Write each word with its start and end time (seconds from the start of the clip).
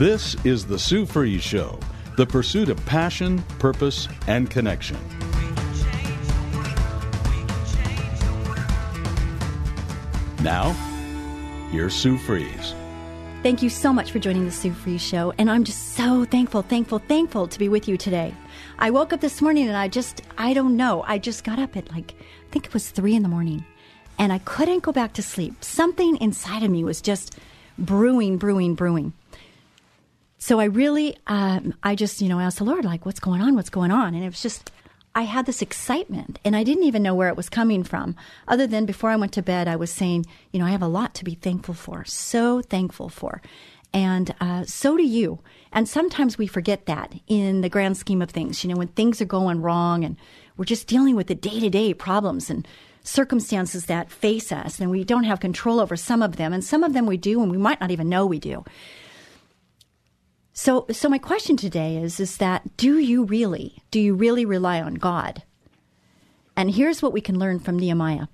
This 0.00 0.34
is 0.46 0.64
the 0.64 0.78
Sue 0.78 1.04
Fries 1.04 1.42
Show, 1.42 1.78
the 2.16 2.24
pursuit 2.24 2.70
of 2.70 2.82
passion, 2.86 3.42
purpose, 3.58 4.08
and 4.28 4.50
connection. 4.50 4.96
Now, 10.42 10.70
here's 11.70 11.92
Sue 11.92 12.16
Fries. 12.16 12.74
Thank 13.42 13.60
you 13.60 13.68
so 13.68 13.92
much 13.92 14.10
for 14.10 14.18
joining 14.18 14.46
the 14.46 14.50
Sue 14.50 14.72
Fries 14.72 15.02
Show, 15.02 15.34
and 15.36 15.50
I'm 15.50 15.64
just 15.64 15.92
so 15.92 16.24
thankful, 16.24 16.62
thankful, 16.62 17.00
thankful 17.00 17.46
to 17.48 17.58
be 17.58 17.68
with 17.68 17.86
you 17.86 17.98
today. 17.98 18.34
I 18.78 18.88
woke 18.88 19.12
up 19.12 19.20
this 19.20 19.42
morning 19.42 19.68
and 19.68 19.76
I 19.76 19.88
just, 19.88 20.22
I 20.38 20.54
don't 20.54 20.78
know, 20.78 21.04
I 21.06 21.18
just 21.18 21.44
got 21.44 21.58
up 21.58 21.76
at 21.76 21.92
like, 21.92 22.12
I 22.12 22.50
think 22.50 22.64
it 22.64 22.72
was 22.72 22.88
three 22.88 23.14
in 23.14 23.22
the 23.22 23.28
morning, 23.28 23.66
and 24.18 24.32
I 24.32 24.38
couldn't 24.38 24.82
go 24.82 24.92
back 24.92 25.12
to 25.12 25.22
sleep. 25.22 25.62
Something 25.62 26.16
inside 26.22 26.62
of 26.62 26.70
me 26.70 26.84
was 26.84 27.02
just 27.02 27.38
brewing, 27.78 28.38
brewing, 28.38 28.74
brewing. 28.74 29.12
So 30.42 30.58
I 30.58 30.64
really, 30.64 31.18
um, 31.26 31.74
I 31.82 31.94
just, 31.94 32.22
you 32.22 32.28
know, 32.28 32.40
asked 32.40 32.58
the 32.58 32.64
Lord, 32.64 32.86
like, 32.86 33.04
what's 33.04 33.20
going 33.20 33.42
on? 33.42 33.54
What's 33.54 33.68
going 33.68 33.90
on? 33.90 34.14
And 34.14 34.24
it 34.24 34.28
was 34.28 34.40
just, 34.40 34.72
I 35.14 35.22
had 35.22 35.44
this 35.44 35.60
excitement 35.60 36.38
and 36.46 36.56
I 36.56 36.64
didn't 36.64 36.84
even 36.84 37.02
know 37.02 37.14
where 37.14 37.28
it 37.28 37.36
was 37.36 37.50
coming 37.50 37.84
from. 37.84 38.16
Other 38.48 38.66
than 38.66 38.86
before 38.86 39.10
I 39.10 39.16
went 39.16 39.32
to 39.34 39.42
bed, 39.42 39.68
I 39.68 39.76
was 39.76 39.90
saying, 39.90 40.24
you 40.50 40.58
know, 40.58 40.64
I 40.64 40.70
have 40.70 40.80
a 40.80 40.88
lot 40.88 41.14
to 41.16 41.24
be 41.24 41.34
thankful 41.34 41.74
for, 41.74 42.06
so 42.06 42.62
thankful 42.62 43.10
for. 43.10 43.42
And 43.92 44.34
uh, 44.40 44.64
so 44.64 44.96
do 44.96 45.02
you. 45.02 45.40
And 45.72 45.86
sometimes 45.86 46.38
we 46.38 46.46
forget 46.46 46.86
that 46.86 47.12
in 47.26 47.60
the 47.60 47.68
grand 47.68 47.98
scheme 47.98 48.22
of 48.22 48.30
things, 48.30 48.64
you 48.64 48.70
know, 48.70 48.78
when 48.78 48.88
things 48.88 49.20
are 49.20 49.26
going 49.26 49.60
wrong 49.60 50.04
and 50.04 50.16
we're 50.56 50.64
just 50.64 50.86
dealing 50.86 51.16
with 51.16 51.26
the 51.26 51.34
day 51.34 51.60
to 51.60 51.68
day 51.68 51.92
problems 51.92 52.48
and 52.48 52.66
circumstances 53.02 53.86
that 53.86 54.10
face 54.10 54.52
us 54.52 54.80
and 54.80 54.90
we 54.90 55.04
don't 55.04 55.24
have 55.24 55.40
control 55.40 55.80
over 55.80 55.96
some 55.96 56.22
of 56.22 56.36
them. 56.36 56.54
And 56.54 56.64
some 56.64 56.82
of 56.82 56.94
them 56.94 57.04
we 57.04 57.18
do 57.18 57.42
and 57.42 57.50
we 57.50 57.58
might 57.58 57.80
not 57.80 57.90
even 57.90 58.08
know 58.08 58.24
we 58.24 58.38
do. 58.38 58.64
So, 60.62 60.84
so 60.92 61.08
my 61.08 61.16
question 61.16 61.56
today 61.56 61.96
is, 61.96 62.20
is 62.20 62.36
that 62.36 62.76
do 62.76 62.98
you 62.98 63.24
really, 63.24 63.78
do 63.90 63.98
you 63.98 64.12
really 64.12 64.44
rely 64.44 64.78
on 64.82 64.96
God? 64.96 65.42
And 66.54 66.72
here's 66.72 67.00
what 67.00 67.14
we 67.14 67.22
can 67.22 67.38
learn 67.38 67.60
from 67.60 67.78
Nehemiah. 67.78 68.26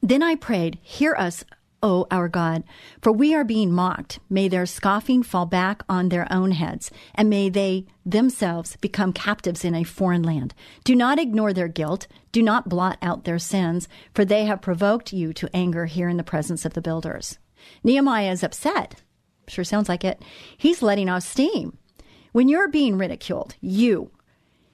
Then 0.00 0.22
I 0.22 0.34
prayed, 0.34 0.78
Hear 0.80 1.14
us, 1.14 1.44
O 1.82 2.06
our 2.10 2.26
God, 2.26 2.64
for 3.02 3.12
we 3.12 3.34
are 3.34 3.44
being 3.44 3.70
mocked. 3.70 4.18
May 4.30 4.48
their 4.48 4.64
scoffing 4.64 5.22
fall 5.22 5.44
back 5.44 5.82
on 5.90 6.08
their 6.08 6.26
own 6.32 6.52
heads, 6.52 6.90
and 7.14 7.28
may 7.28 7.50
they 7.50 7.84
themselves 8.06 8.78
become 8.80 9.12
captives 9.12 9.66
in 9.66 9.74
a 9.74 9.84
foreign 9.84 10.22
land. 10.22 10.54
Do 10.84 10.96
not 10.96 11.18
ignore 11.18 11.52
their 11.52 11.68
guilt. 11.68 12.06
Do 12.32 12.40
not 12.40 12.70
blot 12.70 12.96
out 13.02 13.24
their 13.24 13.38
sins, 13.38 13.88
for 14.14 14.24
they 14.24 14.46
have 14.46 14.62
provoked 14.62 15.12
you 15.12 15.34
to 15.34 15.54
anger 15.54 15.84
here 15.84 16.08
in 16.08 16.16
the 16.16 16.24
presence 16.24 16.64
of 16.64 16.72
the 16.72 16.80
builders. 16.80 17.38
Nehemiah 17.84 18.32
is 18.32 18.42
upset 18.42 19.02
Sure 19.48 19.64
sounds 19.64 19.88
like 19.88 20.04
it. 20.04 20.22
He's 20.56 20.82
letting 20.82 21.08
off 21.08 21.22
steam. 21.22 21.76
When 22.32 22.48
you're 22.48 22.68
being 22.68 22.96
ridiculed, 22.96 23.54
you, 23.60 24.10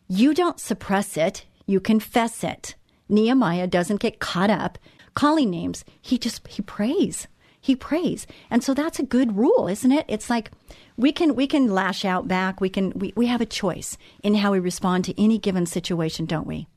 you 0.08 0.32
don't 0.34 0.60
suppress 0.60 1.16
it, 1.16 1.44
you 1.66 1.80
confess 1.80 2.44
it. 2.44 2.76
Nehemiah 3.08 3.66
doesn't 3.66 4.00
get 4.00 4.20
caught 4.20 4.50
up 4.50 4.78
calling 5.14 5.50
names. 5.50 5.84
He 6.00 6.16
just, 6.18 6.46
he 6.46 6.62
prays. 6.62 7.26
He 7.60 7.74
prays. 7.74 8.26
And 8.50 8.62
so 8.62 8.72
that's 8.72 9.00
a 9.00 9.02
good 9.02 9.36
rule, 9.36 9.66
isn't 9.66 9.90
it? 9.90 10.04
It's 10.06 10.30
like 10.30 10.52
we 10.96 11.10
can, 11.10 11.34
we 11.34 11.48
can 11.48 11.68
lash 11.68 12.04
out 12.04 12.28
back. 12.28 12.60
We 12.60 12.68
can, 12.68 12.90
we, 12.90 13.12
we 13.16 13.26
have 13.26 13.40
a 13.40 13.46
choice 13.46 13.98
in 14.22 14.36
how 14.36 14.52
we 14.52 14.60
respond 14.60 15.04
to 15.06 15.20
any 15.20 15.38
given 15.38 15.66
situation, 15.66 16.24
don't 16.24 16.46
we? 16.46 16.68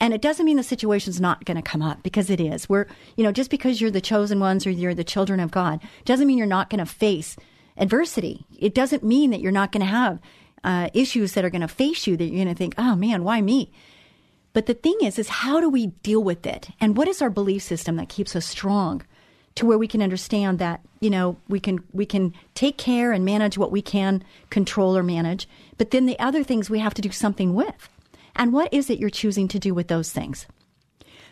And 0.00 0.14
it 0.14 0.22
doesn't 0.22 0.46
mean 0.46 0.56
the 0.56 0.62
situation's 0.62 1.20
not 1.20 1.44
going 1.44 1.56
to 1.56 1.62
come 1.62 1.82
up 1.82 2.02
because 2.02 2.30
it 2.30 2.40
is. 2.40 2.68
We're, 2.68 2.86
you 3.16 3.24
know, 3.24 3.32
just 3.32 3.50
because 3.50 3.80
you're 3.80 3.90
the 3.90 4.00
chosen 4.00 4.38
ones 4.38 4.66
or 4.66 4.70
you're 4.70 4.94
the 4.94 5.04
children 5.04 5.40
of 5.40 5.50
God 5.50 5.80
doesn't 6.04 6.26
mean 6.26 6.38
you're 6.38 6.46
not 6.46 6.70
going 6.70 6.78
to 6.78 6.86
face 6.86 7.36
adversity. 7.76 8.46
It 8.58 8.74
doesn't 8.74 9.02
mean 9.02 9.30
that 9.30 9.40
you're 9.40 9.52
not 9.52 9.72
going 9.72 9.80
to 9.80 9.86
have 9.86 10.20
uh, 10.62 10.88
issues 10.94 11.32
that 11.32 11.44
are 11.44 11.50
going 11.50 11.62
to 11.62 11.68
face 11.68 12.06
you 12.06 12.16
that 12.16 12.24
you're 12.24 12.44
going 12.44 12.54
to 12.54 12.58
think, 12.58 12.74
oh 12.78 12.94
man, 12.94 13.24
why 13.24 13.40
me? 13.40 13.72
But 14.52 14.66
the 14.66 14.74
thing 14.74 14.98
is, 15.02 15.18
is 15.18 15.28
how 15.28 15.60
do 15.60 15.68
we 15.68 15.88
deal 15.88 16.22
with 16.22 16.46
it? 16.46 16.68
And 16.80 16.96
what 16.96 17.08
is 17.08 17.22
our 17.22 17.30
belief 17.30 17.62
system 17.62 17.96
that 17.96 18.08
keeps 18.08 18.34
us 18.34 18.46
strong 18.46 19.02
to 19.54 19.66
where 19.66 19.78
we 19.78 19.88
can 19.88 20.02
understand 20.02 20.58
that, 20.58 20.80
you 21.00 21.10
know, 21.10 21.36
we 21.48 21.60
can, 21.60 21.80
we 21.92 22.06
can 22.06 22.32
take 22.54 22.76
care 22.78 23.12
and 23.12 23.24
manage 23.24 23.58
what 23.58 23.72
we 23.72 23.82
can 23.82 24.22
control 24.50 24.96
or 24.96 25.02
manage. 25.02 25.48
But 25.76 25.90
then 25.90 26.06
the 26.06 26.18
other 26.18 26.44
things 26.44 26.70
we 26.70 26.78
have 26.78 26.94
to 26.94 27.02
do 27.02 27.10
something 27.10 27.54
with. 27.54 27.88
And 28.38 28.52
what 28.52 28.72
is 28.72 28.88
it 28.88 29.00
you're 29.00 29.10
choosing 29.10 29.48
to 29.48 29.58
do 29.58 29.74
with 29.74 29.88
those 29.88 30.12
things? 30.12 30.46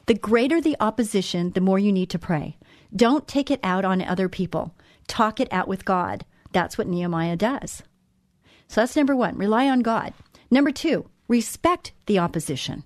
The 0.06 0.15
greater 0.15 0.61
the 0.61 0.77
opposition, 0.81 1.53
the 1.53 1.61
more 1.61 1.78
you 1.78 1.93
need 1.93 2.11
to 2.11 2.19
pray. 2.19 2.59
Don't 2.94 3.27
take 3.28 3.50
it 3.50 3.61
out 3.62 3.84
on 3.84 4.03
other 4.03 4.28
people. 4.28 4.75
Talk 5.06 5.41
it 5.41 5.53
out 5.53 5.69
with 5.69 5.84
God. 5.84 6.25
That's 6.53 6.77
what 6.77 6.89
Nehemiah 6.89 7.37
does. 7.37 7.83
So 8.69 8.81
that's 8.81 8.97
number 8.97 9.15
one 9.15 9.37
rely 9.37 9.69
on 9.69 9.81
God. 9.81 10.12
Number 10.50 10.72
two, 10.72 11.09
respect 11.28 11.93
the 12.06 12.19
opposition. 12.19 12.84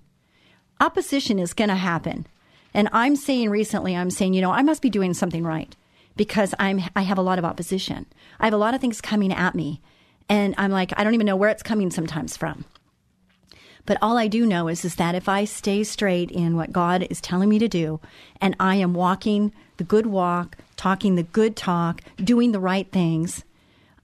Opposition 0.79 1.39
is 1.39 1.53
going 1.53 1.69
to 1.69 1.75
happen. 1.75 2.27
And 2.73 2.89
I'm 2.91 3.15
saying 3.15 3.49
recently, 3.49 3.95
I'm 3.95 4.09
saying, 4.09 4.33
you 4.33 4.41
know, 4.41 4.51
I 4.51 4.61
must 4.61 4.81
be 4.81 4.89
doing 4.89 5.13
something 5.13 5.43
right 5.43 5.75
because 6.15 6.53
I'm, 6.59 6.81
I 6.95 7.01
have 7.01 7.17
a 7.17 7.23
lot 7.23 7.39
of 7.39 7.45
opposition. 7.45 8.05
I 8.39 8.45
have 8.45 8.53
a 8.53 8.57
lot 8.57 8.73
of 8.73 8.81
things 8.81 9.01
coming 9.01 9.33
at 9.33 9.55
me. 9.55 9.81
And 10.29 10.55
I'm 10.57 10.71
like, 10.71 10.93
I 10.97 11.03
don't 11.03 11.13
even 11.13 11.25
know 11.25 11.35
where 11.35 11.49
it's 11.49 11.63
coming 11.63 11.91
sometimes 11.91 12.37
from. 12.37 12.65
But 13.85 13.97
all 14.01 14.17
I 14.17 14.27
do 14.27 14.45
know 14.45 14.67
is, 14.67 14.85
is 14.85 14.95
that 14.95 15.15
if 15.15 15.27
I 15.27 15.45
stay 15.45 15.83
straight 15.83 16.31
in 16.31 16.55
what 16.55 16.71
God 16.71 17.07
is 17.09 17.21
telling 17.21 17.49
me 17.49 17.59
to 17.59 17.67
do, 17.67 17.99
and 18.39 18.55
I 18.59 18.75
am 18.75 18.93
walking 18.93 19.53
the 19.77 19.83
good 19.83 20.05
walk, 20.05 20.57
talking 20.75 21.15
the 21.15 21.23
good 21.23 21.55
talk, 21.55 22.01
doing 22.17 22.51
the 22.51 22.59
right 22.59 22.91
things, 22.91 23.43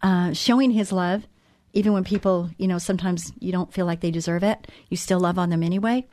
uh, 0.02 0.34
showing 0.34 0.72
His 0.72 0.92
love, 0.92 1.28
even 1.74 1.94
when 1.94 2.04
people, 2.04 2.50
you 2.58 2.68
know, 2.68 2.80
sometimes 2.80 3.32
you 3.40 3.52
don't 3.52 3.74
feel 3.74 3.86
like 3.86 4.02
they 4.02 4.12
deserve 4.12 4.44
it, 4.44 4.68
you 4.90 4.98
still 4.98 5.20
love 5.20 5.38
on 5.38 5.50
them 5.50 5.64
anyway. 5.64 6.06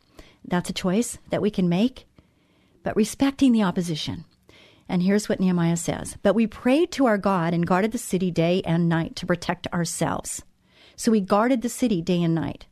That's 0.47 0.69
a 0.69 0.75
choice 0.75 1.19
that 1.31 1.41
we 1.41 1.51
can 1.51 1.69
make. 1.69 2.07
But 2.83 2.97
respecting 2.97 3.53
the 3.53 3.63
opposition. 3.63 4.27
And 4.89 5.03
here's 5.03 5.29
what 5.29 5.41
Nehemiah 5.41 5.79
says 5.79 6.19
But 6.23 6.35
we 6.35 6.47
prayed 6.47 6.93
to 6.93 7.07
our 7.07 7.17
God 7.17 7.55
and 7.55 7.67
guarded 7.67 7.93
the 7.93 7.99
city 7.99 8.31
day 8.31 8.61
and 8.67 8.89
night 8.89 9.17
to 9.17 9.27
protect 9.27 9.67
ourselves. 9.73 10.43
So 10.97 11.11
we 11.11 11.21
guarded 11.21 11.63
the 11.63 11.71
city 11.71 12.03
day 12.03 12.23
and 12.23 12.35
night 12.35 12.67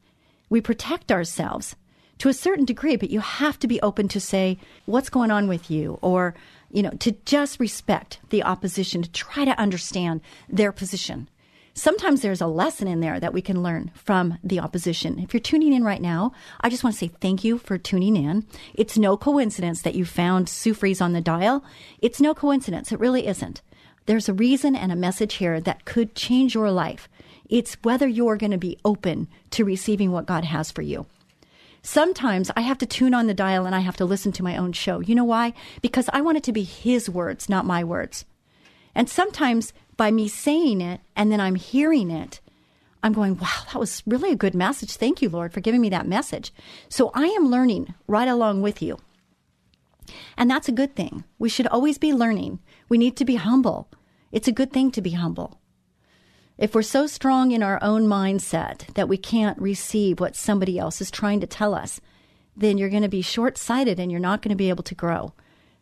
we 0.52 0.60
protect 0.60 1.10
ourselves 1.10 1.76
to 2.18 2.28
a 2.28 2.34
certain 2.34 2.66
degree, 2.66 2.96
but 2.96 3.08
you 3.08 3.20
have 3.20 3.58
to 3.58 3.66
be 3.66 3.80
open 3.80 4.06
to 4.06 4.20
say, 4.20 4.58
what's 4.84 5.08
going 5.08 5.30
on 5.30 5.48
with 5.48 5.70
you? 5.70 5.98
Or, 6.02 6.34
you 6.70 6.82
know, 6.82 6.90
to 6.90 7.12
just 7.24 7.58
respect 7.58 8.20
the 8.28 8.42
opposition, 8.42 9.02
to 9.02 9.10
try 9.10 9.46
to 9.46 9.58
understand 9.58 10.20
their 10.50 10.70
position. 10.70 11.30
Sometimes 11.72 12.20
there's 12.20 12.42
a 12.42 12.46
lesson 12.46 12.86
in 12.86 13.00
there 13.00 13.18
that 13.18 13.32
we 13.32 13.40
can 13.40 13.62
learn 13.62 13.92
from 13.94 14.36
the 14.44 14.60
opposition. 14.60 15.18
If 15.18 15.32
you're 15.32 15.40
tuning 15.40 15.72
in 15.72 15.84
right 15.84 16.02
now, 16.02 16.32
I 16.60 16.68
just 16.68 16.84
want 16.84 16.96
to 16.96 17.00
say 17.00 17.08
thank 17.08 17.44
you 17.44 17.56
for 17.56 17.78
tuning 17.78 18.14
in. 18.14 18.46
It's 18.74 18.98
no 18.98 19.16
coincidence 19.16 19.80
that 19.80 19.94
you 19.94 20.04
found 20.04 20.50
Sue 20.50 20.74
Fries 20.74 21.00
on 21.00 21.14
the 21.14 21.22
dial. 21.22 21.64
It's 22.02 22.20
no 22.20 22.34
coincidence. 22.34 22.92
It 22.92 23.00
really 23.00 23.26
isn't. 23.26 23.62
There's 24.04 24.28
a 24.28 24.34
reason 24.34 24.76
and 24.76 24.92
a 24.92 24.96
message 24.96 25.34
here 25.34 25.62
that 25.62 25.86
could 25.86 26.14
change 26.14 26.54
your 26.54 26.70
life. 26.70 27.08
It's 27.48 27.76
whether 27.82 28.06
you're 28.06 28.36
going 28.36 28.52
to 28.52 28.58
be 28.58 28.78
open 28.84 29.28
to 29.50 29.64
receiving 29.64 30.12
what 30.12 30.26
God 30.26 30.44
has 30.44 30.70
for 30.70 30.82
you. 30.82 31.06
Sometimes 31.82 32.50
I 32.56 32.60
have 32.60 32.78
to 32.78 32.86
tune 32.86 33.12
on 33.12 33.26
the 33.26 33.34
dial 33.34 33.66
and 33.66 33.74
I 33.74 33.80
have 33.80 33.96
to 33.96 34.04
listen 34.04 34.30
to 34.32 34.44
my 34.44 34.56
own 34.56 34.72
show. 34.72 35.00
You 35.00 35.14
know 35.14 35.24
why? 35.24 35.52
Because 35.80 36.08
I 36.12 36.20
want 36.20 36.38
it 36.38 36.44
to 36.44 36.52
be 36.52 36.62
His 36.62 37.10
words, 37.10 37.48
not 37.48 37.66
my 37.66 37.82
words. 37.82 38.24
And 38.94 39.08
sometimes 39.08 39.72
by 39.96 40.10
me 40.10 40.28
saying 40.28 40.80
it 40.80 41.00
and 41.16 41.32
then 41.32 41.40
I'm 41.40 41.56
hearing 41.56 42.10
it, 42.10 42.40
I'm 43.02 43.12
going, 43.12 43.36
wow, 43.36 43.48
that 43.72 43.80
was 43.80 44.02
really 44.06 44.30
a 44.30 44.36
good 44.36 44.54
message. 44.54 44.96
Thank 44.96 45.20
you, 45.20 45.28
Lord, 45.28 45.52
for 45.52 45.60
giving 45.60 45.80
me 45.80 45.88
that 45.88 46.06
message. 46.06 46.52
So 46.88 47.10
I 47.14 47.26
am 47.26 47.50
learning 47.50 47.94
right 48.06 48.28
along 48.28 48.62
with 48.62 48.80
you. 48.80 48.98
And 50.36 50.50
that's 50.50 50.68
a 50.68 50.72
good 50.72 50.94
thing. 50.94 51.24
We 51.38 51.48
should 51.48 51.66
always 51.66 51.98
be 51.98 52.12
learning. 52.12 52.60
We 52.88 52.98
need 52.98 53.16
to 53.16 53.24
be 53.24 53.36
humble. 53.36 53.88
It's 54.30 54.48
a 54.48 54.52
good 54.52 54.72
thing 54.72 54.90
to 54.92 55.02
be 55.02 55.10
humble. 55.10 55.58
If 56.58 56.74
we're 56.74 56.82
so 56.82 57.06
strong 57.06 57.52
in 57.52 57.62
our 57.62 57.78
own 57.82 58.06
mindset 58.06 58.92
that 58.94 59.08
we 59.08 59.16
can't 59.16 59.58
receive 59.58 60.20
what 60.20 60.36
somebody 60.36 60.78
else 60.78 61.00
is 61.00 61.10
trying 61.10 61.40
to 61.40 61.46
tell 61.46 61.74
us, 61.74 62.00
then 62.56 62.76
you're 62.76 62.90
going 62.90 63.02
to 63.02 63.08
be 63.08 63.22
short 63.22 63.56
sighted 63.56 63.98
and 63.98 64.10
you're 64.10 64.20
not 64.20 64.42
going 64.42 64.50
to 64.50 64.56
be 64.56 64.68
able 64.68 64.84
to 64.84 64.94
grow. 64.94 65.32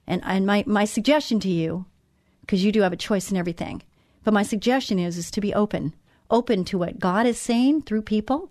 And, 0.06 0.22
and 0.24 0.46
my, 0.46 0.64
my 0.66 0.84
suggestion 0.84 1.40
to 1.40 1.48
you, 1.48 1.86
because 2.42 2.64
you 2.64 2.72
do 2.72 2.82
have 2.82 2.92
a 2.92 2.96
choice 2.96 3.30
in 3.30 3.36
everything, 3.36 3.82
but 4.24 4.34
my 4.34 4.42
suggestion 4.42 4.98
is, 4.98 5.16
is 5.16 5.30
to 5.32 5.40
be 5.40 5.54
open, 5.54 5.94
open 6.30 6.64
to 6.66 6.78
what 6.78 7.00
God 7.00 7.26
is 7.26 7.38
saying 7.38 7.82
through 7.82 8.02
people. 8.02 8.50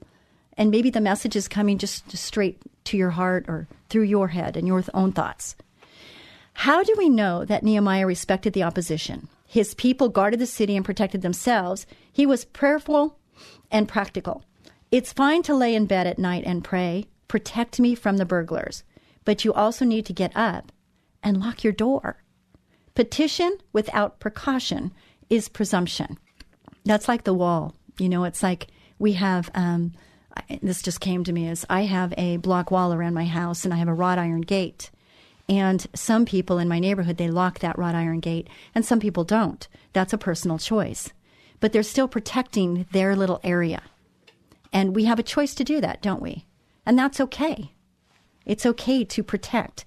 And 0.58 0.72
maybe 0.72 0.90
the 0.90 1.02
message 1.02 1.36
is 1.36 1.48
coming 1.48 1.78
just, 1.78 2.08
just 2.10 2.26
straight 2.26 2.62
to 2.86 2.98
your 2.98 3.12
heart 3.12 3.46
or 3.48 3.68
through 3.90 4.04
your 4.04 4.30
head 4.30 4.58
and 4.58 4.68
your 4.68 4.84
own 4.94 5.14
thoughts. 5.14 5.56
How 6.54 6.84
do 6.84 6.94
we 6.98 7.08
know 7.08 7.46
that 7.46 7.64
Nehemiah 7.64 8.06
respected 8.06 8.52
the 8.52 8.64
opposition? 8.64 9.30
His 9.50 9.74
people 9.74 10.10
guarded 10.10 10.40
the 10.40 10.46
city 10.46 10.76
and 10.76 10.86
protected 10.86 11.24
themselves. 11.24 11.88
He 12.14 12.28
was 12.28 12.46
prayerful 12.46 13.18
and 13.72 13.88
practical. 13.88 14.44
It's 14.92 15.12
fine 15.12 15.42
to 15.44 15.56
lay 15.56 15.74
in 15.74 15.88
bed 15.88 16.06
at 16.06 16.20
night 16.20 16.44
and 16.46 16.64
pray, 16.64 17.08
protect 17.28 17.80
me 17.80 17.96
from 17.96 18.18
the 18.18 18.28
burglars, 18.28 18.84
but 19.26 19.44
you 19.44 19.52
also 19.52 19.86
need 19.86 20.06
to 20.06 20.14
get 20.14 20.38
up 20.38 20.72
and 21.24 21.40
lock 21.40 21.64
your 21.64 21.74
door. 21.74 22.24
Petition 22.94 23.58
without 23.74 24.20
precaution 24.20 24.92
is 25.32 25.50
presumption. 25.50 26.20
That's 26.86 27.08
like 27.08 27.24
the 27.24 27.34
wall. 27.34 27.74
You 27.98 28.08
know, 28.08 28.26
it's 28.26 28.44
like 28.44 28.68
we 29.00 29.14
have, 29.14 29.50
um, 29.56 29.94
this 30.62 30.84
just 30.84 31.02
came 31.02 31.24
to 31.24 31.34
me 31.34 31.48
as 31.48 31.66
I 31.72 31.86
have 31.86 32.14
a 32.20 32.38
block 32.38 32.70
wall 32.70 32.94
around 32.94 33.16
my 33.16 33.26
house 33.26 33.66
and 33.66 33.74
I 33.74 33.78
have 33.78 33.88
a 33.88 33.96
wrought 33.96 34.20
iron 34.20 34.42
gate. 34.42 34.92
And 35.50 35.88
some 35.96 36.26
people 36.26 36.60
in 36.60 36.68
my 36.68 36.80
neighborhood, 36.80 37.18
they 37.18 37.28
lock 37.28 37.60
that 37.60 37.78
wrought 37.78 37.96
iron 37.96 38.20
gate, 38.20 38.48
and 38.76 38.86
some 38.86 39.00
people 39.00 39.24
don't. 39.24 39.68
That's 39.94 40.14
a 40.14 40.18
personal 40.18 40.60
choice. 40.60 41.12
But 41.60 41.74
they're 41.74 41.82
still 41.82 42.08
protecting 42.08 42.86
their 42.92 43.16
little 43.16 43.40
area. 43.44 43.82
And 44.72 44.96
we 44.96 45.06
have 45.06 45.18
a 45.18 45.24
choice 45.24 45.56
to 45.56 45.64
do 45.64 45.82
that, 45.82 46.04
don't 46.04 46.22
we? 46.22 46.46
And 46.86 46.98
that's 46.98 47.20
okay. 47.20 47.72
It's 48.46 48.66
okay 48.66 49.04
to 49.04 49.24
protect. 49.24 49.86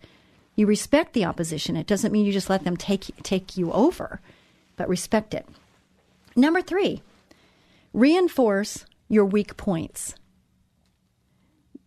You 0.56 0.67
respect 0.67 1.12
the 1.12 1.25
opposition. 1.25 1.76
It 1.76 1.87
doesn't 1.87 2.12
mean 2.12 2.26
you 2.26 2.32
just 2.32 2.50
let 2.50 2.65
them 2.65 2.76
take, 2.76 3.11
take 3.23 3.56
you 3.56 3.73
over, 3.73 4.20
but 4.76 4.88
respect 4.88 5.32
it. 5.32 5.47
Number 6.35 6.61
three, 6.61 7.03
reinforce 7.93 8.85
your 9.08 9.25
weak 9.25 9.56
points. 9.56 10.17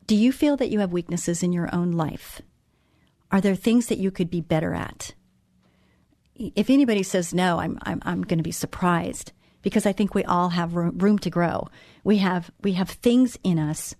Do 0.07 0.15
you 0.15 0.31
feel 0.31 0.55
that 0.57 0.69
you 0.69 0.79
have 0.79 0.93
weaknesses 0.93 1.43
in 1.43 1.51
your 1.51 1.73
own 1.75 1.91
life? 1.91 2.41
Are 3.35 3.41
there 3.41 3.53
things 3.53 3.87
that 3.87 3.97
you 3.97 4.11
could 4.11 4.29
be 4.29 4.39
better 4.39 4.73
at? 4.73 5.13
If 6.35 6.69
anybody 6.69 7.03
says 7.03 7.33
no, 7.33 7.59
I'm, 7.59 7.77
I'm, 7.81 8.01
I'm 8.05 8.21
going 8.21 8.37
to 8.37 8.43
be 8.43 8.53
surprised 8.53 9.33
because 9.61 9.85
I 9.85 9.91
think 9.91 10.15
we 10.15 10.23
all 10.23 10.47
have 10.47 10.73
room, 10.73 11.19
to 11.19 11.29
grow. 11.29 11.67
We 12.05 12.19
have, 12.19 12.49
we 12.63 12.71
have 12.73 12.91
things 12.91 13.37
in 13.43 13.59
us 13.59 13.93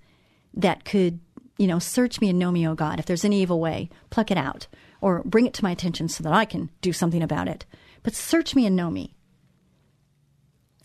that 0.54 0.86
could, 0.86 1.20
you 1.58 1.68
know, 1.68 1.80
search 1.80 2.22
me 2.22 2.30
and 2.30 2.40
know 2.40 2.50
me, 2.50 2.66
oh 2.66 2.76
God. 2.76 2.98
If 2.98 3.08
there's 3.08 3.26
any 3.26 3.42
evil 3.42 3.60
way, 3.60 3.90
pluck 4.10 4.32
it 4.32 4.38
out 4.38 4.68
or 5.02 5.22
bring 5.26 5.46
it 5.46 5.54
to 5.56 5.66
my 5.66 5.72
attention 5.72 6.08
so 6.08 6.24
that 6.24 6.32
I 6.32 6.46
can 6.46 6.70
do 6.80 6.94
something 6.94 7.22
about 7.22 7.50
it. 7.50 7.66
But 8.04 8.16
search 8.16 8.56
me 8.56 8.66
and 8.66 8.74
know 8.74 8.90
me. 8.90 9.16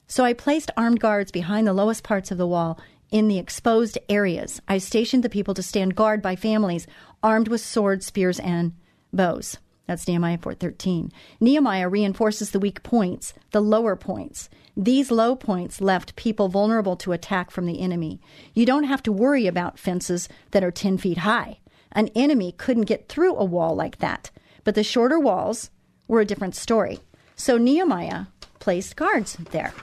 So 0.09 0.25
I 0.25 0.33
placed 0.33 0.73
armed 0.77 0.99
guards 0.99 1.31
behind 1.31 1.69
the 1.69 1.73
lowest 1.73 2.03
parts 2.03 2.33
of 2.33 2.39
the 2.39 2.49
wall 2.49 2.81
in 3.11 3.29
the 3.29 3.39
exposed 3.39 3.99
areas. 4.09 4.61
I 4.69 4.79
stationed 4.79 5.23
the 5.23 5.29
people 5.29 5.55
to 5.55 5.63
stand 5.63 5.97
guard 5.97 6.23
by 6.23 6.37
families 6.37 6.87
armed 7.23 7.49
with 7.49 7.61
swords, 7.61 8.07
spears, 8.07 8.39
and 8.41 8.73
bows. 9.13 9.59
That's 9.87 10.07
Nehemiah 10.07 10.39
4:13. 10.39 11.11
Nehemiah 11.41 11.89
reinforces 11.89 12.53
the 12.53 12.61
weak 12.61 12.83
points, 12.85 13.35
the 13.51 13.61
lower 13.61 13.97
points. 13.97 14.49
These 14.77 15.11
low 15.11 15.35
points 15.35 15.81
left 15.81 16.15
people 16.15 16.49
vulnerable 16.49 16.97
to 16.99 17.13
attack 17.13 17.51
from 17.51 17.67
the 17.67 17.81
enemy. 17.81 18.21
You 18.55 18.65
don't 18.65 18.85
have 18.85 19.03
to 19.03 19.13
worry 19.13 19.49
about 19.49 19.81
fences 19.81 20.29
that 20.53 20.63
are 20.63 20.71
10 20.71 20.97
feet 20.97 21.19
high. 21.19 21.59
An 21.93 22.09
enemy 22.15 22.53
couldn't 22.53 22.85
get 22.85 23.09
through 23.09 23.35
a 23.35 23.45
wall 23.45 23.75
like 23.75 23.99
that. 23.99 24.31
But 24.63 24.77
the 24.77 24.85
shorter 24.85 25.19
walls 25.19 25.71
were 26.07 26.21
a 26.21 26.25
different 26.25 26.55
story. 26.55 27.01
So 27.35 27.59
Nehemiah 27.59 28.27
placed 28.61 28.95
guards 28.95 29.37
there. 29.51 29.75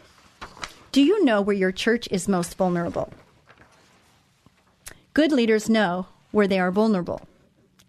Do 0.91 1.01
you 1.01 1.23
know 1.23 1.41
where 1.41 1.55
your 1.55 1.71
church 1.71 2.07
is 2.11 2.27
most 2.27 2.55
vulnerable? 2.55 3.11
Good 5.13 5.31
leaders 5.31 5.69
know 5.69 6.07
where 6.31 6.47
they 6.47 6.59
are 6.59 6.71
vulnerable 6.71 7.21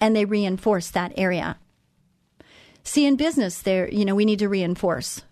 and 0.00 0.14
they 0.14 0.24
reinforce 0.24 0.90
that 0.90 1.12
area. 1.16 1.58
See, 2.82 3.04
in 3.04 3.16
business, 3.16 3.60
there, 3.60 3.88
you 3.90 4.04
know, 4.04 4.14
we 4.14 4.24
need 4.24 4.38
to 4.38 4.48
reinforce. 4.48 5.22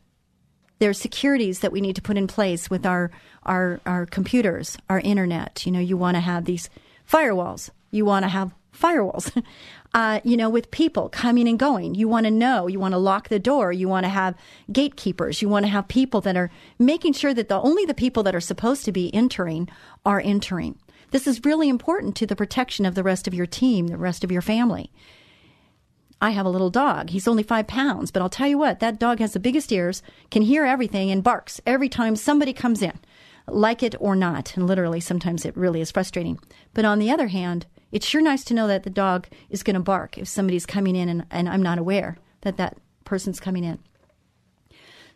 There 0.78 0.90
are 0.90 0.94
securities 0.94 1.60
that 1.60 1.72
we 1.72 1.80
need 1.80 1.96
to 1.96 2.02
put 2.02 2.18
in 2.18 2.26
place 2.26 2.68
with 2.68 2.84
our, 2.84 3.10
our, 3.44 3.80
our 3.86 4.04
computers, 4.04 4.76
our 4.90 5.00
internet. 5.00 5.64
You 5.64 5.72
know, 5.72 5.80
you 5.80 5.96
want 5.96 6.16
to 6.16 6.20
have 6.20 6.44
these 6.44 6.68
firewalls. 7.10 7.70
You 7.90 8.04
want 8.04 8.24
to 8.24 8.28
have 8.28 8.52
firewalls. 8.78 9.42
uh, 9.96 10.20
you 10.24 10.36
know, 10.36 10.50
with 10.50 10.70
people 10.70 11.08
coming 11.08 11.48
and 11.48 11.58
going. 11.58 11.94
You 11.94 12.06
want 12.06 12.26
to 12.26 12.30
know, 12.30 12.66
you 12.66 12.78
want 12.78 12.92
to 12.92 12.98
lock 12.98 13.30
the 13.30 13.38
door, 13.38 13.72
you 13.72 13.88
want 13.88 14.04
to 14.04 14.10
have 14.10 14.34
gatekeepers, 14.70 15.40
you 15.40 15.48
want 15.48 15.64
to 15.64 15.70
have 15.70 15.88
people 15.88 16.20
that 16.20 16.36
are 16.36 16.50
making 16.78 17.14
sure 17.14 17.32
that 17.32 17.48
the 17.48 17.58
only 17.62 17.86
the 17.86 17.94
people 17.94 18.22
that 18.24 18.34
are 18.34 18.40
supposed 18.40 18.84
to 18.84 18.92
be 18.92 19.12
entering 19.14 19.70
are 20.04 20.20
entering. 20.20 20.78
This 21.12 21.26
is 21.26 21.46
really 21.46 21.70
important 21.70 22.14
to 22.16 22.26
the 22.26 22.36
protection 22.36 22.84
of 22.84 22.94
the 22.94 23.02
rest 23.02 23.26
of 23.26 23.32
your 23.32 23.46
team, 23.46 23.86
the 23.86 23.96
rest 23.96 24.22
of 24.22 24.30
your 24.30 24.42
family. 24.42 24.92
I 26.20 26.30
have 26.30 26.44
a 26.44 26.50
little 26.50 26.68
dog. 26.68 27.08
He's 27.08 27.26
only 27.26 27.42
five 27.42 27.66
pounds, 27.66 28.10
but 28.10 28.20
I'll 28.20 28.28
tell 28.28 28.48
you 28.48 28.58
what, 28.58 28.80
that 28.80 29.00
dog 29.00 29.18
has 29.20 29.32
the 29.32 29.40
biggest 29.40 29.72
ears, 29.72 30.02
can 30.30 30.42
hear 30.42 30.66
everything, 30.66 31.10
and 31.10 31.24
barks 31.24 31.58
every 31.64 31.88
time 31.88 32.16
somebody 32.16 32.52
comes 32.52 32.82
in, 32.82 32.98
like 33.48 33.82
it 33.82 33.94
or 33.98 34.14
not. 34.14 34.58
And 34.58 34.66
literally, 34.66 35.00
sometimes 35.00 35.46
it 35.46 35.56
really 35.56 35.80
is 35.80 35.90
frustrating. 35.90 36.38
But 36.74 36.84
on 36.84 36.98
the 36.98 37.10
other 37.10 37.28
hand, 37.28 37.64
it's 37.96 38.06
sure 38.06 38.20
nice 38.20 38.44
to 38.44 38.52
know 38.52 38.66
that 38.66 38.82
the 38.82 38.90
dog 38.90 39.26
is 39.48 39.62
going 39.62 39.72
to 39.72 39.80
bark 39.80 40.18
if 40.18 40.28
somebody's 40.28 40.66
coming 40.66 40.94
in 40.94 41.08
and, 41.08 41.24
and 41.30 41.48
I'm 41.48 41.62
not 41.62 41.78
aware 41.78 42.18
that 42.42 42.58
that 42.58 42.76
person's 43.06 43.40
coming 43.40 43.64
in. 43.64 43.78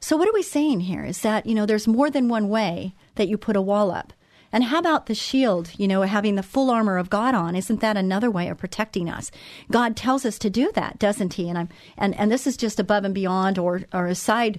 So, 0.01 0.17
what 0.17 0.27
are 0.27 0.33
we 0.33 0.43
saying 0.43 0.81
here 0.81 1.05
is 1.05 1.21
that, 1.21 1.45
you 1.45 1.55
know, 1.55 1.67
there's 1.67 1.87
more 1.87 2.09
than 2.09 2.31
one 2.31 2.49
way 2.49 2.95
that 3.17 3.29
you 3.29 3.37
put 3.37 3.55
a 3.55 3.61
wall 3.61 3.91
up. 3.91 4.15
And 4.51 4.65
how 4.65 4.79
about 4.79 5.07
the 5.07 5.15
shield, 5.15 5.73
you 5.77 5.87
know, 5.87 6.01
having 6.03 6.37
the 6.37 6.43
full 6.43 6.71
armor 6.71 6.97
of 6.97 7.11
God 7.11 7.35
on? 7.35 7.55
Isn't 7.55 7.83
that 7.83 7.99
another 7.99 8.31
way 8.31 8.49
of 8.49 8.57
protecting 8.57 9.11
us? 9.11 9.31
God 9.71 9.95
tells 9.95 10.25
us 10.25 10.39
to 10.39 10.49
do 10.49 10.73
that, 10.73 10.99
doesn't 10.99 11.35
he? 11.35 11.51
And 11.51 11.59
I'm 11.59 11.69
and, 11.99 12.19
and 12.19 12.33
this 12.33 12.47
is 12.47 12.57
just 12.57 12.81
above 12.81 13.05
and 13.05 13.15
beyond 13.15 13.59
or 13.59 13.83
or 13.93 14.07
a 14.07 14.15
side 14.15 14.59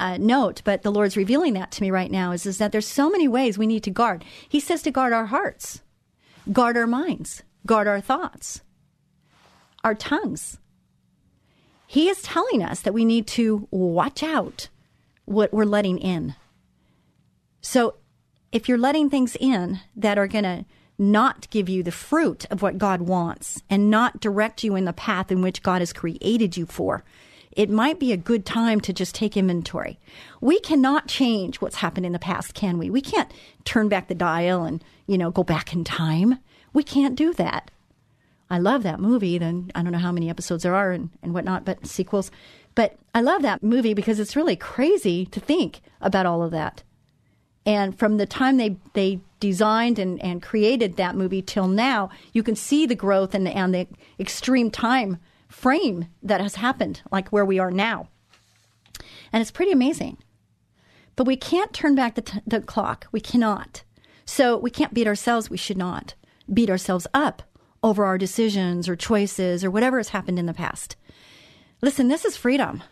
uh, 0.00 0.16
note, 0.16 0.62
but 0.64 0.82
the 0.82 0.90
Lord's 0.90 1.16
revealing 1.16 1.52
that 1.52 1.70
to 1.70 1.82
me 1.82 1.92
right 1.92 2.10
now 2.10 2.32
is, 2.32 2.46
is 2.46 2.58
that 2.58 2.72
there's 2.72 2.88
so 2.88 3.08
many 3.08 3.28
ways 3.28 3.56
we 3.56 3.68
need 3.68 3.84
to 3.84 3.90
guard. 3.92 4.24
He 4.48 4.58
says 4.58 4.82
to 4.82 4.90
guard 4.90 5.12
our 5.12 5.26
hearts, 5.26 5.82
guard 6.50 6.76
our 6.76 6.88
minds, 6.88 7.44
guard 7.66 7.86
our 7.86 8.00
thoughts, 8.00 8.62
our 9.84 9.94
tongues. 9.94 10.58
He 11.86 12.08
is 12.08 12.22
telling 12.22 12.62
us 12.62 12.80
that 12.80 12.94
we 12.94 13.04
need 13.04 13.26
to 13.28 13.66
watch 13.70 14.22
out 14.22 14.68
what 15.24 15.52
we're 15.52 15.64
letting 15.64 15.98
in. 15.98 16.34
So 17.60 17.96
if 18.52 18.68
you're 18.68 18.78
letting 18.78 19.10
things 19.10 19.36
in 19.38 19.80
that 19.96 20.18
are 20.18 20.28
going 20.28 20.44
to 20.44 20.64
not 20.98 21.48
give 21.50 21.68
you 21.68 21.82
the 21.82 21.90
fruit 21.90 22.46
of 22.50 22.62
what 22.62 22.78
God 22.78 23.02
wants 23.02 23.62
and 23.70 23.90
not 23.90 24.20
direct 24.20 24.62
you 24.62 24.76
in 24.76 24.84
the 24.84 24.92
path 24.92 25.32
in 25.32 25.40
which 25.40 25.62
God 25.62 25.80
has 25.80 25.92
created 25.92 26.56
you 26.56 26.66
for, 26.66 27.04
it 27.52 27.70
might 27.70 27.98
be 27.98 28.12
a 28.12 28.16
good 28.16 28.46
time 28.46 28.80
to 28.82 28.92
just 28.92 29.14
take 29.14 29.36
inventory. 29.36 29.98
We 30.40 30.60
cannot 30.60 31.08
change 31.08 31.60
what's 31.60 31.76
happened 31.76 32.06
in 32.06 32.12
the 32.12 32.18
past, 32.18 32.54
can 32.54 32.78
we? 32.78 32.90
We 32.90 33.00
can't 33.00 33.32
turn 33.64 33.88
back 33.88 34.08
the 34.08 34.14
dial 34.14 34.64
and, 34.64 34.84
you 35.06 35.18
know, 35.18 35.30
go 35.30 35.42
back 35.42 35.72
in 35.72 35.82
time. 35.82 36.38
We 36.72 36.82
can't 36.82 37.16
do 37.16 37.32
that. 37.34 37.70
I 38.50 38.58
love 38.58 38.82
that 38.82 39.00
movie. 39.00 39.38
Then 39.38 39.70
I 39.74 39.82
don't 39.82 39.92
know 39.92 39.98
how 39.98 40.12
many 40.12 40.28
episodes 40.28 40.64
there 40.64 40.74
are 40.74 40.90
and, 40.90 41.10
and 41.22 41.32
whatnot, 41.32 41.64
but 41.64 41.86
sequels. 41.86 42.30
But 42.74 42.96
I 43.14 43.20
love 43.20 43.42
that 43.42 43.62
movie 43.62 43.94
because 43.94 44.18
it's 44.18 44.36
really 44.36 44.56
crazy 44.56 45.26
to 45.26 45.40
think 45.40 45.80
about 46.00 46.26
all 46.26 46.42
of 46.42 46.50
that. 46.50 46.82
And 47.64 47.96
from 47.96 48.16
the 48.16 48.26
time 48.26 48.56
they, 48.56 48.76
they 48.94 49.20
designed 49.38 49.98
and, 49.98 50.20
and 50.22 50.42
created 50.42 50.96
that 50.96 51.14
movie 51.14 51.42
till 51.42 51.68
now, 51.68 52.10
you 52.32 52.42
can 52.42 52.56
see 52.56 52.86
the 52.86 52.94
growth 52.94 53.34
and, 53.34 53.46
and 53.46 53.74
the 53.74 53.86
extreme 54.18 54.70
time 54.70 55.18
frame 55.48 56.06
that 56.22 56.40
has 56.40 56.56
happened, 56.56 57.02
like 57.12 57.28
where 57.28 57.44
we 57.44 57.58
are 57.58 57.70
now. 57.70 58.08
And 59.32 59.40
it's 59.40 59.50
pretty 59.50 59.72
amazing. 59.72 60.18
But 61.16 61.26
we 61.26 61.36
can't 61.36 61.72
turn 61.72 61.94
back 61.94 62.14
the, 62.14 62.22
t- 62.22 62.40
the 62.46 62.60
clock. 62.60 63.06
We 63.12 63.20
cannot. 63.20 63.82
So 64.24 64.56
we 64.56 64.70
can't 64.70 64.94
beat 64.94 65.06
ourselves. 65.06 65.50
We 65.50 65.56
should 65.56 65.76
not 65.76 66.14
beat 66.52 66.70
ourselves 66.70 67.06
up 67.14 67.42
over 67.82 68.04
our 68.04 68.18
decisions 68.18 68.88
or 68.88 68.96
choices 68.96 69.64
or 69.64 69.70
whatever 69.70 69.98
has 69.98 70.10
happened 70.10 70.38
in 70.38 70.46
the 70.46 70.54
past. 70.54 70.96
Listen, 71.82 72.08
this 72.08 72.24
is 72.24 72.36
freedom. 72.36 72.82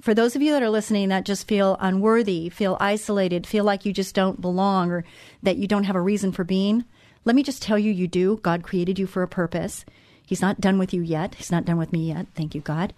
For 0.00 0.14
those 0.14 0.36
of 0.36 0.42
you 0.42 0.52
that 0.52 0.62
are 0.62 0.70
listening 0.70 1.08
that 1.08 1.24
just 1.24 1.48
feel 1.48 1.76
unworthy, 1.80 2.48
feel 2.48 2.76
isolated, 2.80 3.46
feel 3.46 3.64
like 3.64 3.84
you 3.84 3.92
just 3.92 4.14
don't 4.14 4.40
belong 4.40 4.90
or 4.90 5.04
that 5.42 5.56
you 5.56 5.66
don't 5.66 5.84
have 5.84 5.96
a 5.96 6.00
reason 6.00 6.32
for 6.32 6.44
being, 6.44 6.84
let 7.24 7.34
me 7.34 7.42
just 7.42 7.62
tell 7.62 7.78
you 7.78 7.92
you 7.92 8.08
do. 8.08 8.38
God 8.42 8.62
created 8.62 8.98
you 8.98 9.06
for 9.06 9.22
a 9.22 9.28
purpose. 9.28 9.84
He's 10.24 10.40
not 10.40 10.60
done 10.60 10.78
with 10.78 10.94
you 10.94 11.02
yet. 11.02 11.34
He's 11.34 11.50
not 11.50 11.64
done 11.64 11.78
with 11.78 11.92
me 11.92 12.08
yet. 12.08 12.26
Thank 12.34 12.54
you, 12.54 12.60
God. 12.60 12.94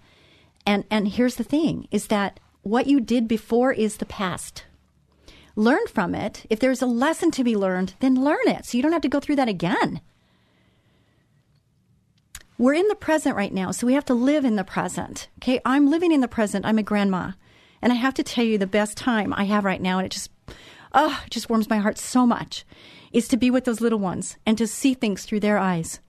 And 0.65 0.83
and 0.91 1.07
here's 1.07 1.35
the 1.35 1.43
thing 1.43 1.87
is 1.91 2.07
that 2.07 2.39
what 2.61 2.87
you 2.87 2.99
did 2.99 3.27
before 3.27 3.73
is 3.73 3.97
the 3.97 4.05
past. 4.05 4.65
Learn 5.55 5.85
from 5.87 6.13
it. 6.15 6.45
If 6.49 6.59
there's 6.59 6.81
a 6.81 6.85
lesson 6.85 7.31
to 7.31 7.43
be 7.43 7.57
learned, 7.57 7.95
then 7.99 8.23
learn 8.23 8.47
it. 8.47 8.65
So 8.65 8.77
you 8.77 8.83
don't 8.83 8.93
have 8.93 9.01
to 9.01 9.09
go 9.09 9.19
through 9.19 9.35
that 9.37 9.49
again. 9.49 10.01
We're 12.61 12.75
in 12.75 12.87
the 12.89 12.95
present 12.95 13.35
right 13.35 13.51
now, 13.51 13.71
so 13.71 13.87
we 13.87 13.93
have 13.93 14.05
to 14.05 14.13
live 14.13 14.45
in 14.45 14.55
the 14.55 14.63
present. 14.63 15.29
Okay, 15.39 15.59
I'm 15.65 15.89
living 15.89 16.11
in 16.11 16.21
the 16.21 16.27
present. 16.27 16.63
I'm 16.63 16.77
a 16.77 16.83
grandma, 16.83 17.31
and 17.81 17.91
I 17.91 17.95
have 17.95 18.13
to 18.13 18.23
tell 18.23 18.45
you 18.45 18.59
the 18.59 18.67
best 18.67 18.95
time 18.97 19.33
I 19.33 19.45
have 19.45 19.65
right 19.65 19.81
now, 19.81 19.97
and 19.97 20.05
it 20.05 20.11
just, 20.11 20.29
oh, 20.93 21.23
it 21.25 21.31
just 21.31 21.49
warms 21.49 21.71
my 21.71 21.79
heart 21.79 21.97
so 21.97 22.23
much, 22.23 22.63
is 23.11 23.27
to 23.29 23.37
be 23.37 23.49
with 23.49 23.65
those 23.65 23.81
little 23.81 23.97
ones 23.97 24.37
and 24.45 24.59
to 24.59 24.67
see 24.67 24.93
things 24.93 25.25
through 25.25 25.39
their 25.39 25.57
eyes. 25.57 26.01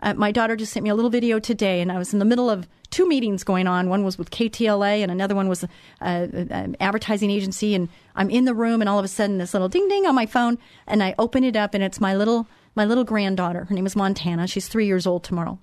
Uh, 0.00 0.12
my 0.12 0.30
daughter 0.30 0.56
just 0.56 0.74
sent 0.74 0.84
me 0.84 0.90
a 0.90 0.94
little 0.94 1.10
video 1.10 1.38
today, 1.38 1.80
and 1.80 1.90
I 1.90 1.96
was 1.96 2.12
in 2.12 2.18
the 2.18 2.26
middle 2.26 2.50
of 2.50 2.68
two 2.90 3.08
meetings 3.08 3.42
going 3.42 3.66
on. 3.66 3.88
One 3.88 4.04
was 4.04 4.18
with 4.18 4.30
KTLA, 4.30 5.02
and 5.02 5.10
another 5.10 5.34
one 5.34 5.48
was 5.48 5.64
an 6.02 6.76
advertising 6.80 7.30
agency. 7.30 7.74
And 7.74 7.88
I'm 8.14 8.28
in 8.28 8.44
the 8.44 8.54
room, 8.54 8.82
and 8.82 8.90
all 8.90 8.98
of 8.98 9.06
a 9.06 9.08
sudden, 9.08 9.38
this 9.38 9.54
little 9.54 9.70
ding 9.70 9.88
ding 9.88 10.04
on 10.04 10.14
my 10.14 10.26
phone, 10.26 10.58
and 10.86 11.02
I 11.02 11.14
open 11.18 11.44
it 11.44 11.56
up, 11.56 11.72
and 11.72 11.82
it's 11.82 11.98
my 11.98 12.14
little 12.14 12.46
my 12.76 12.84
little 12.84 13.04
granddaughter. 13.04 13.64
Her 13.64 13.74
name 13.74 13.86
is 13.86 13.96
Montana. 13.96 14.46
She's 14.46 14.68
three 14.68 14.86
years 14.86 15.06
old 15.06 15.24
tomorrow. 15.24 15.58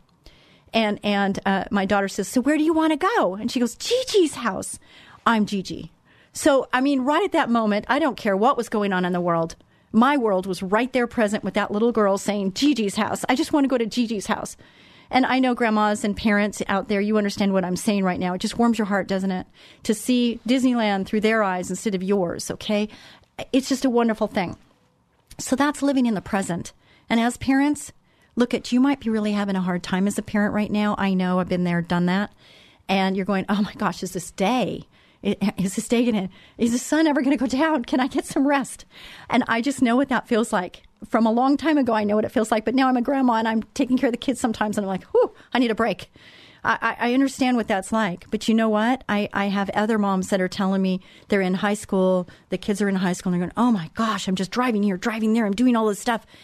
And 0.75 0.99
and 1.03 1.39
uh, 1.47 1.63
my 1.71 1.85
daughter 1.85 2.07
says, 2.07 2.27
"So 2.27 2.41
where 2.41 2.57
do 2.57 2.63
you 2.63 2.73
want 2.73 2.91
to 2.91 3.07
go?" 3.17 3.33
And 3.33 3.49
she 3.49 3.59
goes, 3.59 3.75
"Gigi's 3.75 4.35
house." 4.35 4.77
I'm 5.25 5.47
Gigi. 5.47 5.91
So 6.33 6.67
I 6.71 6.81
mean, 6.81 7.01
right 7.01 7.23
at 7.23 7.31
that 7.31 7.49
moment, 7.49 7.85
I 7.87 7.97
don't 7.97 8.17
care 8.17 8.37
what 8.37 8.57
was 8.57 8.69
going 8.69 8.93
on 8.93 9.05
in 9.05 9.13
the 9.13 9.21
world 9.21 9.55
my 9.95 10.17
world 10.17 10.45
was 10.45 10.61
right 10.61 10.91
there 10.91 11.07
present 11.07 11.43
with 11.43 11.53
that 11.53 11.71
little 11.71 11.93
girl 11.93 12.17
saying, 12.17 12.51
Gigi's 12.51 12.95
house. 12.95 13.23
I 13.29 13.35
just 13.35 13.53
want 13.53 13.63
to 13.63 13.69
go 13.69 13.77
to 13.77 13.85
Gigi's 13.85 14.27
house. 14.27 14.57
And 15.09 15.25
I 15.25 15.39
know 15.39 15.55
grandmas 15.55 16.03
and 16.03 16.17
parents 16.17 16.61
out 16.67 16.89
there, 16.89 16.99
you 16.99 17.17
understand 17.17 17.53
what 17.53 17.63
I'm 17.63 17.77
saying 17.77 18.03
right 18.03 18.19
now. 18.19 18.33
It 18.33 18.41
just 18.41 18.57
warms 18.57 18.77
your 18.77 18.87
heart, 18.87 19.07
doesn't 19.07 19.31
it? 19.31 19.47
To 19.83 19.93
see 19.93 20.39
Disneyland 20.47 21.05
through 21.05 21.21
their 21.21 21.43
eyes 21.43 21.69
instead 21.69 21.95
of 21.95 22.03
yours, 22.03 22.51
okay? 22.51 22.89
It's 23.53 23.69
just 23.69 23.85
a 23.85 23.89
wonderful 23.89 24.27
thing. 24.27 24.57
So 25.37 25.55
that's 25.55 25.81
living 25.81 26.05
in 26.05 26.13
the 26.13 26.21
present. 26.21 26.73
And 27.09 27.19
as 27.19 27.37
parents, 27.37 27.93
look 28.35 28.53
at 28.53 28.71
you 28.71 28.79
might 28.79 28.99
be 28.99 29.09
really 29.09 29.31
having 29.31 29.55
a 29.55 29.61
hard 29.61 29.83
time 29.83 30.07
as 30.07 30.17
a 30.17 30.21
parent 30.21 30.53
right 30.53 30.71
now. 30.71 30.95
I 30.97 31.13
know 31.13 31.39
I've 31.39 31.49
been 31.49 31.63
there, 31.63 31.81
done 31.81 32.05
that. 32.07 32.31
And 32.87 33.15
you're 33.15 33.25
going, 33.25 33.45
oh 33.49 33.61
my 33.61 33.73
gosh, 33.73 34.03
is 34.03 34.13
this 34.13 34.31
day? 34.31 34.87
is 35.57 35.75
this 35.75 35.87
day 35.87 36.05
gonna 36.05 36.29
is 36.59 36.71
the 36.71 36.77
sun 36.77 37.07
ever 37.07 37.23
gonna 37.23 37.35
go 37.35 37.47
down 37.47 37.83
can 37.83 37.99
i 37.99 38.05
get 38.05 38.25
some 38.25 38.47
rest 38.47 38.85
and 39.27 39.43
i 39.47 39.59
just 39.59 39.81
know 39.81 39.95
what 39.95 40.09
that 40.09 40.27
feels 40.27 40.53
like 40.53 40.83
from 41.09 41.25
a 41.25 41.31
long 41.31 41.57
time 41.57 41.79
ago 41.79 41.93
i 41.93 42.03
know 42.03 42.15
what 42.15 42.25
it 42.25 42.31
feels 42.31 42.51
like 42.51 42.63
but 42.63 42.75
now 42.75 42.87
i'm 42.87 42.95
a 42.95 43.01
grandma 43.01 43.33
and 43.33 43.47
i'm 43.47 43.63
taking 43.73 43.97
care 43.97 44.09
of 44.09 44.13
the 44.13 44.17
kids 44.17 44.39
sometimes 44.39 44.77
and 44.77 44.85
i'm 44.85 44.87
like 44.87 45.03
whew 45.05 45.33
i 45.51 45.57
need 45.57 45.71
a 45.71 45.75
break 45.75 46.11
I, 46.67 46.95
I 46.99 47.13
understand 47.13 47.57
what 47.57 47.67
that's 47.67 47.91
like, 47.91 48.25
but 48.31 48.47
you 48.47 48.55
know 48.55 48.69
what? 48.69 49.03
I, 49.07 49.29
I 49.33 49.45
have 49.49 49.69
other 49.75 49.99
moms 49.99 50.29
that 50.29 50.41
are 50.41 50.47
telling 50.47 50.81
me 50.81 50.99
they're 51.27 51.41
in 51.41 51.53
high 51.53 51.75
school, 51.75 52.27
the 52.49 52.57
kids 52.57 52.81
are 52.81 52.89
in 52.89 52.95
high 52.95 53.13
school, 53.13 53.31
and 53.31 53.39
they're 53.39 53.47
going, 53.47 53.67
Oh 53.67 53.71
my 53.71 53.91
gosh, 53.93 54.27
I'm 54.27 54.33
just 54.33 54.49
driving 54.49 54.81
here, 54.81 54.97
driving 54.97 55.33
there, 55.33 55.45
I'm 55.45 55.53
doing 55.53 55.75
all 55.75 55.85
this 55.85 55.99
stuff. 55.99 56.25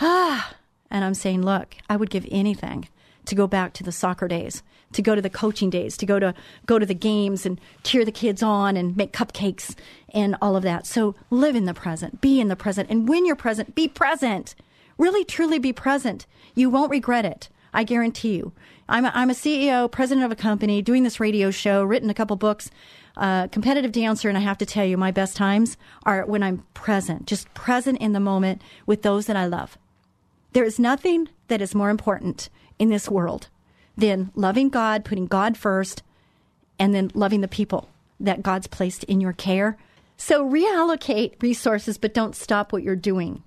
Ah, 0.00 0.54
and 0.92 1.04
I'm 1.04 1.14
saying, 1.14 1.42
Look, 1.42 1.74
I 1.90 1.96
would 1.96 2.10
give 2.10 2.26
anything 2.30 2.88
to 3.24 3.34
go 3.34 3.48
back 3.48 3.72
to 3.74 3.82
the 3.82 3.92
soccer 3.92 4.28
days 4.28 4.62
to 4.92 5.02
go 5.02 5.14
to 5.14 5.22
the 5.22 5.30
coaching 5.30 5.70
days, 5.70 5.96
to 5.96 6.06
go 6.06 6.18
to 6.18 6.34
go 6.66 6.78
to 6.78 6.86
the 6.86 6.94
games 6.94 7.44
and 7.44 7.60
cheer 7.82 8.04
the 8.04 8.12
kids 8.12 8.42
on 8.42 8.76
and 8.76 8.96
make 8.96 9.12
cupcakes 9.12 9.74
and 10.10 10.36
all 10.40 10.56
of 10.56 10.62
that. 10.62 10.86
So 10.86 11.14
live 11.30 11.56
in 11.56 11.64
the 11.64 11.74
present, 11.74 12.20
be 12.20 12.40
in 12.40 12.48
the 12.48 12.56
present, 12.56 12.90
and 12.90 13.08
when 13.08 13.26
you're 13.26 13.36
present, 13.36 13.74
be 13.74 13.88
present. 13.88 14.54
Really, 14.98 15.24
truly 15.24 15.58
be 15.58 15.72
present. 15.72 16.26
You 16.54 16.70
won't 16.70 16.90
regret 16.90 17.24
it. 17.24 17.48
I 17.74 17.84
guarantee 17.84 18.36
you. 18.36 18.52
I'm 18.88 19.06
a, 19.06 19.12
I'm 19.14 19.30
a 19.30 19.34
CEO, 19.34 19.90
president 19.90 20.26
of 20.26 20.30
a 20.30 20.36
company, 20.36 20.82
doing 20.82 21.02
this 21.02 21.18
radio 21.18 21.50
show, 21.50 21.82
written 21.82 22.10
a 22.10 22.14
couple 22.14 22.36
books, 22.36 22.70
uh, 23.16 23.48
competitive 23.48 23.92
dancer, 23.92 24.28
and 24.28 24.36
I 24.36 24.42
have 24.42 24.58
to 24.58 24.66
tell 24.66 24.84
you, 24.84 24.98
my 24.98 25.10
best 25.10 25.34
times 25.34 25.78
are 26.04 26.26
when 26.26 26.42
I'm 26.42 26.64
present, 26.74 27.26
just 27.26 27.52
present 27.54 27.98
in 27.98 28.12
the 28.12 28.20
moment 28.20 28.60
with 28.84 29.00
those 29.00 29.26
that 29.26 29.36
I 29.36 29.46
love. 29.46 29.78
There 30.52 30.64
is 30.64 30.78
nothing 30.78 31.28
that 31.48 31.62
is 31.62 31.74
more 31.74 31.90
important 31.90 32.48
in 32.78 32.90
this 32.90 33.08
world 33.08 33.48
than 33.96 34.30
loving 34.34 34.68
God, 34.68 35.04
putting 35.04 35.26
God 35.26 35.56
first, 35.56 36.02
and 36.78 36.94
then 36.94 37.10
loving 37.14 37.40
the 37.40 37.48
people 37.48 37.88
that 38.20 38.42
God's 38.42 38.66
placed 38.66 39.04
in 39.04 39.20
your 39.20 39.32
care. 39.32 39.76
So 40.16 40.48
reallocate 40.48 41.42
resources, 41.42 41.98
but 41.98 42.14
don't 42.14 42.36
stop 42.36 42.72
what 42.72 42.82
you're 42.82 42.96
doing. 42.96 43.42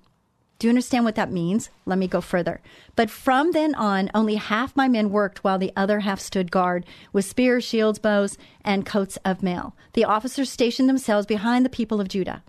Do 0.58 0.66
you 0.66 0.70
understand 0.70 1.04
what 1.04 1.16
that 1.16 1.30
means? 1.30 1.68
Let 1.84 1.98
me 1.98 2.08
go 2.08 2.20
further. 2.20 2.60
But 2.94 3.10
from 3.10 3.52
then 3.52 3.74
on, 3.74 4.10
only 4.14 4.36
half 4.36 4.74
my 4.74 4.88
men 4.88 5.10
worked 5.10 5.44
while 5.44 5.58
the 5.58 5.72
other 5.76 6.00
half 6.00 6.18
stood 6.18 6.50
guard 6.50 6.86
with 7.12 7.26
spears, 7.26 7.62
shields, 7.62 7.98
bows, 7.98 8.38
and 8.64 8.86
coats 8.86 9.18
of 9.24 9.42
mail. 9.42 9.76
The 9.92 10.04
officers 10.04 10.50
stationed 10.50 10.88
themselves 10.88 11.26
behind 11.26 11.64
the 11.64 11.70
people 11.70 12.00
of 12.00 12.08
Judah. 12.08 12.42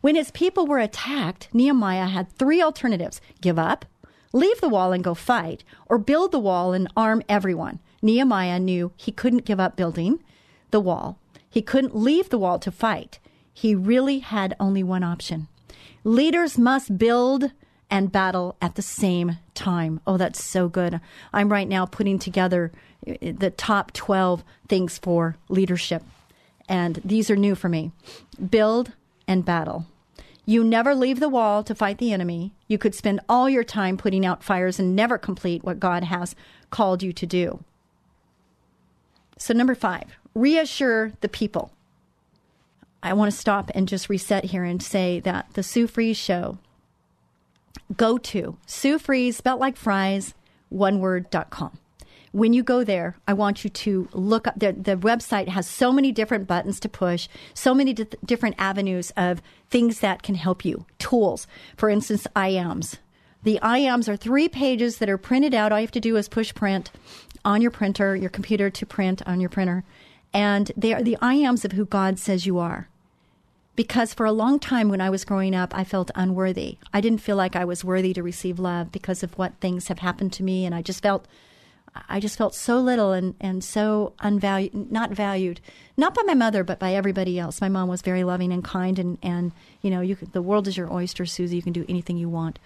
When 0.00 0.14
his 0.14 0.30
people 0.30 0.66
were 0.66 0.78
attacked, 0.78 1.48
Nehemiah 1.52 2.06
had 2.06 2.32
three 2.32 2.62
alternatives 2.62 3.20
give 3.40 3.58
up, 3.58 3.84
leave 4.32 4.60
the 4.60 4.68
wall 4.68 4.92
and 4.92 5.04
go 5.04 5.14
fight, 5.14 5.64
or 5.86 5.98
build 5.98 6.32
the 6.32 6.38
wall 6.38 6.72
and 6.72 6.90
arm 6.96 7.22
everyone. 7.28 7.80
Nehemiah 8.02 8.60
knew 8.60 8.92
he 8.96 9.12
couldn't 9.12 9.44
give 9.44 9.60
up 9.60 9.76
building 9.76 10.22
the 10.70 10.80
wall. 10.80 11.18
He 11.48 11.62
couldn't 11.62 11.96
leave 11.96 12.28
the 12.28 12.38
wall 12.38 12.58
to 12.58 12.70
fight. 12.70 13.18
He 13.52 13.74
really 13.74 14.20
had 14.20 14.54
only 14.60 14.82
one 14.82 15.02
option. 15.02 15.48
Leaders 16.04 16.58
must 16.58 16.98
build 16.98 17.50
and 17.90 18.12
battle 18.12 18.56
at 18.60 18.74
the 18.74 18.82
same 18.82 19.38
time. 19.54 20.00
Oh, 20.06 20.16
that's 20.16 20.44
so 20.44 20.68
good. 20.68 21.00
I'm 21.32 21.50
right 21.50 21.68
now 21.68 21.86
putting 21.86 22.18
together 22.18 22.70
uh, 23.06 23.14
the 23.20 23.50
top 23.50 23.92
12 23.92 24.44
things 24.68 24.98
for 24.98 25.36
leadership. 25.48 26.02
And 26.68 27.00
these 27.04 27.30
are 27.30 27.36
new 27.36 27.54
for 27.54 27.68
me 27.68 27.92
build 28.50 28.92
and 29.26 29.44
battle. 29.44 29.86
You 30.48 30.64
never 30.64 30.94
leave 30.94 31.20
the 31.20 31.28
wall 31.28 31.62
to 31.62 31.74
fight 31.74 31.98
the 31.98 32.10
enemy. 32.10 32.54
You 32.68 32.78
could 32.78 32.94
spend 32.94 33.20
all 33.28 33.50
your 33.50 33.62
time 33.62 33.98
putting 33.98 34.24
out 34.24 34.42
fires 34.42 34.78
and 34.78 34.96
never 34.96 35.18
complete 35.18 35.62
what 35.62 35.78
God 35.78 36.04
has 36.04 36.34
called 36.70 37.02
you 37.02 37.12
to 37.12 37.26
do. 37.26 37.62
So, 39.36 39.52
number 39.52 39.74
five, 39.74 40.04
reassure 40.34 41.12
the 41.20 41.28
people. 41.28 41.70
I 43.02 43.12
want 43.12 43.30
to 43.30 43.36
stop 43.36 43.70
and 43.74 43.86
just 43.86 44.08
reset 44.08 44.44
here 44.44 44.64
and 44.64 44.82
say 44.82 45.20
that 45.20 45.48
the 45.52 45.62
Sue 45.62 45.86
Fries 45.86 46.16
show, 46.16 46.56
go 47.94 48.16
to 48.16 48.56
Sue 48.64 48.98
Fries, 48.98 49.36
spelled 49.36 49.60
like 49.60 49.76
fries, 49.76 50.32
one 50.70 50.98
word 50.98 51.24
word.com 51.30 51.78
when 52.32 52.52
you 52.52 52.62
go 52.62 52.84
there, 52.84 53.16
I 53.26 53.32
want 53.32 53.64
you 53.64 53.70
to 53.70 54.08
look 54.12 54.46
up. 54.46 54.58
The, 54.58 54.72
the 54.72 54.96
website 54.96 55.48
has 55.48 55.66
so 55.66 55.92
many 55.92 56.12
different 56.12 56.46
buttons 56.46 56.80
to 56.80 56.88
push, 56.88 57.28
so 57.54 57.74
many 57.74 57.92
di- 57.92 58.06
different 58.24 58.56
avenues 58.58 59.10
of 59.16 59.42
things 59.70 60.00
that 60.00 60.22
can 60.22 60.34
help 60.34 60.64
you, 60.64 60.86
tools. 60.98 61.46
For 61.76 61.90
instance, 61.90 62.26
IAMs. 62.36 62.98
The 63.44 63.58
IAMs 63.62 64.08
are 64.08 64.16
three 64.16 64.48
pages 64.48 64.98
that 64.98 65.08
are 65.08 65.18
printed 65.18 65.54
out. 65.54 65.72
All 65.72 65.78
you 65.78 65.86
have 65.86 65.92
to 65.92 66.00
do 66.00 66.16
is 66.16 66.28
push 66.28 66.54
print 66.54 66.90
on 67.44 67.62
your 67.62 67.70
printer, 67.70 68.16
your 68.16 68.30
computer 68.30 68.68
to 68.68 68.86
print 68.86 69.22
on 69.26 69.40
your 69.40 69.50
printer. 69.50 69.84
And 70.32 70.70
they 70.76 70.92
are 70.92 71.02
the 71.02 71.16
IAMs 71.22 71.64
of 71.64 71.72
who 71.72 71.84
God 71.84 72.18
says 72.18 72.46
you 72.46 72.58
are. 72.58 72.88
Because 73.76 74.12
for 74.12 74.26
a 74.26 74.32
long 74.32 74.58
time 74.58 74.88
when 74.88 75.00
I 75.00 75.08
was 75.08 75.24
growing 75.24 75.54
up, 75.54 75.72
I 75.72 75.84
felt 75.84 76.10
unworthy. 76.16 76.78
I 76.92 77.00
didn't 77.00 77.20
feel 77.20 77.36
like 77.36 77.54
I 77.54 77.64
was 77.64 77.84
worthy 77.84 78.12
to 78.12 78.24
receive 78.24 78.58
love 78.58 78.90
because 78.90 79.22
of 79.22 79.38
what 79.38 79.54
things 79.60 79.86
have 79.86 80.00
happened 80.00 80.32
to 80.32 80.42
me. 80.42 80.66
And 80.66 80.74
I 80.74 80.82
just 80.82 81.00
felt 81.00 81.26
I 82.08 82.20
just 82.20 82.38
felt 82.38 82.54
so 82.54 82.80
little 82.80 83.12
and, 83.12 83.34
and 83.40 83.62
so 83.62 84.12
unvalued, 84.20 84.90
not 84.90 85.10
valued, 85.10 85.60
not 85.96 86.14
by 86.14 86.22
my 86.22 86.34
mother, 86.34 86.64
but 86.64 86.78
by 86.78 86.94
everybody 86.94 87.38
else. 87.38 87.60
My 87.60 87.68
mom 87.68 87.88
was 87.88 88.02
very 88.02 88.24
loving 88.24 88.52
and 88.52 88.64
kind, 88.64 88.98
and, 88.98 89.18
and 89.22 89.52
you 89.82 89.90
know, 89.90 90.00
you 90.00 90.16
could, 90.16 90.32
the 90.32 90.42
world 90.42 90.68
is 90.68 90.76
your 90.76 90.92
oyster, 90.92 91.26
Susie. 91.26 91.56
You 91.56 91.62
can 91.62 91.72
do 91.72 91.84
anything 91.88 92.16
you 92.16 92.28
want. 92.28 92.58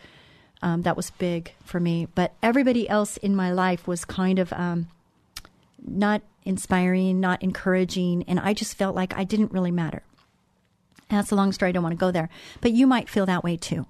Um, 0.63 0.83
that 0.83 0.97
was 0.97 1.11
big 1.11 1.55
for 1.65 1.81
me. 1.81 2.07
But 2.15 2.35
everybody 2.43 2.89
else 2.89 3.17
in 3.17 3.35
my 3.35 3.53
life 3.53 3.89
was 3.89 4.05
kind 4.05 4.39
of 4.39 4.53
um, 4.53 4.89
not 5.85 6.23
inspiring, 6.45 7.21
not 7.21 7.43
encouraging, 7.43 8.25
and 8.29 8.39
I 8.39 8.55
just 8.55 8.77
felt 8.77 8.95
like 8.95 9.17
I 9.17 9.25
didn't 9.25 9.53
really 9.53 9.71
matter. 9.71 10.03
And 11.11 11.19
that's 11.19 11.31
a 11.31 11.37
long 11.37 11.53
story. 11.53 11.71
I 11.71 11.73
don't 11.73 11.83
want 11.83 11.95
to 11.95 11.99
go 11.99 12.11
there. 12.11 12.29
But 12.61 12.73
you 12.73 12.87
might 12.87 13.09
feel 13.09 13.27
that 13.27 13.45
way 13.45 13.57
too. 13.57 13.87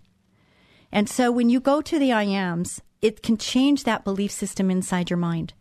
And 0.92 1.08
so 1.08 1.32
when 1.32 1.49
you 1.49 1.58
go 1.58 1.80
to 1.80 1.99
the 1.99 2.12
I 2.12 2.25
ams, 2.25 2.82
it 3.00 3.22
can 3.22 3.38
change 3.38 3.84
that 3.84 4.04
belief 4.04 4.30
system 4.30 4.70
inside 4.70 5.08
your 5.08 5.16
mind 5.16 5.54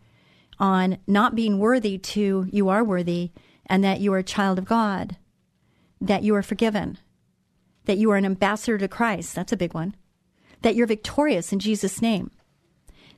on 0.60 0.98
not 1.08 1.34
being 1.34 1.58
worthy 1.58 1.98
to 1.98 2.48
you 2.52 2.70
are 2.70 2.84
worthy 2.84 3.32
and 3.66 3.84
that 3.84 4.02
you 4.02 4.14
are 4.14 4.20
a 4.20 4.24
child 4.24 4.60
of 4.60 4.66
God, 4.66 5.16
that 6.02 6.24
you 6.24 6.36
are 6.36 6.44
forgiven, 6.44 7.00
that 7.86 7.98
you 7.98 8.12
are 8.12 8.18
an 8.18 8.26
ambassador 8.26 8.78
to 8.78 8.88
Christ. 8.88 9.34
That's 9.34 9.54
a 9.54 9.58
big 9.58 9.74
one. 9.74 9.96
That 10.62 10.76
you're 10.76 10.86
victorious 10.86 11.52
in 11.52 11.60
Jesus' 11.60 12.02
name. 12.02 12.30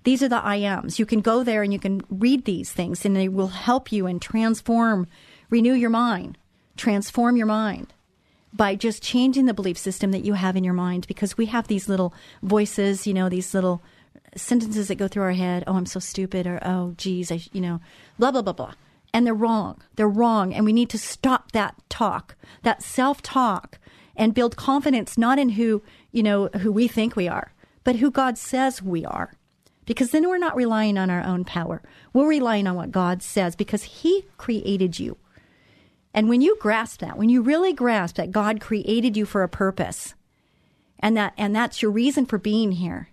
These 0.03 0.22
are 0.22 0.29
the 0.29 0.38
I 0.38 0.58
ams. 0.58 1.00
You 1.00 1.05
can 1.05 1.22
go 1.22 1.43
there 1.43 1.63
and 1.63 1.74
you 1.74 1.79
can 1.79 2.01
read 2.10 2.46
these 2.46 2.72
things 2.72 3.03
and 3.03 3.15
they 3.15 3.27
will 3.27 3.48
help 3.48 3.91
you 3.91 4.05
and 4.05 4.22
transform, 4.22 5.08
renew 5.50 5.74
your 5.74 5.89
mind, 5.89 6.38
transform 6.77 7.36
your 7.36 7.48
mind 7.48 7.93
by 8.56 8.76
just 8.76 9.02
changing 9.02 9.46
the 9.48 9.54
belief 9.54 9.78
system 9.78 10.12
that 10.12 10.24
you 10.24 10.34
have 10.34 10.56
in 10.56 10.64
your 10.64 10.74
mind 10.76 11.08
because 11.08 11.38
we 11.38 11.48
have 11.48 11.68
these 11.68 11.90
little 11.90 12.14
voices, 12.44 13.08
you 13.08 13.14
know, 13.14 13.28
these 13.30 13.54
little 13.54 13.82
sentences 14.36 14.88
that 14.88 14.96
go 14.96 15.08
through 15.08 15.24
our 15.24 15.32
head. 15.32 15.64
Oh, 15.68 15.76
I'm 15.76 15.86
so 15.88 16.00
stupid, 16.00 16.46
or 16.48 16.60
oh, 16.64 16.94
geez, 16.98 17.32
I, 17.32 17.42
you 17.52 17.62
know, 17.62 17.82
blah 18.20 18.32
blah 18.32 18.42
blah 18.44 18.54
blah, 18.54 18.74
and 19.14 19.26
they're 19.26 19.34
wrong. 19.34 19.82
They're 19.96 20.08
wrong, 20.08 20.54
and 20.54 20.66
we 20.66 20.74
need 20.74 20.90
to 20.92 20.98
stop 20.98 21.52
that 21.54 21.76
talk, 21.90 22.36
that 22.62 22.84
self 22.84 23.22
talk, 23.22 23.80
and 24.16 24.34
build 24.34 24.56
confidence 24.56 25.18
not 25.18 25.40
in 25.40 25.50
who 25.50 25.82
you 26.12 26.22
know 26.24 26.48
who 26.60 26.72
we 26.72 26.88
think 26.88 27.16
we 27.16 27.28
are, 27.28 27.54
but 27.84 27.98
who 27.98 28.12
God 28.12 28.38
says 28.38 28.82
we 28.82 29.04
are. 29.06 29.34
because 29.86 30.12
then 30.12 30.28
we're 30.30 30.38
not 30.38 30.56
relying 30.56 30.98
on 30.98 31.10
our 31.10 31.24
own 31.24 31.44
power. 31.44 31.82
We're 32.14 32.28
relying 32.28 32.68
on 32.68 32.76
what 32.76 32.92
God 32.92 33.22
says 33.22 33.56
because 33.56 33.84
He 33.84 34.26
created 34.38 35.00
you. 35.00 35.18
And 36.13 36.29
when 36.29 36.41
you 36.41 36.58
grasp 36.60 37.00
that, 37.00 37.17
when 37.17 37.29
you 37.29 37.41
really 37.41 37.74
grasp 37.74 38.15
that 38.17 38.32
God 38.32 38.62
created 38.62 39.17
you 39.17 39.25
for 39.25 39.43
a 39.43 39.50
purpose, 39.50 40.13
and 41.00 41.17
that 41.17 41.34
and 41.38 41.55
that's 41.55 41.82
your 41.82 41.91
reason 41.91 42.25
for 42.25 42.38
being 42.38 42.74
here, 42.74 43.10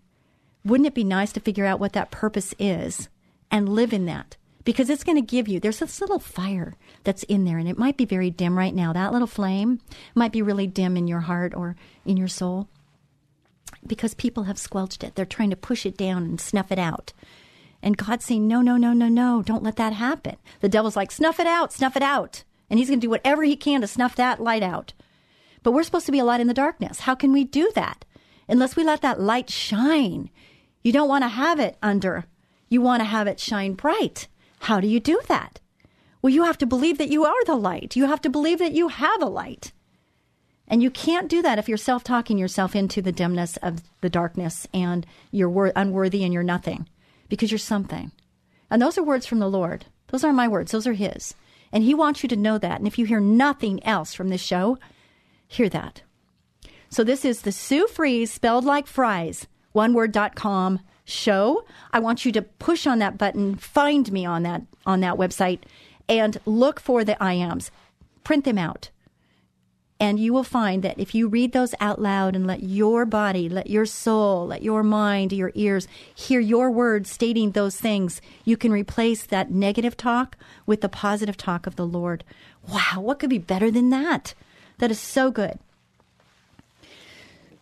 wouldn't 0.64 0.87
it 0.87 0.95
be 0.95 1.04
nice 1.04 1.33
to 1.33 1.40
figure 1.40 1.64
out 1.64 1.80
what 1.80 1.95
that 1.95 2.11
purpose 2.11 2.54
is 2.59 3.09
and 3.50 3.69
live 3.69 3.92
in 3.92 4.04
that? 4.07 4.37
Because 4.62 4.90
it's 4.90 5.04
going 5.04 5.16
to 5.16 5.23
give 5.23 5.49
you, 5.49 5.59
there's 5.59 5.78
this 5.78 6.02
little 6.02 6.19
fire 6.19 6.76
that's 7.02 7.23
in 7.25 7.45
there, 7.45 7.57
and 7.57 7.66
it 7.66 7.78
might 7.78 7.97
be 7.97 8.04
very 8.04 8.30
dim 8.30 8.59
right 8.59 8.75
now. 8.75 8.92
That 8.92 9.12
little 9.12 9.26
flame 9.26 9.80
might 10.14 10.33
be 10.33 10.42
really 10.42 10.66
dim 10.66 10.99
in 10.99 11.09
your 11.09 11.21
heart 11.21 11.54
or 11.54 11.76
in 12.04 12.19
your 12.19 12.28
soul 12.28 12.69
because 13.87 14.12
people 14.12 14.45
have 14.45 14.59
squelched 14.59 15.02
it. 15.02 15.14
They're 15.14 15.25
trying 15.25 15.50
to 15.50 15.57
push 15.57 15.87
it 15.87 15.97
down 15.97 16.25
and 16.25 16.40
snuff 16.40 16.71
it 16.71 16.78
out. 16.78 17.14
And 17.83 17.97
God's 17.97 18.26
saying, 18.26 18.47
no, 18.47 18.61
no, 18.61 18.76
no, 18.76 18.92
no, 18.92 19.09
no, 19.09 19.42
don't 19.42 19.62
let 19.62 19.76
that 19.76 19.95
happen. 19.95 20.37
The 20.61 20.69
devil's 20.69 20.97
like, 20.97 21.11
snuff 21.11 21.40
it 21.40 21.47
out, 21.47 21.73
snuff 21.73 21.97
it 21.97 22.02
out. 22.02 22.45
And 22.71 22.79
he's 22.79 22.89
going 22.89 23.00
to 23.00 23.05
do 23.05 23.11
whatever 23.11 23.43
he 23.43 23.57
can 23.57 23.81
to 23.81 23.87
snuff 23.87 24.15
that 24.17 24.41
light 24.41 24.62
out. 24.62 24.93
But 25.62 25.73
we're 25.73 25.83
supposed 25.83 26.07
to 26.07 26.12
be 26.12 26.21
a 26.21 26.25
light 26.25 26.41
in 26.41 26.47
the 26.47 26.55
darkness. 26.55 27.00
How 27.00 27.15
can 27.15 27.33
we 27.33 27.45
do 27.45 27.71
that? 27.75 28.05
Unless 28.49 28.77
we 28.77 28.85
let 28.85 29.03
that 29.03 29.21
light 29.21 29.50
shine. 29.50 30.31
You 30.83 30.93
don't 30.93 31.09
want 31.09 31.25
to 31.25 31.29
have 31.29 31.61
it 31.61 31.77
under, 31.83 32.25
you 32.69 32.81
want 32.81 33.00
to 33.00 33.05
have 33.05 33.27
it 33.27 33.39
shine 33.39 33.75
bright. 33.75 34.29
How 34.61 34.81
do 34.81 34.87
you 34.87 35.00
do 35.00 35.21
that? 35.29 35.61
Well, 36.23 36.33
you 36.33 36.45
have 36.45 36.59
to 36.59 36.67
believe 36.67 36.99
that 36.99 37.11
you 37.11 37.25
are 37.25 37.45
the 37.45 37.57
light. 37.57 37.97
You 37.97 38.07
have 38.07 38.21
to 38.23 38.31
believe 38.31 38.59
that 38.59 38.73
you 38.73 38.89
have 38.89 39.23
a 39.23 39.27
light. 39.27 39.73
And 40.69 40.83
you 40.83 40.91
can't 40.91 41.29
do 41.29 41.43
that 41.43 41.59
if 41.59 41.69
you're 41.69 41.77
self 41.77 42.05
talking 42.05 42.39
yourself 42.39 42.77
into 42.77 43.03
the 43.03 43.11
dimness 43.12 43.57
of 43.59 43.83
the 44.03 44.11
darkness 44.11 44.69
and 44.73 45.05
you're 45.33 45.50
wor- 45.50 45.73
unworthy 45.75 46.23
and 46.23 46.33
you're 46.33 46.43
nothing 46.45 46.89
because 47.29 47.50
you're 47.50 47.59
something. 47.59 48.12
And 48.71 48.81
those 48.81 48.97
are 48.97 49.03
words 49.03 49.27
from 49.27 49.41
the 49.41 49.50
Lord. 49.50 49.87
Those 50.09 50.23
aren't 50.23 50.37
my 50.37 50.47
words, 50.47 50.71
those 50.73 50.87
are 50.87 50.93
His. 50.93 51.35
And 51.73 51.85
He 51.85 51.95
wants 51.95 52.23
you 52.23 52.29
to 52.29 52.37
know 52.37 52.59
that. 52.59 52.79
And 52.79 52.87
if 52.87 52.99
you 52.99 53.07
hear 53.07 53.21
nothing 53.21 53.85
else 53.85 54.15
from 54.15 54.29
this 54.29 54.41
show, 54.41 54.79
hear 55.47 55.69
that. 55.69 56.03
So 56.89 57.05
this 57.05 57.25
is 57.25 57.43
the 57.43 57.53
Sue 57.53 57.87
Fries, 57.87 58.33
spelled 58.33 58.65
like 58.65 58.87
fries, 58.87 59.47
oneword.com 59.75 60.81
show. 61.05 61.65
I 61.93 62.00
want 62.00 62.25
you 62.25 62.33
to 62.33 62.43
push 62.43 62.87
on 62.87 62.99
that 62.99 63.19
button, 63.19 63.57
find 63.57 64.11
me 64.11 64.25
on 64.25 64.43
that 64.45 64.62
on 64.87 65.00
that 65.00 65.17
website, 65.17 65.61
and 66.09 66.39
look 66.47 66.81
for 66.81 67.05
the 67.05 67.21
I 67.23 67.35
ams. 67.35 67.71
Print 68.25 68.45
them 68.45 68.59
out. 68.59 68.91
And 70.00 70.19
you 70.19 70.33
will 70.33 70.45
find 70.45 70.83
that 70.83 70.99
if 70.99 71.14
you 71.14 71.28
read 71.28 71.52
those 71.52 71.75
out 71.78 72.00
loud 72.00 72.35
and 72.35 72.47
let 72.47 72.62
your 72.62 73.04
body, 73.04 73.50
let 73.50 73.69
your 73.69 73.85
soul, 73.85 74.47
let 74.47 74.62
your 74.62 74.83
mind, 74.83 75.30
your 75.30 75.52
ears 75.54 75.87
hear 76.14 76.40
your 76.40 76.71
words 76.71 77.11
stating 77.11 77.50
those 77.50 77.76
things, 77.76 78.23
you 78.42 78.57
can 78.57 78.73
replace 78.73 79.26
that 79.26 79.50
negative 79.50 79.99
talk 79.99 80.38
with 80.64 80.80
the 80.80 80.88
positive 80.88 81.37
talk 81.37 81.66
of 81.66 81.76
the 81.76 81.87
Lord. 81.87 82.25
Wow, 82.66 83.00
what 83.00 83.19
could 83.19 83.28
be 83.28 83.37
better 83.38 83.71
than 83.71 83.90
that? 83.90 84.33
That 84.78 84.90
is 84.90 84.99
so 84.99 85.30
good. 85.30 85.59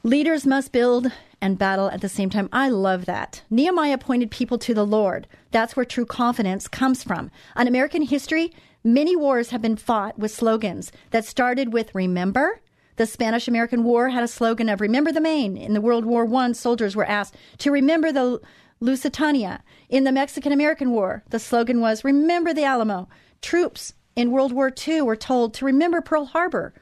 Leaders 0.05 0.47
must 0.47 0.71
build 0.71 1.11
and 1.41 1.59
battle 1.59 1.91
at 1.91 2.01
the 2.01 2.09
same 2.09 2.31
time. 2.31 2.49
I 2.53 2.69
love 2.69 3.05
that. 3.07 3.43
Nehemiah 3.51 3.99
pointed 3.99 4.31
people 4.31 4.59
to 4.59 4.75
the 4.75 4.87
Lord. 4.87 5.27
That's 5.51 5.75
where 5.75 5.85
true 5.85 6.07
confidence 6.07 6.69
comes 6.69 7.03
from. 7.03 7.33
On 7.57 7.67
American 7.67 8.03
history, 8.03 8.53
Many 8.89 9.17
wars 9.17 9.51
have 9.51 9.61
been 9.61 9.77
fought 9.77 10.19
with 10.19 10.31
slogans 10.31 10.91
that 11.11 11.27
started 11.27 11.75
with 11.75 11.95
remember. 11.95 12.63
The 12.97 13.05
Spanish 13.05 13.47
American 13.47 13.85
War 13.85 14.09
had 14.09 14.25
a 14.25 14.27
slogan 14.27 14.71
of 14.71 14.81
remember 14.81 15.13
the 15.13 15.21
Maine. 15.21 15.59
In 15.59 15.75
the 15.75 15.83
World 15.83 16.07
War 16.07 16.27
I, 16.37 16.53
soldiers 16.53 16.97
were 16.97 17.05
asked 17.05 17.37
to 17.59 17.71
remember 17.71 18.13
the 18.13 18.41
Lusitania. 18.81 19.63
In 19.91 20.05
the 20.05 20.11
Mexican 20.11 20.53
American 20.53 20.91
War, 20.91 21.23
the 21.29 21.39
slogan 21.39 21.83
was 21.83 22.03
remember 22.03 22.55
the 22.55 22.65
Alamo. 22.65 23.11
Troops 23.43 23.93
in 24.17 24.31
World 24.31 24.53
War 24.53 24.73
II 24.75 25.03
were 25.03 25.17
told 25.17 25.53
to 25.53 25.67
remember 25.67 26.01
Pearl 26.01 26.25
Harbor. 26.25 26.73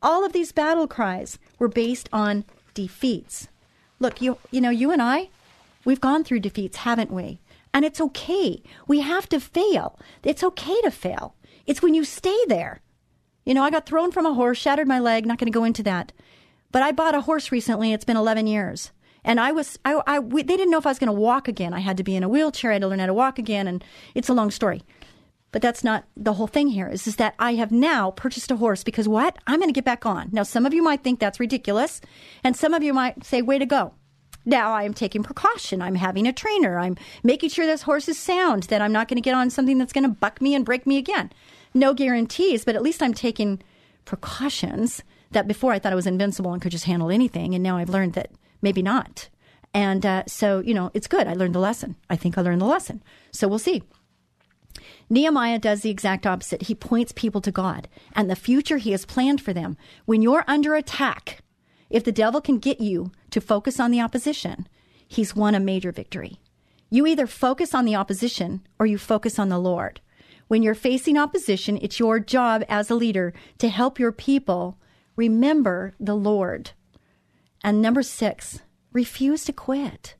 All 0.00 0.24
of 0.24 0.32
these 0.32 0.52
battle 0.52 0.86
cries 0.86 1.36
were 1.58 1.66
based 1.66 2.08
on 2.12 2.44
defeats. 2.74 3.48
Look, 3.98 4.22
you 4.22 4.38
you 4.52 4.60
know, 4.60 4.70
you 4.70 4.92
and 4.92 5.02
I, 5.02 5.30
we've 5.84 6.00
gone 6.00 6.22
through 6.22 6.46
defeats, 6.46 6.76
haven't 6.76 7.10
we? 7.10 7.40
And 7.74 7.84
it's 7.84 8.00
okay. 8.00 8.62
We 8.86 9.00
have 9.00 9.28
to 9.30 9.40
fail. 9.40 9.98
It's 10.22 10.44
okay 10.44 10.80
to 10.82 10.90
fail. 10.92 11.34
It's 11.66 11.82
when 11.82 11.94
you 11.94 12.04
stay 12.04 12.38
there. 12.46 12.80
You 13.44 13.54
know, 13.54 13.62
I 13.62 13.70
got 13.70 13.86
thrown 13.86 14.12
from 14.12 14.26
a 14.26 14.34
horse, 14.34 14.58
shattered 14.58 14.88
my 14.88 14.98
leg, 14.98 15.26
not 15.26 15.38
going 15.38 15.50
to 15.50 15.56
go 15.56 15.64
into 15.64 15.82
that. 15.84 16.12
But 16.72 16.82
I 16.82 16.92
bought 16.92 17.14
a 17.14 17.20
horse 17.20 17.52
recently. 17.52 17.92
It's 17.92 18.04
been 18.04 18.16
11 18.16 18.46
years. 18.46 18.90
And 19.24 19.40
I 19.40 19.52
was, 19.52 19.78
I, 19.84 20.00
I 20.06 20.18
we, 20.20 20.42
they 20.42 20.56
didn't 20.56 20.70
know 20.70 20.78
if 20.78 20.86
I 20.86 20.90
was 20.90 20.98
going 20.98 21.08
to 21.08 21.20
walk 21.20 21.48
again. 21.48 21.72
I 21.74 21.80
had 21.80 21.96
to 21.96 22.04
be 22.04 22.16
in 22.16 22.22
a 22.22 22.28
wheelchair. 22.28 22.70
I 22.70 22.74
had 22.74 22.82
to 22.82 22.88
learn 22.88 23.00
how 23.00 23.06
to 23.06 23.14
walk 23.14 23.38
again. 23.38 23.66
And 23.66 23.84
it's 24.14 24.28
a 24.28 24.34
long 24.34 24.50
story. 24.50 24.82
But 25.52 25.62
that's 25.62 25.82
not 25.82 26.04
the 26.16 26.34
whole 26.34 26.46
thing 26.46 26.68
here. 26.68 26.88
Is, 26.88 27.06
is 27.06 27.16
that 27.16 27.34
I 27.38 27.54
have 27.54 27.72
now 27.72 28.10
purchased 28.10 28.50
a 28.50 28.56
horse 28.56 28.84
because 28.84 29.08
what? 29.08 29.38
I'm 29.46 29.58
going 29.58 29.68
to 29.68 29.72
get 29.72 29.84
back 29.84 30.06
on. 30.06 30.28
Now, 30.32 30.42
some 30.42 30.66
of 30.66 30.74
you 30.74 30.82
might 30.82 31.02
think 31.02 31.18
that's 31.18 31.40
ridiculous. 31.40 32.00
And 32.44 32.56
some 32.56 32.74
of 32.74 32.82
you 32.82 32.92
might 32.92 33.24
say, 33.24 33.42
way 33.42 33.58
to 33.58 33.66
go. 33.66 33.94
Now 34.46 34.72
I 34.72 34.84
am 34.84 34.94
taking 34.94 35.22
precaution. 35.22 35.82
I'm 35.82 35.96
having 35.96 36.26
a 36.26 36.32
trainer. 36.32 36.78
I'm 36.78 36.96
making 37.22 37.50
sure 37.50 37.66
this 37.66 37.82
horse 37.82 38.08
is 38.08 38.18
sound, 38.18 38.64
that 38.64 38.80
I'm 38.80 38.92
not 38.92 39.08
going 39.08 39.16
to 39.16 39.20
get 39.20 39.34
on 39.34 39.50
something 39.50 39.76
that's 39.76 39.92
going 39.92 40.04
to 40.04 40.08
buck 40.08 40.40
me 40.40 40.54
and 40.54 40.64
break 40.64 40.86
me 40.86 40.96
again 40.96 41.30
no 41.76 41.94
guarantees, 41.94 42.64
but 42.64 42.74
at 42.74 42.82
least 42.82 43.02
I'm 43.02 43.14
taking 43.14 43.62
precautions 44.04 45.02
that 45.30 45.46
before 45.46 45.72
I 45.72 45.78
thought 45.78 45.92
I 45.92 45.96
was 45.96 46.06
invincible 46.06 46.52
and 46.52 46.62
could 46.62 46.72
just 46.72 46.84
handle 46.84 47.10
anything. 47.10 47.54
And 47.54 47.62
now 47.62 47.76
I've 47.76 47.90
learned 47.90 48.14
that 48.14 48.30
maybe 48.62 48.82
not. 48.82 49.28
And 49.74 50.06
uh, 50.06 50.24
so, 50.26 50.60
you 50.60 50.72
know, 50.72 50.90
it's 50.94 51.06
good. 51.06 51.26
I 51.26 51.34
learned 51.34 51.54
the 51.54 51.60
lesson. 51.60 51.96
I 52.08 52.16
think 52.16 52.38
I 52.38 52.42
learned 52.42 52.60
the 52.60 52.66
lesson. 52.66 53.02
So 53.30 53.46
we'll 53.46 53.58
see. 53.58 53.82
Nehemiah 55.10 55.58
does 55.58 55.82
the 55.82 55.90
exact 55.90 56.26
opposite. 56.26 56.62
He 56.62 56.74
points 56.74 57.12
people 57.12 57.40
to 57.42 57.52
God 57.52 57.88
and 58.14 58.30
the 58.30 58.36
future 58.36 58.78
he 58.78 58.92
has 58.92 59.04
planned 59.04 59.40
for 59.40 59.52
them. 59.52 59.76
When 60.04 60.22
you're 60.22 60.44
under 60.46 60.74
attack, 60.74 61.42
if 61.90 62.04
the 62.04 62.12
devil 62.12 62.40
can 62.40 62.58
get 62.58 62.80
you 62.80 63.12
to 63.36 63.40
focus 63.42 63.78
on 63.78 63.90
the 63.90 64.00
opposition, 64.00 64.66
he's 65.06 65.36
won 65.36 65.54
a 65.54 65.60
major 65.60 65.92
victory. 65.92 66.40
You 66.88 67.06
either 67.06 67.26
focus 67.26 67.74
on 67.74 67.84
the 67.84 67.94
opposition 67.94 68.66
or 68.78 68.86
you 68.86 68.96
focus 68.96 69.38
on 69.38 69.50
the 69.50 69.58
Lord. 69.58 70.00
When 70.48 70.62
you're 70.62 70.74
facing 70.74 71.18
opposition, 71.18 71.78
it's 71.82 72.00
your 72.00 72.18
job 72.18 72.64
as 72.66 72.88
a 72.88 72.94
leader 72.94 73.34
to 73.58 73.68
help 73.68 73.98
your 73.98 74.10
people 74.10 74.78
remember 75.16 75.92
the 76.00 76.14
Lord. 76.14 76.70
And 77.62 77.82
number 77.82 78.02
six, 78.02 78.62
refuse 78.94 79.44
to 79.44 79.52
quit. 79.52 80.14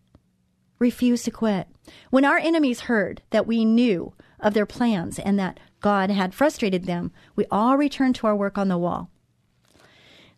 Refuse 0.78 1.22
to 1.22 1.30
quit. 1.30 1.68
When 2.10 2.26
our 2.26 2.36
enemies 2.36 2.80
heard 2.80 3.22
that 3.30 3.46
we 3.46 3.64
knew 3.64 4.12
of 4.40 4.52
their 4.52 4.66
plans 4.66 5.18
and 5.18 5.38
that 5.38 5.58
God 5.80 6.10
had 6.10 6.34
frustrated 6.34 6.84
them, 6.84 7.12
we 7.34 7.46
all 7.50 7.78
returned 7.78 8.16
to 8.16 8.26
our 8.26 8.36
work 8.36 8.58
on 8.58 8.68
the 8.68 8.76
wall. 8.76 9.08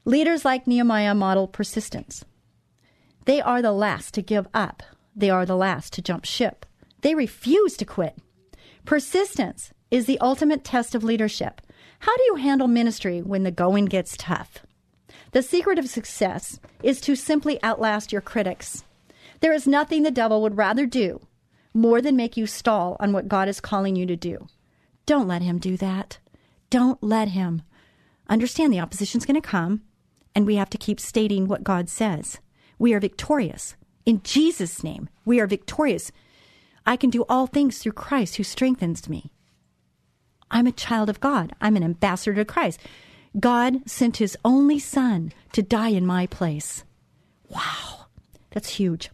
Leaders 0.04 0.44
like 0.44 0.68
Nehemiah 0.68 1.16
model 1.16 1.48
persistence. 1.48 2.24
They 3.28 3.42
are 3.42 3.60
the 3.60 3.72
last 3.72 4.14
to 4.14 4.22
give 4.22 4.48
up. 4.54 4.82
They 5.14 5.28
are 5.28 5.44
the 5.44 5.54
last 5.54 5.92
to 5.92 6.00
jump 6.00 6.24
ship. 6.24 6.64
They 7.02 7.14
refuse 7.14 7.76
to 7.76 7.84
quit. 7.84 8.16
Persistence 8.86 9.70
is 9.90 10.06
the 10.06 10.18
ultimate 10.20 10.64
test 10.64 10.94
of 10.94 11.04
leadership. 11.04 11.60
How 11.98 12.16
do 12.16 12.22
you 12.22 12.36
handle 12.36 12.68
ministry 12.68 13.20
when 13.20 13.42
the 13.42 13.50
going 13.50 13.84
gets 13.84 14.16
tough? 14.16 14.60
The 15.32 15.42
secret 15.42 15.78
of 15.78 15.90
success 15.90 16.58
is 16.82 17.02
to 17.02 17.14
simply 17.14 17.62
outlast 17.62 18.12
your 18.12 18.22
critics. 18.22 18.84
There 19.40 19.52
is 19.52 19.66
nothing 19.66 20.04
the 20.04 20.10
devil 20.10 20.40
would 20.40 20.56
rather 20.56 20.86
do 20.86 21.20
more 21.74 22.00
than 22.00 22.16
make 22.16 22.38
you 22.38 22.46
stall 22.46 22.96
on 22.98 23.12
what 23.12 23.28
God 23.28 23.46
is 23.46 23.60
calling 23.60 23.94
you 23.94 24.06
to 24.06 24.16
do. 24.16 24.46
Don't 25.04 25.28
let 25.28 25.42
him 25.42 25.58
do 25.58 25.76
that. 25.76 26.16
Don't 26.70 27.02
let 27.02 27.28
him. 27.28 27.60
Understand 28.30 28.72
the 28.72 28.80
opposition's 28.80 29.26
going 29.26 29.38
to 29.38 29.46
come, 29.46 29.82
and 30.34 30.46
we 30.46 30.56
have 30.56 30.70
to 30.70 30.78
keep 30.78 30.98
stating 30.98 31.46
what 31.46 31.62
God 31.62 31.90
says. 31.90 32.38
We 32.78 32.94
are 32.94 33.00
victorious. 33.00 33.74
In 34.06 34.22
Jesus' 34.22 34.82
name, 34.82 35.08
we 35.24 35.40
are 35.40 35.46
victorious. 35.46 36.12
I 36.86 36.96
can 36.96 37.10
do 37.10 37.24
all 37.28 37.46
things 37.46 37.78
through 37.78 37.92
Christ 37.92 38.36
who 38.36 38.42
strengthens 38.42 39.08
me. 39.08 39.30
I'm 40.50 40.66
a 40.66 40.72
child 40.72 41.10
of 41.10 41.20
God. 41.20 41.52
I'm 41.60 41.76
an 41.76 41.84
ambassador 41.84 42.34
to 42.36 42.44
Christ. 42.44 42.80
God 43.38 43.88
sent 43.88 44.16
his 44.16 44.36
only 44.44 44.78
son 44.78 45.32
to 45.52 45.62
die 45.62 45.90
in 45.90 46.06
my 46.06 46.26
place. 46.26 46.84
Wow, 47.48 48.06
that's 48.50 48.70
huge. 48.70 49.10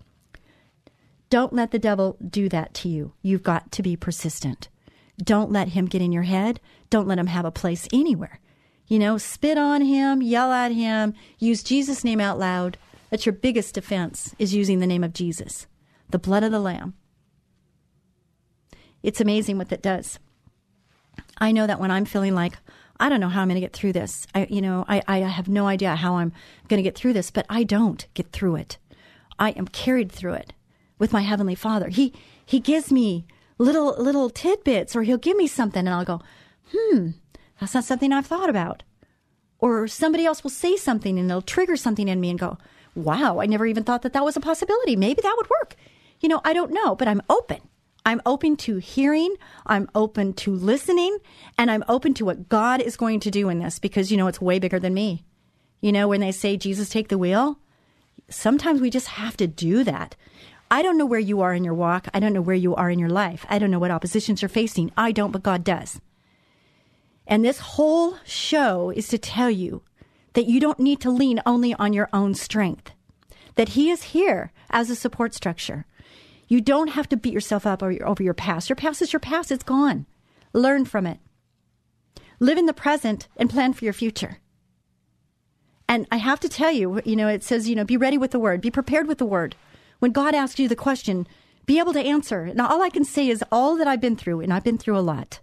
Don't 1.30 1.52
let 1.52 1.72
the 1.72 1.78
devil 1.78 2.16
do 2.24 2.48
that 2.48 2.74
to 2.74 2.88
you. 2.88 3.12
You've 3.22 3.42
got 3.42 3.72
to 3.72 3.82
be 3.82 3.96
persistent. 3.96 4.68
Don't 5.18 5.50
let 5.50 5.68
him 5.68 5.86
get 5.86 6.02
in 6.02 6.12
your 6.12 6.22
head. 6.22 6.60
Don't 6.90 7.08
let 7.08 7.18
him 7.18 7.26
have 7.26 7.44
a 7.44 7.50
place 7.50 7.88
anywhere. 7.92 8.40
You 8.86 8.98
know, 8.98 9.18
spit 9.18 9.58
on 9.58 9.80
him, 9.82 10.22
yell 10.22 10.52
at 10.52 10.70
him, 10.70 11.14
use 11.38 11.62
Jesus' 11.62 12.04
name 12.04 12.20
out 12.20 12.38
loud. 12.38 12.76
That's 13.14 13.26
your 13.26 13.32
biggest 13.32 13.76
defense, 13.76 14.34
is 14.40 14.56
using 14.56 14.80
the 14.80 14.88
name 14.88 15.04
of 15.04 15.12
Jesus, 15.12 15.68
the 16.10 16.18
blood 16.18 16.42
of 16.42 16.50
the 16.50 16.58
Lamb. 16.58 16.94
It's 19.04 19.20
amazing 19.20 19.56
what 19.56 19.68
that 19.68 19.84
does. 19.84 20.18
I 21.38 21.52
know 21.52 21.68
that 21.68 21.78
when 21.78 21.92
I'm 21.92 22.06
feeling 22.06 22.34
like, 22.34 22.58
I 22.98 23.08
don't 23.08 23.20
know 23.20 23.28
how 23.28 23.42
I'm 23.42 23.46
going 23.46 23.54
to 23.54 23.60
get 23.60 23.72
through 23.72 23.92
this. 23.92 24.26
I, 24.34 24.48
you 24.50 24.60
know, 24.60 24.84
I, 24.88 25.00
I 25.06 25.18
have 25.18 25.46
no 25.46 25.68
idea 25.68 25.94
how 25.94 26.16
I'm 26.16 26.32
going 26.66 26.78
to 26.78 26.82
get 26.82 26.96
through 26.96 27.12
this, 27.12 27.30
but 27.30 27.46
I 27.48 27.62
don't 27.62 28.04
get 28.14 28.32
through 28.32 28.56
it. 28.56 28.78
I 29.38 29.50
am 29.50 29.68
carried 29.68 30.10
through 30.10 30.34
it. 30.34 30.52
with 30.98 31.12
my 31.12 31.22
heavenly 31.22 31.54
Father. 31.54 31.88
He 31.88 32.12
he 32.44 32.60
gives 32.60 32.92
me 32.92 33.26
little 33.58 33.94
little 33.98 34.30
tidbits, 34.30 34.94
or 34.94 35.02
he'll 35.02 35.18
give 35.18 35.36
me 35.36 35.46
something, 35.46 35.86
and 35.86 35.90
I'll 35.90 36.04
go, 36.04 36.20
hmm, 36.72 37.10
that's 37.60 37.74
not 37.74 37.84
something 37.84 38.12
I've 38.12 38.26
thought 38.26 38.50
about. 38.50 38.82
Or 39.58 39.88
somebody 39.88 40.26
else 40.26 40.42
will 40.42 40.50
say 40.50 40.76
something, 40.76 41.18
and 41.18 41.30
it'll 41.30 41.42
trigger 41.42 41.76
something 41.76 42.08
in 42.08 42.20
me, 42.20 42.30
and 42.30 42.38
go, 42.38 42.58
wow, 42.94 43.40
I 43.40 43.46
never 43.46 43.66
even 43.66 43.84
thought 43.84 44.02
that 44.02 44.12
that 44.12 44.24
was 44.24 44.36
a 44.36 44.40
possibility. 44.40 44.96
Maybe 44.96 45.22
that 45.22 45.34
would 45.36 45.50
work. 45.50 45.76
You 46.20 46.28
know, 46.28 46.40
I 46.44 46.52
don't 46.52 46.72
know, 46.72 46.94
but 46.94 47.08
I'm 47.08 47.22
open. 47.28 47.60
I'm 48.06 48.20
open 48.26 48.56
to 48.58 48.76
hearing, 48.76 49.34
I'm 49.64 49.88
open 49.94 50.34
to 50.34 50.54
listening, 50.54 51.18
and 51.56 51.70
I'm 51.70 51.84
open 51.88 52.12
to 52.14 52.24
what 52.26 52.50
God 52.50 52.82
is 52.82 52.98
going 52.98 53.20
to 53.20 53.30
do 53.30 53.48
in 53.48 53.60
this 53.60 53.78
because, 53.78 54.10
you 54.10 54.18
know, 54.18 54.26
it's 54.26 54.42
way 54.42 54.58
bigger 54.58 54.78
than 54.78 54.92
me. 54.92 55.24
You 55.80 55.90
know, 55.90 56.08
when 56.08 56.20
they 56.20 56.32
say, 56.32 56.58
Jesus, 56.58 56.90
take 56.90 57.08
the 57.08 57.18
wheel, 57.18 57.58
sometimes 58.28 58.80
we 58.80 58.90
just 58.90 59.08
have 59.08 59.36
to 59.38 59.46
do 59.46 59.84
that. 59.84 60.16
I 60.70 60.82
don't 60.82 60.98
know 60.98 61.06
where 61.06 61.20
you 61.20 61.40
are 61.40 61.54
in 61.54 61.64
your 61.64 61.74
walk. 61.74 62.08
I 62.12 62.20
don't 62.20 62.32
know 62.32 62.42
where 62.42 62.54
you 62.54 62.74
are 62.74 62.90
in 62.90 62.98
your 62.98 63.08
life. 63.08 63.46
I 63.48 63.58
don't 63.58 63.70
know 63.70 63.78
what 63.78 63.90
oppositions 63.90 64.42
you're 64.42 64.48
facing. 64.48 64.92
I 64.96 65.12
don't, 65.12 65.30
but 65.30 65.42
God 65.42 65.64
does. 65.64 66.00
And 67.26 67.44
this 67.44 67.58
whole 67.58 68.16
show 68.24 68.90
is 68.90 69.08
to 69.08 69.18
tell 69.18 69.50
you 69.50 69.82
that 70.34 70.46
you 70.46 70.60
don't 70.60 70.78
need 70.78 71.00
to 71.00 71.10
lean 71.10 71.40
only 71.46 71.74
on 71.74 71.92
your 71.92 72.08
own 72.12 72.34
strength, 72.34 72.92
that 73.54 73.70
He 73.70 73.90
is 73.90 74.04
here 74.14 74.52
as 74.70 74.90
a 74.90 74.96
support 74.96 75.34
structure. 75.34 75.86
You 76.46 76.60
don't 76.60 76.88
have 76.88 77.08
to 77.08 77.16
beat 77.16 77.32
yourself 77.32 77.66
up 77.66 77.82
over 77.82 78.22
your, 78.22 78.34
past. 78.34 78.68
Your 78.68 78.76
past 78.76 79.00
is 79.00 79.12
your 79.12 79.20
past, 79.20 79.50
it's 79.50 79.64
gone. 79.64 80.06
Learn 80.52 80.84
from 80.84 81.06
it. 81.06 81.18
Live 82.38 82.58
in 82.58 82.66
the 82.66 82.74
present 82.74 83.28
and 83.36 83.48
plan 83.48 83.72
for 83.72 83.84
your 83.84 83.94
future. 83.94 84.38
And 85.88 86.06
I 86.10 86.16
have 86.16 86.40
to 86.40 86.48
tell 86.48 86.72
you, 86.72 87.00
you 87.04 87.16
know, 87.16 87.28
it 87.28 87.42
says, 87.42 87.68
you 87.68 87.76
know, 87.76 87.84
be 87.84 87.96
ready 87.96 88.18
with 88.18 88.30
the 88.30 88.38
word, 88.38 88.60
be 88.60 88.70
prepared 88.70 89.06
with 89.06 89.18
the 89.18 89.26
word. 89.26 89.56
When 89.98 90.12
God 90.12 90.34
asks 90.34 90.58
you 90.58 90.68
the 90.68 90.76
question, 90.76 91.26
be 91.66 91.78
able 91.78 91.92
to 91.92 92.00
answer. 92.00 92.52
Now, 92.54 92.68
all 92.68 92.82
I 92.82 92.90
can 92.90 93.04
say 93.04 93.28
is 93.28 93.44
all 93.50 93.76
that 93.76 93.86
I've 93.86 94.00
been 94.00 94.16
through, 94.16 94.40
and 94.40 94.52
I've 94.52 94.64
been 94.64 94.78
through 94.78 94.98
a 94.98 95.00
lot. 95.00 95.40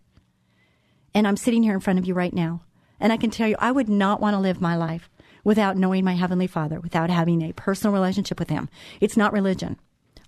And 1.13 1.27
I'm 1.27 1.37
sitting 1.37 1.63
here 1.63 1.73
in 1.73 1.79
front 1.79 1.99
of 1.99 2.05
you 2.05 2.13
right 2.13 2.33
now. 2.33 2.61
And 3.01 3.11
I 3.11 3.17
can 3.17 3.29
tell 3.29 3.47
you, 3.47 3.55
I 3.59 3.71
would 3.71 3.89
not 3.89 4.21
want 4.21 4.35
to 4.35 4.39
live 4.39 4.61
my 4.61 4.77
life 4.77 5.09
without 5.43 5.75
knowing 5.75 6.05
my 6.05 6.13
Heavenly 6.13 6.47
Father, 6.47 6.79
without 6.79 7.09
having 7.09 7.41
a 7.41 7.53
personal 7.53 7.93
relationship 7.93 8.39
with 8.39 8.49
Him. 8.49 8.69
It's 9.01 9.17
not 9.17 9.33
religion. 9.33 9.77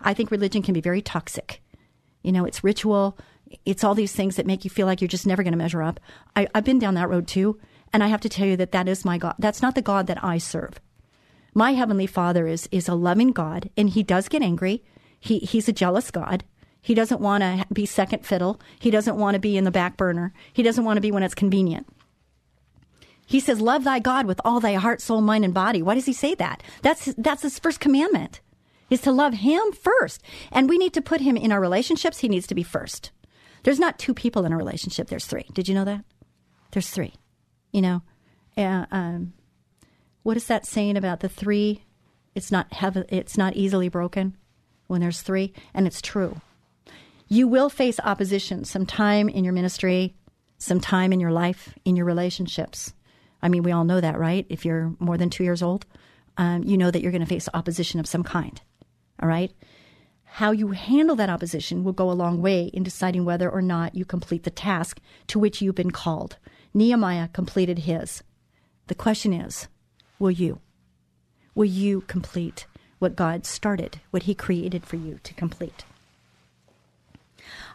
I 0.02 0.14
think 0.14 0.32
religion 0.32 0.62
can 0.62 0.74
be 0.74 0.82
very 0.82 1.02
toxic. 1.02 1.62
You 2.24 2.32
know, 2.32 2.44
it's 2.44 2.64
ritual, 2.64 3.18
it's 3.64 3.84
all 3.84 3.96
these 3.96 4.14
things 4.14 4.36
that 4.36 4.46
make 4.46 4.64
you 4.64 4.70
feel 4.70 4.88
like 4.88 5.00
you're 5.00 5.08
just 5.08 5.28
never 5.28 5.44
going 5.44 5.54
to 5.54 5.58
measure 5.58 5.84
up. 5.84 6.00
I, 6.36 6.48
I've 6.54 6.66
been 6.66 6.80
down 6.80 6.96
that 6.96 7.10
road 7.10 7.28
too. 7.28 7.60
And 7.94 8.04
I 8.04 8.08
have 8.08 8.22
to 8.22 8.30
tell 8.30 8.48
you 8.48 8.58
that 8.58 8.72
that 8.72 8.90
is 8.90 9.06
my 9.06 9.20
God. 9.20 9.36
That's 9.38 9.62
not 9.62 9.76
the 9.76 9.82
God 9.82 10.08
that 10.08 10.24
I 10.24 10.40
serve. 10.40 10.82
My 11.54 11.74
Heavenly 11.74 12.08
Father 12.08 12.48
is, 12.48 12.68
is 12.72 12.88
a 12.88 12.96
loving 12.96 13.32
God, 13.32 13.70
and 13.78 13.92
He 13.92 14.02
does 14.02 14.28
get 14.28 14.42
angry. 14.42 14.84
He, 15.20 15.38
he's 15.38 15.70
a 15.70 15.74
jealous 15.74 16.10
God. 16.10 16.44
He 16.82 16.96
doesn't 16.96 17.22
want 17.22 17.44
to 17.44 17.66
be 17.72 17.86
second 17.86 18.26
fiddle. 18.26 18.60
He 18.80 18.90
doesn't 18.90 19.16
want 19.16 19.36
to 19.36 19.40
be 19.40 19.56
in 19.56 19.64
the 19.64 19.72
back 19.72 19.96
burner. 19.96 20.34
He 20.52 20.64
doesn't 20.64 20.84
want 20.84 20.98
to 20.98 21.02
be 21.02 21.12
when 21.12 21.24
it's 21.24 21.36
convenient. 21.36 21.88
He 23.34 23.40
says, 23.40 23.60
Love 23.60 23.84
thy 23.84 23.98
God 23.98 24.28
with 24.28 24.40
all 24.46 24.60
thy 24.60 24.76
heart, 24.76 25.02
soul, 25.02 25.20
mind, 25.20 25.44
and 25.44 25.56
body. 25.56 25.82
Why 25.82 25.96
does 25.96 26.06
he 26.06 26.14
say 26.14 26.36
that? 26.36 26.62
That's, 26.84 27.06
that's 27.18 27.42
his 27.42 27.58
first 27.58 27.80
commandment, 27.80 28.42
is 28.92 29.02
to 29.02 29.12
love 29.12 29.34
him 29.34 29.72
first. 29.72 30.22
And 30.52 30.70
we 30.70 30.78
need 30.78 30.94
to 30.94 31.02
put 31.02 31.20
him 31.20 31.36
in 31.36 31.52
our 31.52 31.60
relationships. 31.60 32.20
He 32.20 32.30
needs 32.30 32.46
to 32.46 32.54
be 32.54 32.62
first. 32.62 33.10
There's 33.64 33.80
not 33.80 33.98
two 33.98 34.14
people 34.14 34.46
in 34.46 34.54
a 34.54 34.58
relationship, 34.58 35.08
there's 35.08 35.26
three. 35.26 35.48
Did 35.52 35.68
you 35.68 35.74
know 35.74 35.84
that? 35.84 36.06
There's 36.74 36.92
three. 36.92 37.16
You 37.72 37.82
know, 37.82 38.02
uh, 38.56 38.86
um, 38.92 39.34
what 40.22 40.38
is 40.38 40.46
that 40.46 40.68
saying 40.68 40.96
about 40.96 41.22
the 41.22 41.30
three? 41.30 41.86
It's 42.36 42.52
not 42.52 42.68
it's 43.12 43.36
not 43.36 43.56
easily 43.56 43.90
broken 43.90 44.38
when 44.86 45.02
there's 45.02 45.24
three, 45.24 45.54
and 45.74 45.88
it's 45.88 46.04
true. 46.04 46.40
You 47.30 47.48
will 47.48 47.70
face 47.70 48.00
opposition 48.04 48.64
sometime 48.64 49.28
in 49.28 49.44
your 49.44 49.54
ministry, 49.54 50.14
sometime 50.60 51.12
in 51.12 51.20
your 51.20 51.32
life, 51.32 51.74
in 51.84 51.96
your 51.96 52.06
relationships. 52.06 52.94
I 53.44 53.50
mean, 53.50 53.62
we 53.62 53.74
all 53.74 53.84
know 53.84 54.00
that, 54.00 54.18
right? 54.18 54.46
If 54.50 54.64
you're 54.64 54.96
more 55.00 55.18
than 55.18 55.30
two 55.30 55.44
years 55.44 55.62
old, 55.62 55.86
um, 56.38 56.64
you 56.64 56.78
know 56.78 56.90
that 56.90 57.02
you're 57.02 57.12
going 57.12 57.22
to 57.22 57.28
face 57.28 57.50
opposition 57.54 58.00
of 58.00 58.08
some 58.08 58.24
kind. 58.24 58.60
All 59.22 59.28
right? 59.28 59.52
How 60.24 60.52
you 60.52 60.70
handle 60.70 61.18
that 61.18 61.30
opposition 61.30 61.84
will 61.84 61.94
go 61.94 62.10
a 62.10 62.14
long 62.14 62.42
way 62.42 62.72
in 62.74 62.84
deciding 62.84 63.26
whether 63.26 63.50
or 63.50 63.62
not 63.62 63.96
you 63.96 64.06
complete 64.06 64.44
the 64.44 64.50
task 64.50 65.00
to 65.28 65.38
which 65.38 65.62
you've 65.62 65.76
been 65.76 65.92
called. 65.92 66.38
Nehemiah 66.74 67.28
completed 67.28 67.80
his. 67.80 68.24
The 68.88 68.96
question 68.96 69.34
is 69.34 69.68
will 70.18 70.32
you? 70.32 70.60
Will 71.54 71.66
you 71.66 72.02
complete 72.02 72.66
what 72.98 73.16
God 73.16 73.46
started, 73.46 74.00
what 74.12 74.24
He 74.24 74.34
created 74.34 74.86
for 74.86 74.96
you 74.96 75.20
to 75.24 75.34
complete? 75.34 75.84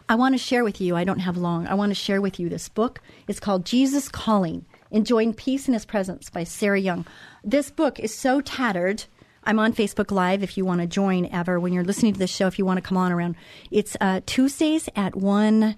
I 0.09 0.15
want 0.15 0.33
to 0.33 0.39
share 0.39 0.63
with 0.63 0.81
you, 0.81 0.95
I 0.95 1.03
don't 1.03 1.19
have 1.19 1.37
long, 1.37 1.67
I 1.67 1.75
want 1.75 1.91
to 1.91 1.95
share 1.95 2.19
with 2.19 2.39
you 2.39 2.49
this 2.49 2.67
book. 2.67 2.99
It's 3.27 3.39
called 3.39 3.65
Jesus 3.65 4.09
Calling 4.09 4.65
Enjoying 4.91 5.33
Peace 5.33 5.67
in 5.67 5.73
His 5.73 5.85
Presence 5.85 6.29
by 6.29 6.43
Sarah 6.43 6.79
Young. 6.79 7.05
This 7.43 7.69
book 7.69 7.99
is 7.99 8.13
so 8.13 8.41
tattered. 8.41 9.05
I'm 9.43 9.59
on 9.59 9.73
Facebook 9.73 10.11
Live 10.11 10.43
if 10.43 10.57
you 10.57 10.65
want 10.65 10.81
to 10.81 10.87
join 10.87 11.27
ever 11.31 11.59
when 11.59 11.73
you're 11.73 11.83
listening 11.83 12.13
to 12.13 12.19
this 12.19 12.29
show, 12.29 12.47
if 12.47 12.59
you 12.59 12.65
want 12.65 12.77
to 12.77 12.87
come 12.87 12.97
on 12.97 13.11
around. 13.11 13.35
It's 13.71 13.95
uh, 14.01 14.21
Tuesdays 14.25 14.89
at 14.95 15.15
1 15.15 15.75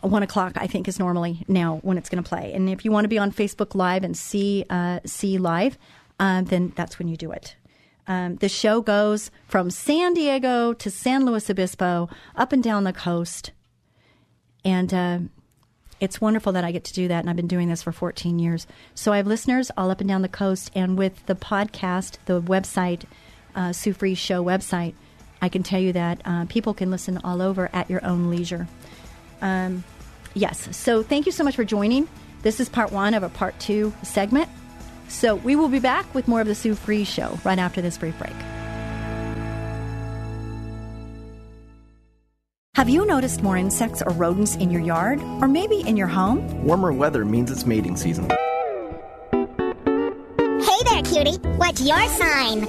one 0.00 0.22
o'clock, 0.22 0.52
I 0.56 0.66
think, 0.66 0.88
is 0.88 0.98
normally 0.98 1.44
now 1.48 1.78
when 1.82 1.98
it's 1.98 2.08
going 2.08 2.22
to 2.22 2.28
play. 2.28 2.52
And 2.52 2.68
if 2.68 2.84
you 2.84 2.90
want 2.90 3.04
to 3.04 3.08
be 3.08 3.18
on 3.18 3.32
Facebook 3.32 3.74
Live 3.74 4.04
and 4.04 4.16
see 4.16 4.64
uh, 4.68 5.00
see 5.06 5.38
live, 5.38 5.78
uh, 6.18 6.42
then 6.42 6.72
that's 6.76 6.98
when 6.98 7.08
you 7.08 7.16
do 7.16 7.32
it. 7.32 7.56
Um, 8.06 8.36
the 8.36 8.48
show 8.48 8.82
goes 8.82 9.30
from 9.48 9.70
San 9.70 10.14
Diego 10.14 10.74
to 10.74 10.90
San 10.90 11.24
Luis 11.24 11.48
Obispo, 11.48 12.08
up 12.36 12.52
and 12.52 12.62
down 12.62 12.84
the 12.84 12.92
coast, 12.92 13.52
and 14.64 14.92
uh, 14.92 15.18
it's 16.00 16.20
wonderful 16.20 16.52
that 16.52 16.64
I 16.64 16.72
get 16.72 16.84
to 16.84 16.92
do 16.92 17.08
that. 17.08 17.20
And 17.20 17.30
I've 17.30 17.36
been 17.36 17.46
doing 17.46 17.68
this 17.68 17.82
for 17.82 17.92
14 17.92 18.38
years. 18.38 18.66
So 18.94 19.12
I 19.12 19.18
have 19.18 19.26
listeners 19.26 19.70
all 19.76 19.90
up 19.90 20.00
and 20.00 20.08
down 20.08 20.22
the 20.22 20.28
coast, 20.28 20.70
and 20.74 20.98
with 20.98 21.24
the 21.26 21.34
podcast, 21.34 22.18
the 22.26 22.40
website, 22.40 23.04
uh, 23.54 23.72
Sue 23.72 23.92
Fries 23.92 24.18
Show 24.18 24.44
website, 24.44 24.94
I 25.40 25.48
can 25.48 25.62
tell 25.62 25.80
you 25.80 25.92
that 25.92 26.22
uh, 26.24 26.46
people 26.46 26.74
can 26.74 26.90
listen 26.90 27.18
all 27.22 27.42
over 27.42 27.68
at 27.72 27.90
your 27.90 28.04
own 28.04 28.30
leisure. 28.30 28.66
Um, 29.42 29.84
yes. 30.32 30.74
So 30.76 31.02
thank 31.02 31.26
you 31.26 31.32
so 31.32 31.44
much 31.44 31.56
for 31.56 31.64
joining. 31.64 32.08
This 32.42 32.60
is 32.60 32.68
part 32.68 32.92
one 32.92 33.14
of 33.14 33.22
a 33.22 33.28
part 33.28 33.58
two 33.60 33.92
segment. 34.02 34.48
So 35.08 35.36
we 35.36 35.54
will 35.54 35.68
be 35.68 35.80
back 35.80 36.12
with 36.14 36.28
more 36.28 36.40
of 36.40 36.46
the 36.46 36.54
Sue 36.54 36.74
Fries 36.74 37.08
Show 37.08 37.38
right 37.44 37.58
after 37.58 37.82
this 37.82 37.98
brief 37.98 38.18
break. 38.18 38.34
Have 42.74 42.88
you 42.88 43.06
noticed 43.06 43.40
more 43.40 43.56
insects 43.56 44.02
or 44.02 44.10
rodents 44.14 44.56
in 44.56 44.68
your 44.68 44.80
yard 44.80 45.20
or 45.40 45.46
maybe 45.46 45.78
in 45.82 45.96
your 45.96 46.08
home? 46.08 46.64
Warmer 46.64 46.92
weather 46.92 47.24
means 47.24 47.48
it's 47.52 47.64
mating 47.64 47.96
season. 47.96 48.28
Hey 49.30 50.82
there, 50.82 51.02
cutie. 51.04 51.36
What's 51.56 51.80
your 51.82 52.04
sign? 52.08 52.66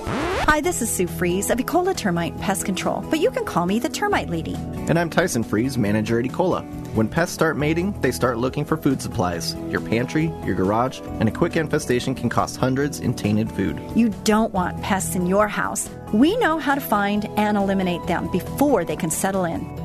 Hi, 0.47 0.61
this 0.61 0.83
is 0.83 0.91
Sue 0.91 1.07
Fries 1.07 1.49
of 1.49 1.57
Ecola 1.57 1.97
Termite 1.97 2.39
Pest 2.39 2.65
Control, 2.65 3.01
but 3.09 3.19
you 3.19 3.31
can 3.31 3.45
call 3.45 3.65
me 3.65 3.79
the 3.79 3.89
Termite 3.89 4.29
Lady. 4.29 4.53
And 4.87 4.99
I'm 4.99 5.09
Tyson 5.09 5.43
Fries, 5.43 5.75
manager 5.75 6.19
at 6.19 6.25
Ecola. 6.25 6.63
When 6.93 7.07
pests 7.07 7.33
start 7.33 7.57
mating, 7.57 7.99
they 8.01 8.11
start 8.11 8.37
looking 8.37 8.63
for 8.63 8.77
food 8.77 9.01
supplies. 9.01 9.55
Your 9.69 9.81
pantry, 9.81 10.31
your 10.45 10.53
garage, 10.53 10.99
and 11.19 11.27
a 11.27 11.31
quick 11.31 11.55
infestation 11.55 12.13
can 12.13 12.29
cost 12.29 12.57
hundreds 12.57 12.99
in 12.99 13.15
tainted 13.15 13.51
food. 13.51 13.81
You 13.95 14.09
don't 14.23 14.53
want 14.53 14.79
pests 14.83 15.15
in 15.15 15.25
your 15.25 15.47
house. 15.47 15.89
We 16.13 16.37
know 16.37 16.59
how 16.59 16.75
to 16.75 16.81
find 16.81 17.25
and 17.37 17.57
eliminate 17.57 18.05
them 18.05 18.31
before 18.31 18.85
they 18.85 18.95
can 18.95 19.09
settle 19.09 19.45
in. 19.45 19.84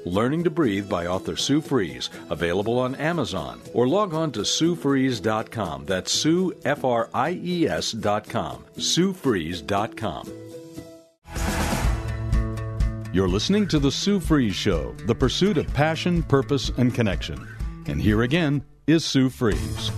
Learning 0.05 0.43
to 0.43 0.49
Breathe 0.49 0.89
by 0.89 1.07
author 1.07 1.35
Sue 1.35 1.61
Fries, 1.61 2.09
available 2.29 2.79
on 2.79 2.95
Amazon, 2.95 3.61
or 3.73 3.87
log 3.87 4.13
on 4.13 4.31
to 4.31 4.41
SueFries.com. 4.41 5.85
That's 5.85 6.11
Sue, 6.11 6.53
F 6.65 6.83
R 6.83 7.09
I 7.13 7.31
E 7.31 7.67
S.com. 7.67 8.65
SueFries.com. 8.77 10.31
You're 13.13 13.27
listening 13.27 13.67
to 13.67 13.79
The 13.79 13.91
Sue 13.91 14.21
Fries 14.21 14.55
Show, 14.55 14.95
the 15.05 15.15
pursuit 15.15 15.57
of 15.57 15.71
passion, 15.73 16.23
purpose, 16.23 16.71
and 16.77 16.93
connection. 16.93 17.45
And 17.87 18.01
here 18.01 18.21
again 18.21 18.63
is 18.87 19.03
Sue 19.03 19.29
Fries. 19.29 19.91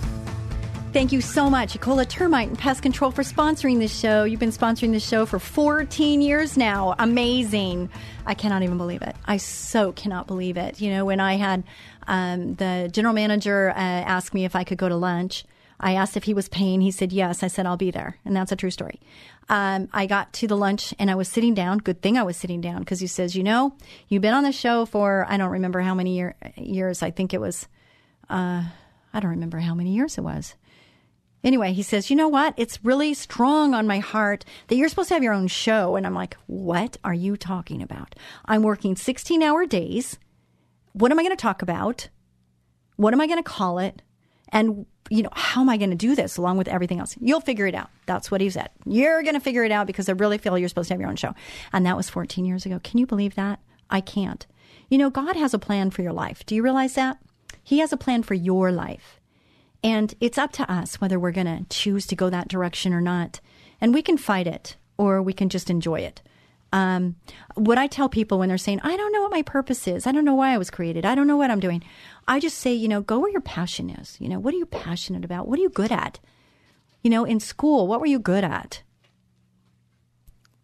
Thank 0.94 1.10
you 1.10 1.20
so 1.20 1.50
much, 1.50 1.76
Ecola 1.76 2.08
Termite 2.08 2.50
and 2.50 2.56
Pest 2.56 2.80
Control, 2.80 3.10
for 3.10 3.24
sponsoring 3.24 3.80
this 3.80 3.98
show. 3.98 4.22
You've 4.22 4.38
been 4.38 4.50
sponsoring 4.50 4.92
this 4.92 5.04
show 5.04 5.26
for 5.26 5.40
14 5.40 6.22
years 6.22 6.56
now. 6.56 6.94
Amazing. 7.00 7.90
I 8.24 8.34
cannot 8.34 8.62
even 8.62 8.78
believe 8.78 9.02
it. 9.02 9.16
I 9.24 9.38
so 9.38 9.90
cannot 9.90 10.28
believe 10.28 10.56
it. 10.56 10.80
You 10.80 10.92
know, 10.92 11.04
when 11.04 11.18
I 11.18 11.34
had 11.34 11.64
um, 12.06 12.54
the 12.54 12.88
general 12.92 13.12
manager 13.12 13.70
uh, 13.70 13.74
ask 13.74 14.32
me 14.34 14.44
if 14.44 14.54
I 14.54 14.62
could 14.62 14.78
go 14.78 14.88
to 14.88 14.94
lunch, 14.94 15.44
I 15.80 15.94
asked 15.94 16.16
if 16.16 16.22
he 16.22 16.32
was 16.32 16.48
paying. 16.48 16.80
He 16.80 16.92
said 16.92 17.12
yes. 17.12 17.42
I 17.42 17.48
said, 17.48 17.66
I'll 17.66 17.76
be 17.76 17.90
there. 17.90 18.16
And 18.24 18.36
that's 18.36 18.52
a 18.52 18.56
true 18.56 18.70
story. 18.70 19.00
Um, 19.48 19.88
I 19.92 20.06
got 20.06 20.32
to 20.34 20.46
the 20.46 20.56
lunch 20.56 20.94
and 21.00 21.10
I 21.10 21.16
was 21.16 21.28
sitting 21.28 21.54
down. 21.54 21.78
Good 21.78 22.02
thing 22.02 22.16
I 22.16 22.22
was 22.22 22.36
sitting 22.36 22.60
down 22.60 22.78
because 22.78 23.00
he 23.00 23.08
says, 23.08 23.34
You 23.34 23.42
know, 23.42 23.74
you've 24.06 24.22
been 24.22 24.32
on 24.32 24.44
the 24.44 24.52
show 24.52 24.86
for, 24.86 25.26
I 25.28 25.38
don't 25.38 25.50
remember 25.50 25.80
how 25.80 25.96
many 25.96 26.14
year, 26.14 26.36
years. 26.54 27.02
I 27.02 27.10
think 27.10 27.34
it 27.34 27.40
was, 27.40 27.66
uh, 28.30 28.62
I 29.12 29.20
don't 29.20 29.32
remember 29.32 29.58
how 29.58 29.74
many 29.74 29.92
years 29.92 30.18
it 30.18 30.22
was. 30.22 30.54
Anyway, 31.44 31.74
he 31.74 31.82
says, 31.82 32.10
You 32.10 32.16
know 32.16 32.28
what? 32.28 32.54
It's 32.56 32.82
really 32.82 33.12
strong 33.14 33.74
on 33.74 33.86
my 33.86 33.98
heart 33.98 34.44
that 34.68 34.76
you're 34.76 34.88
supposed 34.88 35.08
to 35.08 35.14
have 35.14 35.22
your 35.22 35.34
own 35.34 35.46
show. 35.46 35.94
And 35.94 36.06
I'm 36.06 36.14
like, 36.14 36.36
What 36.46 36.96
are 37.04 37.14
you 37.14 37.36
talking 37.36 37.82
about? 37.82 38.16
I'm 38.46 38.62
working 38.62 38.96
16 38.96 39.42
hour 39.42 39.66
days. 39.66 40.18
What 40.94 41.12
am 41.12 41.18
I 41.18 41.22
going 41.22 41.36
to 41.36 41.40
talk 41.40 41.60
about? 41.60 42.08
What 42.96 43.12
am 43.12 43.20
I 43.20 43.26
going 43.26 43.42
to 43.42 43.48
call 43.48 43.78
it? 43.78 44.02
And, 44.50 44.86
you 45.10 45.22
know, 45.22 45.30
how 45.32 45.60
am 45.60 45.68
I 45.68 45.76
going 45.76 45.90
to 45.90 45.96
do 45.96 46.14
this 46.14 46.36
along 46.36 46.56
with 46.56 46.68
everything 46.68 47.00
else? 47.00 47.16
You'll 47.20 47.40
figure 47.40 47.66
it 47.66 47.74
out. 47.74 47.90
That's 48.06 48.30
what 48.30 48.40
he 48.40 48.48
said. 48.48 48.70
You're 48.86 49.22
going 49.22 49.34
to 49.34 49.40
figure 49.40 49.64
it 49.64 49.72
out 49.72 49.86
because 49.86 50.08
I 50.08 50.12
really 50.12 50.38
feel 50.38 50.56
you're 50.56 50.68
supposed 50.68 50.88
to 50.88 50.94
have 50.94 51.00
your 51.00 51.10
own 51.10 51.16
show. 51.16 51.34
And 51.72 51.84
that 51.84 51.96
was 51.96 52.08
14 52.08 52.44
years 52.44 52.64
ago. 52.64 52.80
Can 52.82 52.98
you 52.98 53.06
believe 53.06 53.34
that? 53.34 53.58
I 53.90 54.00
can't. 54.00 54.46
You 54.88 54.98
know, 54.98 55.10
God 55.10 55.34
has 55.36 55.52
a 55.52 55.58
plan 55.58 55.90
for 55.90 56.02
your 56.02 56.12
life. 56.12 56.46
Do 56.46 56.54
you 56.54 56.62
realize 56.62 56.94
that? 56.94 57.18
He 57.62 57.80
has 57.80 57.92
a 57.92 57.96
plan 57.96 58.22
for 58.22 58.34
your 58.34 58.70
life. 58.70 59.20
And 59.84 60.14
it's 60.18 60.38
up 60.38 60.50
to 60.52 60.72
us 60.72 61.00
whether 61.00 61.20
we're 61.20 61.30
going 61.30 61.46
to 61.46 61.66
choose 61.68 62.06
to 62.06 62.16
go 62.16 62.30
that 62.30 62.48
direction 62.48 62.94
or 62.94 63.02
not. 63.02 63.40
And 63.82 63.92
we 63.92 64.00
can 64.00 64.16
fight 64.16 64.46
it 64.46 64.76
or 64.96 65.20
we 65.20 65.34
can 65.34 65.50
just 65.50 65.68
enjoy 65.68 66.00
it. 66.00 66.22
Um, 66.72 67.16
what 67.54 67.78
I 67.78 67.86
tell 67.86 68.08
people 68.08 68.38
when 68.38 68.48
they're 68.48 68.58
saying, 68.58 68.80
I 68.82 68.96
don't 68.96 69.12
know 69.12 69.22
what 69.22 69.30
my 69.30 69.42
purpose 69.42 69.86
is, 69.86 70.08
I 70.08 70.12
don't 70.12 70.24
know 70.24 70.34
why 70.34 70.52
I 70.52 70.58
was 70.58 70.72
created, 70.72 71.06
I 71.06 71.14
don't 71.14 71.28
know 71.28 71.36
what 71.36 71.50
I'm 71.50 71.60
doing, 71.60 71.84
I 72.26 72.40
just 72.40 72.58
say, 72.58 72.72
you 72.72 72.88
know, 72.88 73.00
go 73.00 73.20
where 73.20 73.30
your 73.30 73.40
passion 73.40 73.90
is. 73.90 74.16
You 74.20 74.28
know, 74.28 74.40
what 74.40 74.54
are 74.54 74.56
you 74.56 74.66
passionate 74.66 75.24
about? 75.24 75.46
What 75.46 75.60
are 75.60 75.62
you 75.62 75.68
good 75.68 75.92
at? 75.92 76.18
You 77.02 77.10
know, 77.10 77.24
in 77.24 77.38
school, 77.38 77.86
what 77.86 78.00
were 78.00 78.06
you 78.06 78.18
good 78.18 78.42
at? 78.42 78.82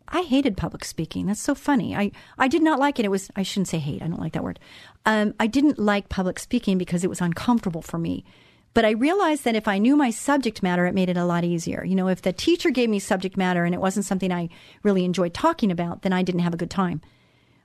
I 0.08 0.22
hated 0.22 0.56
public 0.56 0.84
speaking. 0.84 1.26
That's 1.26 1.40
so 1.40 1.54
funny. 1.54 1.94
I, 1.94 2.10
I 2.36 2.48
did 2.48 2.62
not 2.62 2.80
like 2.80 2.98
it. 2.98 3.04
It 3.04 3.10
was, 3.10 3.30
I 3.36 3.44
shouldn't 3.44 3.68
say 3.68 3.78
hate. 3.78 4.02
I 4.02 4.08
don't 4.08 4.18
like 4.18 4.32
that 4.32 4.42
word. 4.42 4.58
Um, 5.06 5.34
I 5.38 5.46
didn't 5.46 5.78
like 5.78 6.08
public 6.08 6.40
speaking 6.40 6.76
because 6.76 7.04
it 7.04 7.10
was 7.10 7.20
uncomfortable 7.20 7.82
for 7.82 7.98
me. 7.98 8.24
But 8.72 8.84
I 8.84 8.90
realized 8.90 9.44
that 9.44 9.56
if 9.56 9.66
I 9.66 9.78
knew 9.78 9.96
my 9.96 10.10
subject 10.10 10.62
matter, 10.62 10.86
it 10.86 10.94
made 10.94 11.08
it 11.08 11.16
a 11.16 11.24
lot 11.24 11.44
easier. 11.44 11.84
You 11.84 11.96
know, 11.96 12.08
if 12.08 12.22
the 12.22 12.32
teacher 12.32 12.70
gave 12.70 12.88
me 12.88 13.00
subject 13.00 13.36
matter 13.36 13.64
and 13.64 13.74
it 13.74 13.80
wasn't 13.80 14.06
something 14.06 14.32
I 14.32 14.48
really 14.82 15.04
enjoyed 15.04 15.34
talking 15.34 15.72
about, 15.72 16.02
then 16.02 16.12
I 16.12 16.22
didn't 16.22 16.42
have 16.42 16.54
a 16.54 16.58
good 16.58 16.70
time. 16.70 17.00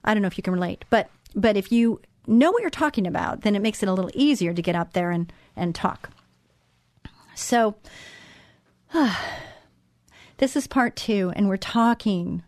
I 0.03 0.13
don't 0.13 0.21
know 0.21 0.27
if 0.27 0.37
you 0.37 0.43
can 0.43 0.53
relate, 0.53 0.85
but 0.89 1.09
but 1.35 1.57
if 1.57 1.71
you 1.71 2.01
know 2.27 2.51
what 2.51 2.61
you're 2.61 2.69
talking 2.69 3.05
about, 3.05 3.41
then 3.41 3.55
it 3.55 3.61
makes 3.61 3.83
it 3.83 3.89
a 3.89 3.93
little 3.93 4.11
easier 4.13 4.53
to 4.53 4.61
get 4.61 4.75
up 4.75 4.93
there 4.93 5.11
and 5.11 5.31
and 5.55 5.75
talk. 5.75 6.09
So 7.35 7.75
uh, 8.93 9.15
this 10.37 10.55
is 10.55 10.67
part 10.67 10.95
2 10.95 11.33
and 11.35 11.47
we're 11.47 11.57
talking 11.57 12.43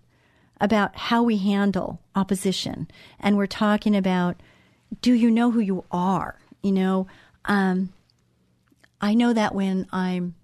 about 0.59 0.95
how 0.95 1.21
we 1.21 1.37
handle 1.37 1.99
opposition 2.15 2.89
and 3.19 3.37
we're 3.37 3.45
talking 3.45 3.95
about 3.95 4.37
do 5.01 5.13
you 5.13 5.29
know 5.29 5.51
who 5.51 5.59
you 5.59 5.83
are? 5.91 6.39
You 6.63 6.71
know, 6.71 7.07
um, 7.45 7.93
I 8.99 9.13
know 9.13 9.33
that 9.33 9.53
when 9.53 9.87
I'm 9.91 10.35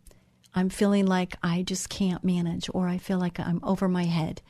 I'm 0.55 0.69
feeling 0.69 1.07
like 1.07 1.35
I 1.41 1.63
just 1.63 1.89
can't 1.89 2.23
manage 2.23 2.69
or 2.73 2.87
I 2.87 2.99
feel 2.99 3.17
like 3.17 3.39
I'm 3.39 3.59
over 3.63 3.87
my 3.87 4.03
head. 4.03 4.41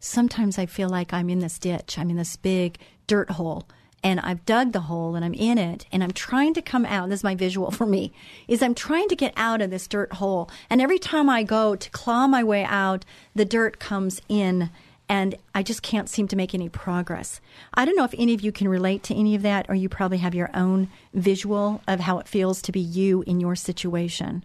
Sometimes 0.00 0.58
I 0.58 0.66
feel 0.66 0.88
like 0.88 1.12
I'm 1.12 1.30
in 1.30 1.38
this 1.38 1.58
ditch. 1.60 1.96
I'm 1.98 2.10
in 2.10 2.16
this 2.16 2.34
big 2.34 2.78
dirt 3.06 3.30
hole 3.30 3.68
and 4.02 4.18
I've 4.20 4.44
dug 4.44 4.72
the 4.72 4.80
hole 4.80 5.14
and 5.14 5.24
I'm 5.24 5.34
in 5.34 5.58
it 5.58 5.86
and 5.92 6.02
I'm 6.02 6.10
trying 6.10 6.54
to 6.54 6.62
come 6.62 6.84
out. 6.84 7.08
This 7.08 7.20
is 7.20 7.24
my 7.24 7.36
visual 7.36 7.70
for 7.70 7.86
me 7.86 8.12
is 8.48 8.62
I'm 8.62 8.74
trying 8.74 9.08
to 9.08 9.16
get 9.16 9.32
out 9.36 9.62
of 9.62 9.70
this 9.70 9.86
dirt 9.86 10.14
hole. 10.14 10.50
And 10.68 10.80
every 10.80 10.98
time 10.98 11.30
I 11.30 11.44
go 11.44 11.76
to 11.76 11.90
claw 11.90 12.26
my 12.26 12.42
way 12.42 12.64
out, 12.64 13.04
the 13.34 13.44
dirt 13.44 13.78
comes 13.78 14.20
in 14.28 14.70
and 15.08 15.34
I 15.54 15.62
just 15.62 15.82
can't 15.82 16.08
seem 16.08 16.28
to 16.28 16.36
make 16.36 16.54
any 16.54 16.68
progress. 16.68 17.40
I 17.74 17.84
don't 17.84 17.96
know 17.96 18.04
if 18.04 18.14
any 18.16 18.34
of 18.34 18.40
you 18.40 18.52
can 18.52 18.68
relate 18.68 19.02
to 19.04 19.14
any 19.14 19.34
of 19.34 19.42
that, 19.42 19.66
or 19.68 19.74
you 19.74 19.88
probably 19.88 20.18
have 20.18 20.34
your 20.34 20.50
own 20.54 20.88
visual 21.12 21.82
of 21.86 22.00
how 22.00 22.18
it 22.18 22.28
feels 22.28 22.62
to 22.62 22.72
be 22.72 22.80
you 22.80 23.22
in 23.26 23.40
your 23.40 23.56
situation. 23.56 24.44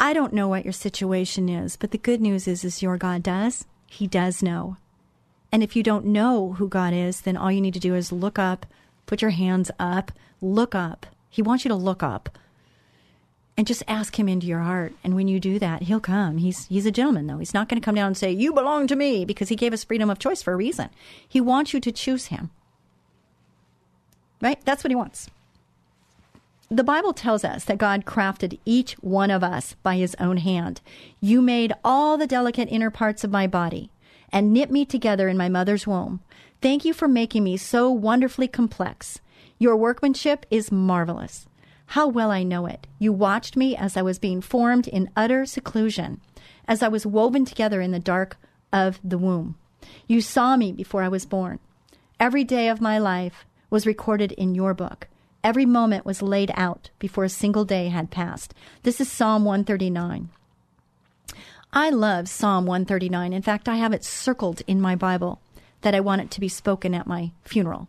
I 0.00 0.12
don't 0.12 0.32
know 0.32 0.48
what 0.48 0.64
your 0.64 0.72
situation 0.72 1.48
is, 1.48 1.76
but 1.76 1.92
the 1.92 1.98
good 1.98 2.20
news 2.20 2.48
is, 2.48 2.64
is 2.64 2.82
your 2.82 2.96
God 2.96 3.22
does. 3.22 3.64
He 3.86 4.06
does 4.06 4.42
know. 4.42 4.78
And 5.52 5.62
if 5.62 5.76
you 5.76 5.82
don't 5.82 6.06
know 6.06 6.54
who 6.54 6.68
God 6.68 6.92
is, 6.94 7.20
then 7.20 7.36
all 7.36 7.52
you 7.52 7.60
need 7.60 7.74
to 7.74 7.80
do 7.80 7.94
is 7.94 8.10
look 8.10 8.38
up, 8.38 8.66
put 9.06 9.22
your 9.22 9.30
hands 9.30 9.70
up, 9.78 10.10
look 10.40 10.74
up. 10.74 11.06
He 11.28 11.42
wants 11.42 11.64
you 11.64 11.68
to 11.68 11.74
look 11.74 12.02
up 12.02 12.36
and 13.56 13.66
just 13.66 13.82
ask 13.86 14.18
him 14.18 14.28
into 14.28 14.46
your 14.46 14.60
heart. 14.60 14.94
And 15.04 15.14
when 15.14 15.28
you 15.28 15.38
do 15.38 15.58
that, 15.58 15.82
he'll 15.82 16.00
come. 16.00 16.38
He's 16.38 16.66
he's 16.66 16.86
a 16.86 16.90
gentleman 16.90 17.26
though. 17.26 17.38
He's 17.38 17.54
not 17.54 17.68
going 17.68 17.80
to 17.80 17.84
come 17.84 17.94
down 17.94 18.08
and 18.08 18.16
say, 18.16 18.30
"You 18.30 18.52
belong 18.52 18.86
to 18.86 18.96
me," 18.96 19.24
because 19.24 19.48
he 19.48 19.56
gave 19.56 19.72
us 19.72 19.84
freedom 19.84 20.10
of 20.10 20.18
choice 20.18 20.42
for 20.42 20.52
a 20.52 20.56
reason. 20.56 20.88
He 21.28 21.40
wants 21.40 21.72
you 21.72 21.80
to 21.80 21.92
choose 21.92 22.26
him. 22.26 22.50
Right? 24.40 24.60
That's 24.64 24.82
what 24.82 24.90
he 24.90 24.96
wants. 24.96 25.28
The 26.68 26.82
Bible 26.82 27.12
tells 27.12 27.44
us 27.44 27.64
that 27.64 27.76
God 27.76 28.06
crafted 28.06 28.58
each 28.64 28.94
one 28.94 29.30
of 29.30 29.44
us 29.44 29.76
by 29.82 29.96
his 29.96 30.16
own 30.18 30.38
hand. 30.38 30.80
You 31.20 31.42
made 31.42 31.74
all 31.84 32.16
the 32.16 32.26
delicate 32.26 32.68
inner 32.70 32.90
parts 32.90 33.24
of 33.24 33.30
my 33.30 33.46
body 33.46 33.90
and 34.32 34.54
knit 34.54 34.70
me 34.70 34.86
together 34.86 35.28
in 35.28 35.36
my 35.36 35.50
mother's 35.50 35.86
womb. 35.86 36.20
Thank 36.62 36.86
you 36.86 36.94
for 36.94 37.06
making 37.06 37.44
me 37.44 37.58
so 37.58 37.90
wonderfully 37.90 38.48
complex. 38.48 39.20
Your 39.58 39.76
workmanship 39.76 40.46
is 40.50 40.72
marvelous. 40.72 41.46
How 41.92 42.08
well 42.08 42.30
I 42.30 42.42
know 42.42 42.64
it. 42.64 42.86
You 42.98 43.12
watched 43.12 43.54
me 43.54 43.76
as 43.76 43.98
I 43.98 44.02
was 44.02 44.18
being 44.18 44.40
formed 44.40 44.88
in 44.88 45.10
utter 45.14 45.44
seclusion, 45.44 46.22
as 46.66 46.82
I 46.82 46.88
was 46.88 47.04
woven 47.04 47.44
together 47.44 47.82
in 47.82 47.90
the 47.90 47.98
dark 47.98 48.38
of 48.72 48.98
the 49.04 49.18
womb. 49.18 49.56
You 50.06 50.22
saw 50.22 50.56
me 50.56 50.72
before 50.72 51.02
I 51.02 51.08
was 51.08 51.26
born. 51.26 51.58
Every 52.18 52.44
day 52.44 52.68
of 52.68 52.80
my 52.80 52.96
life 52.96 53.44
was 53.68 53.84
recorded 53.84 54.32
in 54.32 54.54
your 54.54 54.72
book. 54.72 55.06
Every 55.44 55.66
moment 55.66 56.06
was 56.06 56.22
laid 56.22 56.50
out 56.54 56.88
before 56.98 57.24
a 57.24 57.28
single 57.28 57.66
day 57.66 57.88
had 57.90 58.10
passed. 58.10 58.54
This 58.84 58.98
is 58.98 59.12
Psalm 59.12 59.44
139. 59.44 60.30
I 61.74 61.90
love 61.90 62.26
Psalm 62.26 62.64
139. 62.64 63.34
In 63.34 63.42
fact, 63.42 63.68
I 63.68 63.76
have 63.76 63.92
it 63.92 64.02
circled 64.02 64.62
in 64.66 64.80
my 64.80 64.96
Bible 64.96 65.42
that 65.82 65.94
I 65.94 66.00
want 66.00 66.22
it 66.22 66.30
to 66.30 66.40
be 66.40 66.48
spoken 66.48 66.94
at 66.94 67.06
my 67.06 67.32
funeral. 67.44 67.86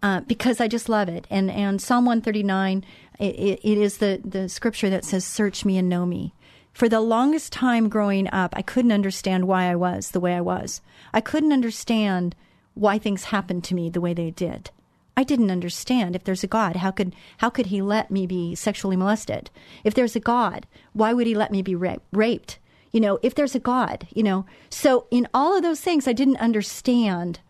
Uh, 0.00 0.20
because 0.20 0.60
I 0.60 0.68
just 0.68 0.88
love 0.88 1.08
it. 1.08 1.26
And 1.28 1.50
and 1.50 1.82
Psalm 1.82 2.04
139 2.04 2.84
it, 3.18 3.60
it 3.62 3.78
is 3.78 3.98
the, 3.98 4.20
the 4.24 4.48
scripture 4.48 4.90
that 4.90 5.04
says, 5.04 5.24
Search 5.24 5.64
me 5.64 5.76
and 5.78 5.88
know 5.88 6.06
me. 6.06 6.34
For 6.72 6.88
the 6.88 7.00
longest 7.00 7.52
time 7.52 7.88
growing 7.88 8.28
up, 8.32 8.54
I 8.56 8.62
couldn't 8.62 8.92
understand 8.92 9.48
why 9.48 9.64
I 9.64 9.74
was 9.74 10.10
the 10.10 10.20
way 10.20 10.36
I 10.36 10.40
was. 10.40 10.80
I 11.12 11.20
couldn't 11.20 11.52
understand 11.52 12.36
why 12.74 12.98
things 12.98 13.24
happened 13.24 13.64
to 13.64 13.74
me 13.74 13.90
the 13.90 14.00
way 14.00 14.14
they 14.14 14.30
did. 14.30 14.70
I 15.16 15.24
didn't 15.24 15.50
understand 15.50 16.14
if 16.14 16.22
there's 16.22 16.44
a 16.44 16.48
God, 16.48 16.76
how 16.76 16.92
could 16.92 17.12
how 17.38 17.50
could 17.50 17.66
he 17.66 17.82
let 17.82 18.08
me 18.08 18.24
be 18.24 18.54
sexually 18.54 18.94
molested? 18.94 19.50
If 19.82 19.94
there's 19.94 20.14
a 20.14 20.20
God, 20.20 20.68
why 20.92 21.12
would 21.12 21.26
he 21.26 21.34
let 21.34 21.50
me 21.50 21.60
be 21.60 21.74
ra- 21.74 21.96
raped? 22.12 22.60
You 22.92 23.00
know, 23.00 23.18
if 23.20 23.34
there's 23.34 23.56
a 23.56 23.60
God, 23.60 24.06
you 24.14 24.22
know. 24.22 24.46
So 24.70 25.08
in 25.10 25.26
all 25.34 25.56
of 25.56 25.64
those 25.64 25.80
things 25.80 26.06
I 26.06 26.12
didn't 26.12 26.36
understand 26.36 27.40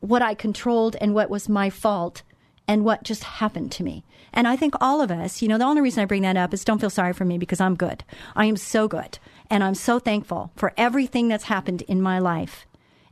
what 0.00 0.22
I 0.22 0.34
controlled 0.34 0.96
and 1.00 1.14
what 1.14 1.30
was 1.30 1.48
my 1.48 1.70
fault 1.70 2.22
and 2.66 2.84
what 2.84 3.02
just 3.02 3.24
happened 3.24 3.72
to 3.72 3.82
me. 3.82 4.04
And 4.32 4.46
I 4.46 4.56
think 4.56 4.74
all 4.80 5.00
of 5.00 5.10
us, 5.10 5.42
you 5.42 5.48
know, 5.48 5.58
the 5.58 5.64
only 5.64 5.80
reason 5.80 6.02
I 6.02 6.06
bring 6.06 6.22
that 6.22 6.36
up 6.36 6.54
is 6.54 6.64
don't 6.64 6.80
feel 6.80 6.90
sorry 6.90 7.12
for 7.12 7.24
me 7.24 7.36
because 7.36 7.60
I'm 7.60 7.74
good. 7.74 8.04
I 8.36 8.46
am 8.46 8.56
so 8.56 8.86
good. 8.86 9.18
And 9.50 9.64
I'm 9.64 9.74
so 9.74 9.98
thankful 9.98 10.52
for 10.54 10.72
everything 10.76 11.28
that's 11.28 11.44
happened 11.44 11.82
in 11.82 12.00
my 12.00 12.18
life. 12.20 12.66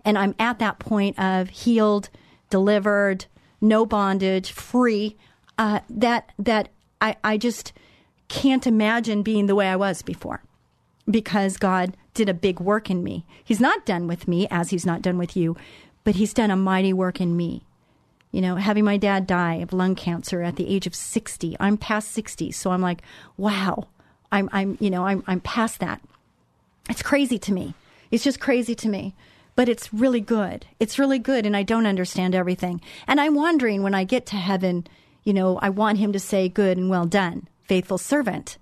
And 0.05 0.16
I'm 0.16 0.35
at 0.38 0.61
that 0.61 0.79
point 0.79 1.18
of 1.18 1.48
healed, 1.48 2.09
delivered, 2.51 3.27
no 3.61 3.85
bondage, 3.85 4.53
free. 4.53 5.16
Uh, 5.59 5.81
that 5.90 6.31
that 6.38 6.68
I, 7.01 7.16
I 7.24 7.37
just 7.37 7.72
can't 8.29 8.66
imagine 8.66 9.22
being 9.22 9.46
the 9.46 9.57
way 9.57 9.66
I 9.66 9.74
was 9.74 10.03
before 10.03 10.42
because 11.11 11.57
God 11.57 11.96
did 12.14 12.29
a 12.29 12.35
big 12.35 12.61
work 12.61 12.90
in 12.90 13.03
me. 13.03 13.24
He's 13.42 13.61
not 13.61 13.87
done 13.87 14.07
with 14.07 14.29
me 14.29 14.46
as 14.51 14.70
he's 14.70 14.87
not 14.87 15.03
done 15.03 15.18
with 15.18 15.37
you, 15.37 15.57
but 16.08 16.16
he's 16.16 16.32
done 16.32 16.50
a 16.50 16.56
mighty 16.56 16.94
work 16.94 17.20
in 17.20 17.36
me. 17.36 17.66
You 18.32 18.40
know, 18.40 18.56
having 18.56 18.86
my 18.86 18.96
dad 18.96 19.26
die 19.26 19.56
of 19.56 19.74
lung 19.74 19.94
cancer 19.94 20.42
at 20.42 20.56
the 20.56 20.74
age 20.74 20.86
of 20.86 20.94
60. 20.94 21.54
I'm 21.60 21.76
past 21.76 22.12
60, 22.12 22.50
so 22.52 22.70
I'm 22.70 22.80
like, 22.80 23.02
wow. 23.36 23.88
I'm 24.32 24.48
I'm 24.50 24.78
you 24.80 24.88
know, 24.88 25.04
I'm 25.04 25.22
I'm 25.26 25.40
past 25.40 25.80
that. 25.80 26.00
It's 26.88 27.02
crazy 27.02 27.38
to 27.40 27.52
me. 27.52 27.74
It's 28.10 28.24
just 28.24 28.40
crazy 28.40 28.74
to 28.76 28.88
me. 28.88 29.14
But 29.54 29.68
it's 29.68 29.92
really 29.92 30.22
good. 30.22 30.64
It's 30.80 30.98
really 30.98 31.18
good 31.18 31.44
and 31.44 31.54
I 31.54 31.62
don't 31.62 31.84
understand 31.84 32.34
everything. 32.34 32.80
And 33.06 33.20
I'm 33.20 33.34
wondering 33.34 33.82
when 33.82 33.94
I 33.94 34.04
get 34.04 34.24
to 34.28 34.36
heaven, 34.36 34.86
you 35.24 35.34
know, 35.34 35.58
I 35.58 35.68
want 35.68 35.98
him 35.98 36.14
to 36.14 36.18
say 36.18 36.48
good 36.48 36.78
and 36.78 36.88
well 36.88 37.04
done, 37.04 37.48
faithful 37.64 37.98
servant. 37.98 38.56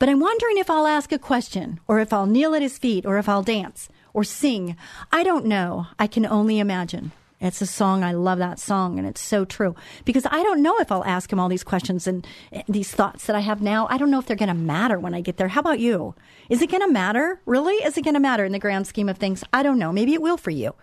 But 0.00 0.08
I'm 0.08 0.18
wondering 0.18 0.58
if 0.58 0.68
I'll 0.68 0.88
ask 0.88 1.12
a 1.12 1.18
question, 1.20 1.78
or 1.86 2.00
if 2.00 2.12
I'll 2.12 2.26
kneel 2.26 2.56
at 2.56 2.60
his 2.60 2.76
feet, 2.76 3.06
or 3.06 3.18
if 3.18 3.28
I'll 3.28 3.44
dance, 3.44 3.88
or 4.16 4.24
sing. 4.24 4.74
I 5.12 5.22
don't 5.22 5.44
know. 5.44 5.88
I 5.98 6.06
can 6.06 6.24
only 6.24 6.58
imagine. 6.58 7.12
It's 7.38 7.60
a 7.60 7.66
song. 7.66 8.02
I 8.02 8.12
love 8.12 8.38
that 8.38 8.58
song, 8.58 8.98
and 8.98 9.06
it's 9.06 9.20
so 9.20 9.44
true 9.44 9.76
because 10.06 10.24
I 10.24 10.42
don't 10.42 10.62
know 10.62 10.78
if 10.78 10.90
I'll 10.90 11.04
ask 11.04 11.30
him 11.30 11.38
all 11.38 11.50
these 11.50 11.62
questions 11.62 12.06
and 12.06 12.26
these 12.66 12.90
thoughts 12.90 13.26
that 13.26 13.36
I 13.36 13.40
have 13.40 13.60
now. 13.60 13.86
I 13.90 13.98
don't 13.98 14.10
know 14.10 14.18
if 14.18 14.24
they're 14.24 14.34
going 14.34 14.48
to 14.48 14.54
matter 14.54 14.98
when 14.98 15.12
I 15.12 15.20
get 15.20 15.36
there. 15.36 15.48
How 15.48 15.60
about 15.60 15.80
you? 15.80 16.14
Is 16.48 16.62
it 16.62 16.70
going 16.70 16.80
to 16.80 16.90
matter? 16.90 17.42
Really? 17.44 17.74
Is 17.74 17.98
it 17.98 18.04
going 18.04 18.14
to 18.14 18.20
matter 18.20 18.46
in 18.46 18.52
the 18.52 18.58
grand 18.58 18.86
scheme 18.86 19.10
of 19.10 19.18
things? 19.18 19.44
I 19.52 19.62
don't 19.62 19.78
know. 19.78 19.92
Maybe 19.92 20.14
it 20.14 20.22
will 20.22 20.38
for 20.38 20.50
you. 20.50 20.74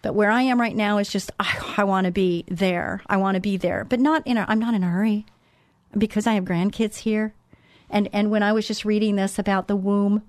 But 0.00 0.14
where 0.14 0.30
I 0.30 0.40
am 0.40 0.58
right 0.58 0.74
now 0.74 0.96
is 0.96 1.10
just 1.10 1.30
I, 1.38 1.74
I 1.76 1.84
want 1.84 2.06
to 2.06 2.10
be 2.10 2.46
there. 2.48 3.02
I 3.06 3.18
want 3.18 3.34
to 3.34 3.40
be 3.42 3.58
there, 3.58 3.84
but 3.84 4.00
not 4.00 4.26
in 4.26 4.38
a. 4.38 4.46
I'm 4.48 4.60
not 4.60 4.72
in 4.72 4.82
a 4.82 4.88
hurry 4.88 5.26
because 5.96 6.26
I 6.26 6.32
have 6.32 6.44
grandkids 6.46 6.96
here 6.96 7.34
and 7.90 8.08
and 8.12 8.30
when 8.30 8.42
I 8.42 8.52
was 8.52 8.66
just 8.66 8.84
reading 8.84 9.16
this 9.16 9.38
about 9.38 9.68
the 9.68 9.76
womb, 9.76 10.22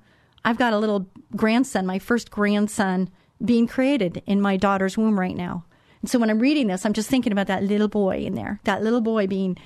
I've 0.44 0.58
got 0.58 0.74
a 0.74 0.80
little 0.80 1.08
grandson, 1.36 1.86
my 1.86 2.00
first 2.00 2.32
grandson, 2.32 3.10
being 3.44 3.68
created 3.68 4.22
in 4.26 4.42
my 4.42 4.58
daughter's 4.58 4.98
womb 4.98 5.20
right 5.20 5.36
now. 5.36 5.66
And 6.02 6.10
so 6.10 6.20
when 6.20 6.30
I'm 6.30 6.40
reading 6.40 6.68
this, 6.68 6.86
I'm 6.86 6.94
just 6.94 7.10
thinking 7.10 7.32
about 7.32 7.48
that 7.48 7.64
little 7.64 7.88
boy 7.88 8.18
in 8.18 8.36
there, 8.36 8.60
that 8.64 8.84
little 8.84 9.02
boy 9.02 9.28
being 9.28 9.58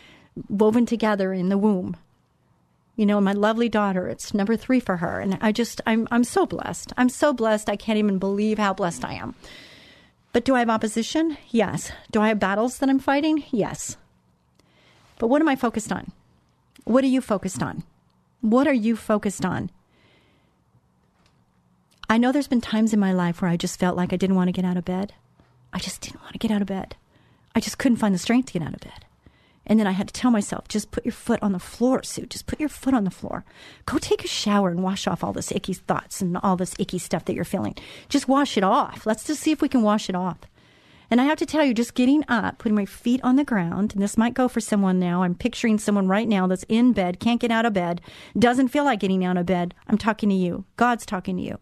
woven 0.49 0.85
together 0.85 1.33
in 1.33 1.49
the 1.49 1.57
womb. 1.57 1.95
You 2.97 3.05
know, 3.05 3.19
my 3.19 3.33
lovely 3.33 3.67
daughter, 3.67 4.07
it's 4.07 4.33
number 4.33 4.55
three 4.55 4.79
for 4.79 4.97
her. 4.97 5.19
And 5.19 5.37
I 5.41 5.51
just, 5.51 5.81
I'm, 5.85 6.07
I'm 6.11 6.23
so 6.23 6.45
blessed. 6.45 6.93
I'm 6.97 7.09
so 7.09 7.33
blessed. 7.33 7.69
I 7.69 7.75
can't 7.75 7.99
even 7.99 8.19
believe 8.19 8.57
how 8.57 8.73
blessed 8.73 9.03
I 9.03 9.13
am. 9.13 9.35
But 10.31 10.45
do 10.45 10.55
I 10.55 10.59
have 10.59 10.69
opposition? 10.69 11.37
Yes. 11.49 11.91
Do 12.11 12.21
I 12.21 12.29
have 12.29 12.39
battles 12.39 12.77
that 12.79 12.89
I'm 12.89 12.99
fighting? 12.99 13.43
Yes. 13.51 13.97
But 15.19 15.27
what 15.27 15.41
am 15.41 15.47
I 15.47 15.55
focused 15.55 15.91
on? 15.91 16.11
What 16.83 17.03
are 17.03 17.07
you 17.07 17.21
focused 17.21 17.63
on? 17.63 17.83
What 18.41 18.67
are 18.67 18.73
you 18.73 18.95
focused 18.95 19.45
on? 19.45 19.71
I 22.09 22.17
know 22.17 22.31
there's 22.31 22.47
been 22.47 22.61
times 22.61 22.93
in 22.93 22.99
my 22.99 23.13
life 23.13 23.41
where 23.41 23.49
I 23.49 23.57
just 23.57 23.79
felt 23.79 23.97
like 23.97 24.13
I 24.13 24.17
didn't 24.17 24.35
want 24.35 24.47
to 24.47 24.51
get 24.51 24.65
out 24.65 24.77
of 24.77 24.85
bed. 24.85 25.13
I 25.73 25.79
just 25.79 26.01
didn't 26.01 26.21
want 26.21 26.33
to 26.33 26.39
get 26.39 26.51
out 26.51 26.61
of 26.61 26.67
bed. 26.67 26.95
I 27.55 27.59
just 27.59 27.77
couldn't 27.77 27.97
find 27.97 28.13
the 28.13 28.19
strength 28.19 28.47
to 28.47 28.53
get 28.53 28.61
out 28.61 28.73
of 28.73 28.81
bed. 28.81 29.05
And 29.67 29.79
then 29.79 29.87
I 29.87 29.91
had 29.91 30.07
to 30.07 30.13
tell 30.13 30.29
myself, 30.29 30.67
just 30.67 30.91
put 30.91 31.05
your 31.05 31.11
foot 31.11 31.41
on 31.41 31.51
the 31.51 31.59
floor, 31.59 32.03
Sue. 32.03 32.27
Just 32.27 32.45
put 32.45 32.59
your 32.59 32.69
foot 32.69 32.93
on 32.93 33.03
the 33.03 33.11
floor. 33.11 33.43
Go 33.85 33.97
take 33.97 34.23
a 34.23 34.27
shower 34.27 34.69
and 34.69 34.83
wash 34.83 35.07
off 35.07 35.23
all 35.23 35.33
this 35.33 35.51
icky 35.51 35.73
thoughts 35.73 36.21
and 36.21 36.37
all 36.37 36.55
this 36.55 36.75
icky 36.77 36.99
stuff 36.99 37.25
that 37.25 37.33
you're 37.33 37.43
feeling. 37.43 37.75
Just 38.07 38.27
wash 38.27 38.57
it 38.57 38.63
off. 38.63 39.05
Let's 39.05 39.23
just 39.23 39.41
see 39.41 39.51
if 39.51 39.61
we 39.61 39.69
can 39.69 39.81
wash 39.81 40.07
it 40.07 40.15
off. 40.15 40.37
And 41.09 41.21
I 41.21 41.25
have 41.25 41.37
to 41.39 41.45
tell 41.45 41.63
you, 41.63 41.73
just 41.73 41.93
getting 41.93 42.23
up, 42.27 42.57
putting 42.57 42.75
my 42.75 42.85
feet 42.85 43.21
on 43.23 43.35
the 43.35 43.43
ground, 43.43 43.93
and 43.93 44.01
this 44.01 44.17
might 44.17 44.33
go 44.33 44.47
for 44.47 44.59
someone 44.59 44.99
now. 44.99 45.23
I'm 45.23 45.35
picturing 45.35 45.77
someone 45.77 46.07
right 46.07 46.27
now 46.27 46.47
that's 46.47 46.65
in 46.67 46.93
bed, 46.93 47.19
can't 47.19 47.39
get 47.39 47.51
out 47.51 47.65
of 47.65 47.73
bed, 47.73 48.01
doesn't 48.37 48.69
feel 48.69 48.83
like 48.83 48.99
getting 48.99 49.23
out 49.23 49.37
of 49.37 49.45
bed. 49.45 49.73
I'm 49.87 49.97
talking 49.97 50.29
to 50.29 50.35
you. 50.35 50.65
God's 50.77 51.05
talking 51.05 51.37
to 51.37 51.43
you. 51.43 51.59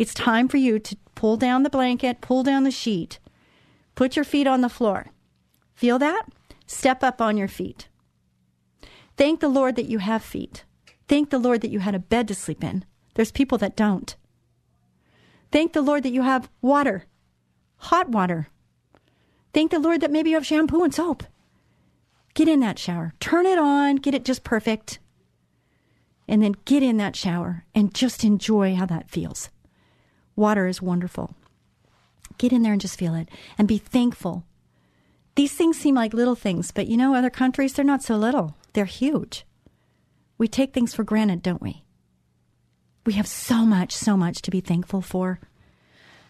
It's 0.00 0.14
time 0.14 0.48
for 0.48 0.56
you 0.56 0.78
to 0.78 0.96
pull 1.14 1.36
down 1.36 1.62
the 1.62 1.68
blanket, 1.68 2.22
pull 2.22 2.42
down 2.42 2.64
the 2.64 2.70
sheet, 2.70 3.18
put 3.94 4.16
your 4.16 4.24
feet 4.24 4.46
on 4.46 4.62
the 4.62 4.70
floor. 4.70 5.08
Feel 5.74 5.98
that? 5.98 6.22
Step 6.66 7.04
up 7.04 7.20
on 7.20 7.36
your 7.36 7.48
feet. 7.48 7.88
Thank 9.18 9.40
the 9.40 9.48
Lord 9.48 9.76
that 9.76 9.90
you 9.90 9.98
have 9.98 10.22
feet. 10.22 10.64
Thank 11.06 11.28
the 11.28 11.38
Lord 11.38 11.60
that 11.60 11.70
you 11.70 11.80
had 11.80 11.94
a 11.94 11.98
bed 11.98 12.28
to 12.28 12.34
sleep 12.34 12.64
in. 12.64 12.86
There's 13.12 13.30
people 13.30 13.58
that 13.58 13.76
don't. 13.76 14.16
Thank 15.52 15.74
the 15.74 15.82
Lord 15.82 16.02
that 16.04 16.14
you 16.14 16.22
have 16.22 16.48
water, 16.62 17.04
hot 17.76 18.08
water, 18.08 18.48
Thank 19.52 19.70
the 19.70 19.78
Lord 19.80 20.00
that 20.00 20.10
maybe 20.10 20.30
you 20.30 20.36
have 20.36 20.46
shampoo 20.46 20.82
and 20.82 20.94
soap. 20.94 21.24
Get 22.32 22.48
in 22.48 22.60
that 22.60 22.78
shower. 22.78 23.12
Turn 23.20 23.44
it 23.44 23.58
on, 23.58 23.96
get 23.96 24.14
it 24.14 24.24
just 24.24 24.44
perfect. 24.44 24.98
And 26.26 26.42
then 26.42 26.54
get 26.64 26.82
in 26.82 26.96
that 26.96 27.16
shower 27.16 27.64
and 27.74 27.92
just 27.92 28.24
enjoy 28.24 28.76
how 28.76 28.86
that 28.86 29.10
feels. 29.10 29.50
Water 30.40 30.66
is 30.66 30.80
wonderful. 30.80 31.34
Get 32.38 32.50
in 32.50 32.62
there 32.62 32.72
and 32.72 32.80
just 32.80 32.98
feel 32.98 33.14
it 33.14 33.28
and 33.58 33.68
be 33.68 33.76
thankful. 33.76 34.46
These 35.34 35.52
things 35.52 35.78
seem 35.78 35.94
like 35.94 36.14
little 36.14 36.34
things, 36.34 36.70
but 36.70 36.86
you 36.86 36.96
know, 36.96 37.14
other 37.14 37.28
countries, 37.28 37.74
they're 37.74 37.84
not 37.84 38.02
so 38.02 38.16
little. 38.16 38.56
They're 38.72 38.86
huge. 38.86 39.44
We 40.38 40.48
take 40.48 40.72
things 40.72 40.94
for 40.94 41.04
granted, 41.04 41.42
don't 41.42 41.60
we? 41.60 41.84
We 43.04 43.12
have 43.12 43.26
so 43.26 43.66
much, 43.66 43.94
so 43.94 44.16
much 44.16 44.40
to 44.40 44.50
be 44.50 44.62
thankful 44.62 45.02
for. 45.02 45.40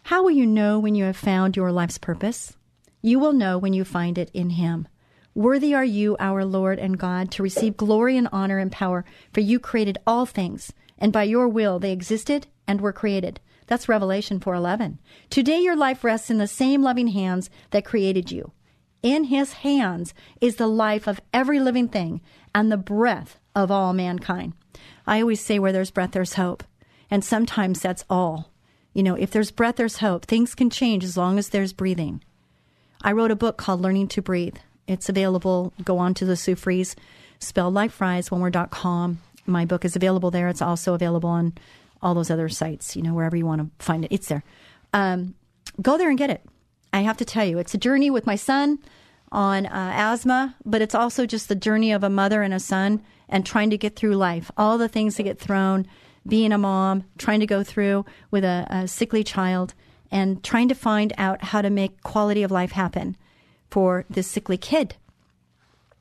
How 0.02 0.24
will 0.24 0.32
you 0.32 0.44
know 0.44 0.80
when 0.80 0.96
you 0.96 1.04
have 1.04 1.16
found 1.16 1.56
your 1.56 1.70
life's 1.70 1.98
purpose? 1.98 2.56
You 3.02 3.20
will 3.20 3.32
know 3.32 3.58
when 3.58 3.74
you 3.74 3.84
find 3.84 4.18
it 4.18 4.32
in 4.34 4.50
Him. 4.50 4.88
Worthy 5.36 5.72
are 5.72 5.84
you, 5.84 6.16
our 6.18 6.44
Lord 6.44 6.80
and 6.80 6.98
God, 6.98 7.30
to 7.30 7.44
receive 7.44 7.76
glory 7.76 8.16
and 8.16 8.26
honor 8.32 8.58
and 8.58 8.72
power, 8.72 9.04
for 9.32 9.38
you 9.38 9.60
created 9.60 9.98
all 10.04 10.26
things, 10.26 10.72
and 10.98 11.12
by 11.12 11.22
your 11.22 11.46
will 11.46 11.78
they 11.78 11.92
existed 11.92 12.48
and 12.66 12.80
were 12.80 12.92
created. 12.92 13.38
That's 13.70 13.88
Revelation 13.88 14.40
4:11. 14.40 14.98
Today 15.30 15.60
your 15.60 15.76
life 15.76 16.02
rests 16.02 16.28
in 16.28 16.38
the 16.38 16.48
same 16.48 16.82
loving 16.82 17.06
hands 17.06 17.48
that 17.70 17.84
created 17.84 18.32
you. 18.32 18.50
In 19.00 19.24
his 19.24 19.52
hands 19.62 20.12
is 20.40 20.56
the 20.56 20.66
life 20.66 21.06
of 21.06 21.20
every 21.32 21.60
living 21.60 21.86
thing 21.86 22.20
and 22.52 22.72
the 22.72 22.76
breath 22.76 23.38
of 23.54 23.70
all 23.70 23.92
mankind. 23.92 24.54
I 25.06 25.20
always 25.20 25.40
say 25.40 25.60
where 25.60 25.70
there's 25.70 25.92
breath 25.92 26.10
there's 26.10 26.34
hope, 26.34 26.64
and 27.12 27.24
sometimes 27.24 27.78
that's 27.80 28.04
all. 28.10 28.50
You 28.92 29.04
know, 29.04 29.14
if 29.14 29.30
there's 29.30 29.52
breath 29.52 29.76
there's 29.76 29.98
hope. 29.98 30.26
Things 30.26 30.56
can 30.56 30.68
change 30.68 31.04
as 31.04 31.16
long 31.16 31.38
as 31.38 31.50
there's 31.50 31.72
breathing. 31.72 32.24
I 33.02 33.12
wrote 33.12 33.30
a 33.30 33.36
book 33.36 33.56
called 33.56 33.80
Learning 33.80 34.08
to 34.08 34.20
Breathe. 34.20 34.56
It's 34.88 35.08
available. 35.08 35.72
Go 35.84 35.98
on 35.98 36.14
to 36.14 36.24
the 36.24 36.34
Sue 36.34 36.56
Fries, 36.56 36.96
spelled 37.38 37.74
like 37.74 37.92
fries, 37.92 38.32
one 38.32 38.40
word.com. 38.40 39.20
My 39.46 39.64
book 39.64 39.84
is 39.84 39.94
available 39.94 40.32
there. 40.32 40.48
It's 40.48 40.60
also 40.60 40.94
available 40.94 41.30
on 41.30 41.52
all 42.02 42.14
those 42.14 42.30
other 42.30 42.48
sites, 42.48 42.96
you 42.96 43.02
know, 43.02 43.14
wherever 43.14 43.36
you 43.36 43.46
want 43.46 43.60
to 43.60 43.84
find 43.84 44.04
it. 44.04 44.12
It's 44.12 44.28
there. 44.28 44.44
Um, 44.92 45.34
go 45.80 45.98
there 45.98 46.08
and 46.08 46.18
get 46.18 46.30
it. 46.30 46.44
I 46.92 47.00
have 47.00 47.16
to 47.18 47.24
tell 47.24 47.44
you, 47.44 47.58
it's 47.58 47.74
a 47.74 47.78
journey 47.78 48.10
with 48.10 48.26
my 48.26 48.36
son 48.36 48.78
on 49.30 49.66
uh, 49.66 49.92
asthma, 49.94 50.56
but 50.64 50.82
it's 50.82 50.94
also 50.94 51.26
just 51.26 51.48
the 51.48 51.54
journey 51.54 51.92
of 51.92 52.02
a 52.02 52.10
mother 52.10 52.42
and 52.42 52.52
a 52.52 52.60
son 52.60 53.02
and 53.28 53.46
trying 53.46 53.70
to 53.70 53.78
get 53.78 53.96
through 53.96 54.16
life. 54.16 54.50
All 54.56 54.76
the 54.76 54.88
things 54.88 55.16
that 55.16 55.22
get 55.22 55.38
thrown, 55.38 55.86
being 56.26 56.52
a 56.52 56.58
mom, 56.58 57.04
trying 57.16 57.40
to 57.40 57.46
go 57.46 57.62
through 57.62 58.04
with 58.30 58.44
a, 58.44 58.66
a 58.68 58.88
sickly 58.88 59.22
child 59.22 59.74
and 60.10 60.42
trying 60.42 60.68
to 60.68 60.74
find 60.74 61.12
out 61.16 61.44
how 61.44 61.62
to 61.62 61.70
make 61.70 62.02
quality 62.02 62.42
of 62.42 62.50
life 62.50 62.72
happen 62.72 63.16
for 63.70 64.04
this 64.10 64.26
sickly 64.26 64.56
kid. 64.56 64.96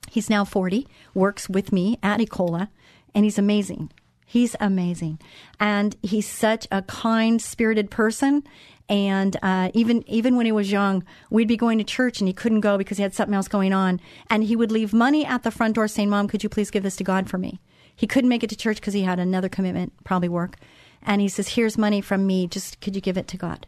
He's 0.10 0.30
now 0.30 0.44
40, 0.44 0.88
works 1.14 1.48
with 1.48 1.72
me 1.72 2.00
at 2.02 2.20
Ecola, 2.20 2.70
and 3.14 3.26
he's 3.26 3.38
amazing. 3.38 3.92
He's 4.30 4.56
amazing. 4.60 5.20
And 5.60 5.96
he's 6.04 6.28
such 6.28 6.68
a 6.72 6.84
kind 6.84 7.42
spirited 7.42 7.90
person. 7.90 8.44
And 8.88 9.36
uh, 9.42 9.72
even 9.74 10.08
even 10.08 10.36
when 10.36 10.46
he 10.46 10.52
was 10.52 10.72
young, 10.72 11.04
we'd 11.32 11.48
be 11.48 11.58
going 11.58 11.80
to 11.80 11.84
church 11.84 12.20
and 12.20 12.28
he 12.28 12.34
couldn't 12.34 12.60
go 12.60 12.78
because 12.78 12.98
he 12.98 13.04
had 13.04 13.16
something 13.16 13.34
else 13.34 13.48
going 13.48 13.74
on. 13.74 14.00
And 14.30 14.44
he 14.44 14.56
would 14.56 14.72
leave 14.72 14.94
money 14.94 15.26
at 15.26 15.42
the 15.42 15.50
front 15.50 15.74
door 15.74 15.88
saying, 15.88 16.12
Mom, 16.12 16.28
could 16.28 16.44
you 16.44 16.50
please 16.50 16.70
give 16.70 16.84
this 16.84 16.96
to 16.98 17.04
God 17.04 17.28
for 17.28 17.40
me? 17.40 17.60
He 17.96 18.06
couldn't 18.06 18.30
make 18.30 18.44
it 18.44 18.52
to 18.52 18.56
church 18.56 18.78
because 18.78 18.94
he 18.94 19.02
had 19.02 19.18
another 19.18 19.50
commitment, 19.50 19.94
probably 20.04 20.30
work. 20.30 20.58
And 21.02 21.22
he 21.22 21.28
says, 21.28 21.48
Here's 21.48 21.76
money 21.76 22.00
from 22.00 22.28
me. 22.28 22.46
Just 22.46 22.82
could 22.82 22.94
you 22.94 23.02
give 23.02 23.18
it 23.18 23.28
to 23.30 23.38
God? 23.38 23.66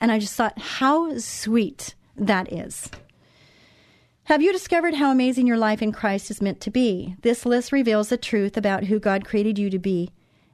And 0.00 0.12
I 0.12 0.20
just 0.20 0.34
thought, 0.34 0.56
how 0.58 1.18
sweet 1.18 1.96
that 2.16 2.52
is. 2.52 2.88
Have 4.28 4.40
you 4.40 4.52
discovered 4.52 4.94
how 4.94 5.10
amazing 5.10 5.46
your 5.46 5.58
life 5.58 5.82
in 5.82 5.92
Christ 5.92 6.30
is 6.30 6.40
meant 6.40 6.58
to 6.62 6.70
be? 6.70 7.14
This 7.20 7.44
list 7.44 7.72
reveals 7.72 8.08
the 8.08 8.16
truth 8.16 8.56
about 8.56 8.84
who 8.84 8.98
God 8.98 9.26
created 9.26 9.58
you 9.58 9.68
to 9.68 9.78
be 9.78 10.12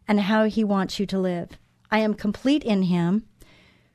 and 0.09 0.19
how 0.23 0.47
He 0.47 0.65
wants 0.65 0.99
you 0.99 1.07
to 1.07 1.21
live. 1.21 1.51
I 1.89 2.01
am 2.01 2.15
complete 2.15 2.65
in 2.65 2.83
Him, 2.83 3.27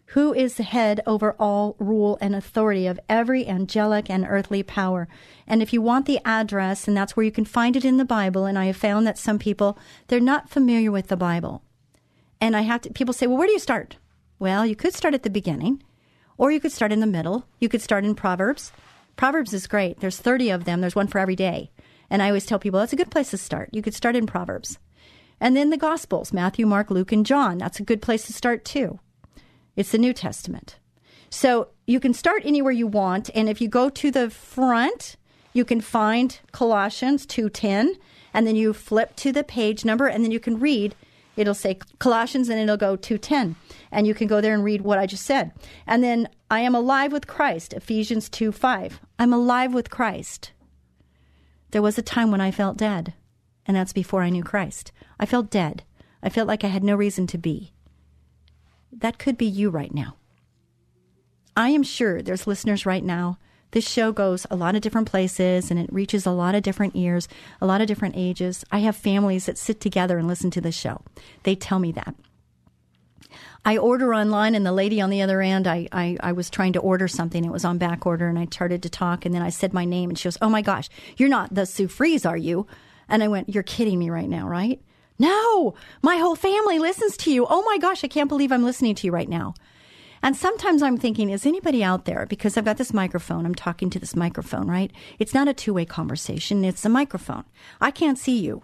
who 0.07 0.33
is 0.33 0.53
the 0.53 0.63
head 0.63 1.01
over 1.05 1.35
all 1.37 1.75
rule 1.77 2.17
and 2.21 2.33
authority 2.33 2.87
of 2.87 3.01
every 3.09 3.45
angelic 3.45 4.09
and 4.09 4.25
earthly 4.25 4.63
power. 4.63 5.09
And 5.45 5.61
if 5.61 5.73
you 5.73 5.81
want 5.81 6.05
the 6.05 6.21
address, 6.23 6.87
and 6.87 6.95
that's 6.95 7.17
where 7.17 7.25
you 7.25 7.31
can 7.31 7.43
find 7.43 7.75
it 7.75 7.83
in 7.83 7.97
the 7.97 8.05
Bible, 8.05 8.45
and 8.45 8.57
I 8.57 8.67
have 8.67 8.77
found 8.77 9.05
that 9.05 9.17
some 9.17 9.37
people, 9.37 9.77
they're 10.07 10.21
not 10.21 10.49
familiar 10.49 10.89
with 10.89 11.09
the 11.09 11.17
Bible. 11.17 11.63
And 12.39 12.55
I 12.55 12.61
have 12.61 12.79
to, 12.83 12.91
people 12.91 13.13
say, 13.13 13.27
well, 13.27 13.37
where 13.37 13.47
do 13.47 13.53
you 13.53 13.59
start? 13.59 13.97
Well, 14.39 14.65
you 14.65 14.77
could 14.77 14.93
start 14.93 15.13
at 15.13 15.23
the 15.23 15.29
beginning, 15.29 15.83
or 16.37 16.49
you 16.49 16.61
could 16.61 16.71
start 16.71 16.93
in 16.93 17.01
the 17.01 17.05
middle. 17.05 17.45
You 17.59 17.67
could 17.67 17.81
start 17.81 18.05
in 18.05 18.15
Proverbs. 18.15 18.71
Proverbs 19.15 19.53
is 19.53 19.67
great. 19.67 19.99
There's 19.99 20.17
30 20.17 20.49
of 20.49 20.65
them, 20.65 20.81
there's 20.81 20.95
one 20.95 21.07
for 21.07 21.19
every 21.19 21.35
day. 21.35 21.71
And 22.09 22.21
I 22.21 22.27
always 22.27 22.45
tell 22.45 22.59
people 22.59 22.79
that's 22.79 22.93
a 22.93 22.97
good 22.97 23.11
place 23.11 23.31
to 23.31 23.37
start. 23.37 23.69
You 23.71 23.81
could 23.81 23.93
start 23.93 24.15
in 24.15 24.27
Proverbs. 24.27 24.77
And 25.39 25.55
then 25.55 25.69
the 25.69 25.77
Gospels 25.77 26.31
Matthew, 26.31 26.65
Mark, 26.65 26.89
Luke, 26.89 27.11
and 27.11 27.25
John. 27.25 27.57
That's 27.57 27.79
a 27.79 27.83
good 27.83 28.01
place 28.01 28.25
to 28.27 28.33
start 28.33 28.63
too. 28.65 28.99
It's 29.75 29.91
the 29.91 29.97
New 29.97 30.13
Testament. 30.13 30.77
So 31.29 31.69
you 31.85 31.99
can 31.99 32.13
start 32.13 32.43
anywhere 32.45 32.71
you 32.71 32.87
want. 32.87 33.29
And 33.35 33.49
if 33.49 33.59
you 33.59 33.67
go 33.67 33.89
to 33.89 34.11
the 34.11 34.29
front, 34.29 35.17
you 35.53 35.65
can 35.65 35.81
find 35.81 36.39
Colossians 36.51 37.25
2.10. 37.25 37.95
And 38.33 38.45
then 38.45 38.55
you 38.55 38.73
flip 38.73 39.15
to 39.17 39.31
the 39.31 39.43
page 39.43 39.85
number 39.85 40.07
and 40.07 40.23
then 40.23 40.31
you 40.31 40.39
can 40.39 40.59
read. 40.59 40.95
It'll 41.35 41.53
say 41.53 41.79
Colossians 41.99 42.49
and 42.49 42.59
it'll 42.59 42.77
go 42.77 42.95
2.10. 42.95 43.55
And 43.91 44.07
you 44.07 44.13
can 44.13 44.27
go 44.27 44.41
there 44.41 44.53
and 44.53 44.63
read 44.63 44.81
what 44.81 44.99
I 44.99 45.05
just 45.05 45.25
said. 45.25 45.51
And 45.85 46.03
then 46.03 46.29
I 46.49 46.61
am 46.61 46.75
alive 46.75 47.11
with 47.11 47.27
Christ, 47.27 47.73
Ephesians 47.73 48.29
2.5. 48.29 48.93
I'm 49.19 49.33
alive 49.33 49.73
with 49.73 49.89
Christ. 49.89 50.51
There 51.71 51.81
was 51.81 51.97
a 51.97 52.01
time 52.01 52.31
when 52.31 52.41
I 52.41 52.51
felt 52.51 52.77
dead. 52.77 53.13
And 53.65 53.75
that's 53.75 53.93
before 53.93 54.21
I 54.21 54.29
knew 54.29 54.43
Christ. 54.43 54.91
I 55.19 55.25
felt 55.25 55.49
dead. 55.49 55.83
I 56.21 56.29
felt 56.29 56.47
like 56.47 56.63
I 56.63 56.67
had 56.67 56.83
no 56.83 56.95
reason 56.95 57.27
to 57.27 57.37
be. 57.37 57.73
That 58.91 59.17
could 59.17 59.37
be 59.37 59.45
you 59.45 59.69
right 59.69 59.93
now. 59.93 60.15
I 61.57 61.69
am 61.69 61.83
sure 61.83 62.21
there's 62.21 62.47
listeners 62.47 62.85
right 62.85 63.03
now. 63.03 63.39
This 63.75 63.85
show 63.85 64.13
goes 64.13 64.47
a 64.49 64.55
lot 64.55 64.75
of 64.75 64.81
different 64.81 65.09
places 65.11 65.69
and 65.69 65.77
it 65.77 65.91
reaches 65.91 66.25
a 66.25 66.31
lot 66.31 66.55
of 66.55 66.63
different 66.63 66.95
ears, 66.95 67.27
a 67.59 67.65
lot 67.65 67.81
of 67.81 67.87
different 67.87 68.15
ages. 68.15 68.63
I 68.71 68.79
have 68.79 68.95
families 68.95 69.47
that 69.47 69.57
sit 69.57 69.81
together 69.81 70.17
and 70.17 70.29
listen 70.29 70.49
to 70.51 70.61
this 70.61 70.77
show. 70.77 71.01
They 71.43 71.55
tell 71.55 71.79
me 71.79 71.91
that. 71.91 72.15
I 73.65 73.75
order 73.75 74.15
online, 74.15 74.55
and 74.55 74.65
the 74.65 74.71
lady 74.71 75.01
on 75.01 75.09
the 75.09 75.21
other 75.21 75.41
end, 75.41 75.67
I, 75.67 75.89
I, 75.91 76.15
I, 76.21 76.31
was 76.31 76.49
trying 76.49 76.71
to 76.73 76.79
order 76.79 77.09
something. 77.09 77.43
It 77.43 77.51
was 77.51 77.65
on 77.65 77.77
back 77.77 78.05
order, 78.05 78.29
and 78.29 78.39
I 78.39 78.45
started 78.45 78.81
to 78.83 78.89
talk, 78.89 79.25
and 79.25 79.35
then 79.35 79.41
I 79.41 79.49
said 79.49 79.73
my 79.73 79.83
name, 79.83 80.09
and 80.09 80.17
she 80.17 80.27
goes, 80.27 80.37
Oh 80.41 80.49
my 80.49 80.61
gosh, 80.61 80.87
you're 81.17 81.27
not 81.27 81.53
the 81.53 81.65
Sue 81.65 81.89
Fries, 81.89 82.25
are 82.25 82.37
you? 82.37 82.67
And 83.09 83.23
I 83.23 83.27
went, 83.27 83.49
You're 83.49 83.63
kidding 83.63 83.99
me 83.99 84.09
right 84.09 84.29
now, 84.29 84.47
right? 84.47 84.79
No, 85.19 85.73
my 86.01 86.15
whole 86.15 86.35
family 86.35 86.79
listens 86.79 87.17
to 87.17 87.31
you. 87.31 87.45
Oh 87.49 87.63
my 87.63 87.77
gosh, 87.77 88.05
I 88.05 88.07
can't 88.07 88.29
believe 88.29 88.53
I'm 88.53 88.63
listening 88.63 88.95
to 88.95 89.07
you 89.07 89.11
right 89.11 89.27
now. 89.27 89.53
And 90.25 90.35
sometimes 90.35 90.81
I'm 90.81 90.97
thinking, 90.97 91.29
is 91.29 91.45
anybody 91.45 91.83
out 91.83 92.05
there? 92.05 92.25
Because 92.25 92.57
I've 92.57 92.65
got 92.65 92.77
this 92.77 92.95
microphone, 92.95 93.45
I'm 93.45 93.53
talking 93.53 93.91
to 93.91 93.99
this 93.99 94.15
microphone, 94.15 94.67
right? 94.67 94.91
It's 95.19 95.35
not 95.35 95.47
a 95.47 95.53
two 95.53 95.75
way 95.75 95.85
conversation, 95.85 96.65
it's 96.65 96.83
a 96.83 96.89
microphone. 96.89 97.43
I 97.79 97.91
can't 97.91 98.17
see 98.17 98.39
you. 98.39 98.63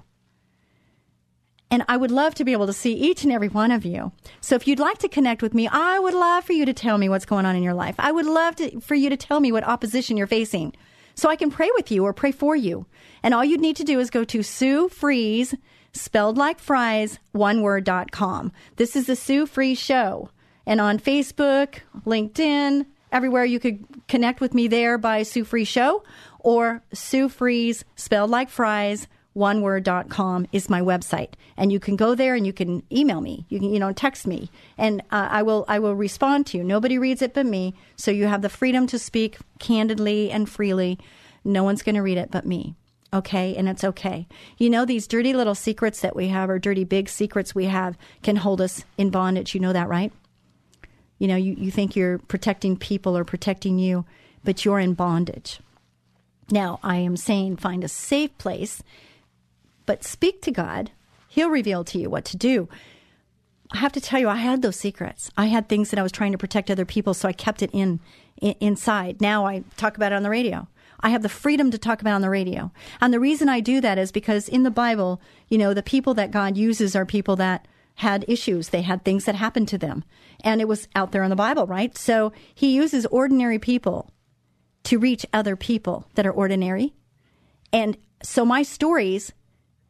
And 1.70 1.86
I 1.88 1.97
would 1.97 2.09
love 2.09 2.34
to 2.36 2.43
be 2.43 2.53
able 2.53 2.66
to 2.66 2.74
see 2.74 2.93
each 2.93 3.24
and 3.24 3.32
every 3.32 3.47
one 3.47 3.70
of 3.70 3.86
you. 3.86 4.12
So 4.41 4.55
if 4.55 4.68
you'd 4.68 4.80
like 4.80 4.97
to 4.97 5.07
connect 5.07 5.43
with 5.43 5.53
me, 5.53 5.68
I 5.68 5.99
would 5.99 6.16
love 6.16 6.45
for 6.45 6.53
you 6.53 6.66
to 6.66 6.74
tell 6.74 6.97
me 6.97 7.09
what's 7.09 7.28
going 7.28 7.45
on 7.45 7.55
in 7.55 7.62
your 7.62 7.76
life. 7.76 7.93
I 7.99 8.12
would 8.12 8.26
love 8.26 8.55
to, 8.55 8.80
for 8.80 8.95
you 8.95 9.12
to 9.12 9.16
tell 9.16 9.39
me 9.39 9.51
what 9.51 9.64
opposition 9.64 10.18
you're 10.18 10.26
facing 10.26 10.74
so 11.14 11.30
I 11.30 11.36
can 11.36 11.51
pray 11.51 11.70
with 11.76 11.91
you 11.91 12.03
or 12.05 12.12
pray 12.12 12.32
for 12.32 12.55
you. 12.55 12.88
And 13.22 13.36
all 13.36 13.45
you'd 13.45 13.62
need 13.62 13.76
to 13.76 13.84
do 13.84 13.99
is 13.99 14.09
go 14.09 14.24
to 14.24 14.41
Sue 14.41 14.89
Fries, 14.89 15.53
spelled 15.93 16.39
like 16.39 16.57
fries, 16.57 17.20
one 17.34 17.62
word.com. 17.62 18.51
This 18.78 18.95
is 18.95 19.05
the 19.05 19.16
Sue 19.16 19.45
Fries 19.45 19.78
Show 19.78 20.32
and 20.66 20.82
on 20.82 20.99
Facebook, 20.99 21.80
LinkedIn, 22.05 22.86
everywhere 23.12 23.45
you 23.45 23.59
could 23.59 23.86
connect 24.07 24.41
with 24.41 24.53
me 24.53 24.68
there 24.68 24.97
by 24.97 25.24
Sue 25.24 25.43
Fries 25.43 25.68
Show 25.68 26.03
or 26.39 26.82
Sue 26.93 27.30
Fries, 27.30 27.86
spelled 27.95 28.30
like 28.30 28.49
fries, 28.49 29.07
one 29.34 29.62
word.com 29.62 30.47
is 30.51 30.70
my 30.70 30.82
website. 30.82 31.34
And 31.55 31.72
you 31.72 31.80
can 31.80 31.95
go 31.95 32.16
there 32.16 32.36
and 32.36 32.45
you 32.45 32.51
can 32.51 32.84
email 32.91 33.22
me. 33.22 33.45
You 33.49 33.59
can 33.59 33.74
you 33.74 33.80
know 33.80 33.93
text 33.93 34.28
me. 34.28 34.49
And 34.78 35.01
uh, 35.12 35.28
i 35.32 35.41
will 35.41 35.64
i 35.68 35.80
will 35.80 35.95
respond 35.95 36.47
to 36.47 36.57
you. 36.57 36.64
Nobody 36.64 36.97
reads 36.97 37.22
it 37.22 37.34
but 37.34 37.45
me. 37.45 37.74
So 37.95 38.12
you 38.12 38.28
have 38.28 38.41
the 38.41 38.49
freedom 38.49 38.88
to 38.88 38.99
speak 38.99 39.38
candidly 39.59 40.32
and 40.32 40.49
freely. 40.49 40.99
No 41.45 41.64
one's 41.64 41.82
going 41.82 41.95
to 41.95 42.01
read 42.01 42.18
it 42.18 42.32
but 42.32 42.45
me. 42.45 42.76
Okay? 43.14 43.55
And 43.55 43.70
it's 43.70 43.84
okay. 43.84 44.28
You 44.57 44.70
know 44.70 44.86
these 44.86 45.07
dirty 45.07 45.34
little 45.34 45.55
secrets 45.55 46.01
that 46.01 46.16
we 46.16 46.28
have 46.28 46.49
or 46.49 46.59
dirty 46.59 46.84
big 46.84 47.07
secrets 47.07 47.55
we 47.55 47.66
have 47.66 47.97
can 48.24 48.38
hold 48.38 48.59
us 48.59 48.84
in 48.97 49.12
bondage. 49.12 49.53
You 49.53 49.62
know 49.62 49.74
that 49.74 49.88
right 49.88 50.12
you 51.22 51.28
know, 51.28 51.36
you, 51.36 51.53
you 51.53 51.69
think 51.69 51.95
you're 51.95 52.17
protecting 52.17 52.76
people 52.76 53.15
or 53.15 53.24
protecting 53.24 53.78
you, 53.78 54.05
but 54.43 54.65
you're 54.65 54.80
in 54.80 54.95
bondage. 54.95 55.59
Now, 56.49 56.80
I 56.82 56.95
am 56.95 57.15
saying 57.15 57.57
find 57.57 57.84
a 57.84 57.88
safe 57.88 58.36
place, 58.39 58.82
but 59.86 60.03
speak 60.03 60.41
to 60.41 60.51
God. 60.51 60.89
He'll 61.30 61.51
reveal 61.51 61.84
to 61.84 61.99
you 61.99 62.09
what 62.09 62.26
to 62.26 62.38
do. 62.38 62.69
I 63.72 63.78
have 63.78 63.91
to 63.91 64.01
tell 64.01 64.19
you, 64.19 64.30
I 64.30 64.38
had 64.38 64.63
those 64.63 64.78
secrets. 64.78 65.30
I 65.38 65.45
had 65.45 65.69
things 65.69 65.91
that 65.91 65.99
I 65.99 66.03
was 66.03 66.11
trying 66.11 66.32
to 66.32 66.39
protect 66.39 66.72
other 66.72 66.86
people, 66.86 67.13
so 67.13 67.30
I 67.30 67.34
kept 67.34 67.61
it 67.61 67.69
in, 67.72 67.99
in 68.41 68.55
inside. 68.59 69.22
Now 69.22 69.45
I 69.45 69.63
talk 69.78 69.97
about 69.97 70.13
it 70.13 70.15
on 70.15 70.24
the 70.24 70.30
radio. 70.32 70.67
I 71.01 71.11
have 71.11 71.22
the 71.22 71.30
freedom 71.30 71.69
to 71.69 71.78
talk 71.78 72.01
about 72.01 72.15
on 72.15 72.22
the 72.22 72.32
radio. 72.32 72.72
And 72.99 73.13
the 73.13 73.19
reason 73.19 73.47
I 73.47 73.59
do 73.59 73.80
that 73.82 73.99
is 73.99 74.11
because 74.11 74.49
in 74.49 74.63
the 74.63 74.72
Bible, 74.72 75.22
you 75.49 75.59
know, 75.59 75.76
the 75.76 75.84
people 75.84 76.15
that 76.15 76.32
God 76.32 76.57
uses 76.57 76.95
are 76.95 77.05
people 77.05 77.36
that 77.36 77.67
had 77.96 78.26
issues. 78.28 78.70
They 78.70 78.82
had 78.82 79.04
things 79.04 79.26
that 79.26 79.36
happened 79.36 79.68
to 79.70 79.78
them. 79.78 80.04
And 80.44 80.60
it 80.62 80.68
was 80.68 80.88
out 80.96 81.12
there 81.12 81.24
in 81.24 81.30
the 81.30 81.36
Bible, 81.36 81.68
right? 81.68 81.96
So 81.98 82.32
he 82.54 82.74
uses 82.74 83.06
ordinary 83.08 83.60
people 83.60 84.12
to 84.84 84.98
reach 84.98 85.26
other 85.32 85.56
people 85.56 86.08
that 86.16 86.26
are 86.26 86.32
ordinary. 86.32 86.94
And 87.72 87.98
so 88.24 88.46
my 88.46 88.64
stories 88.64 89.32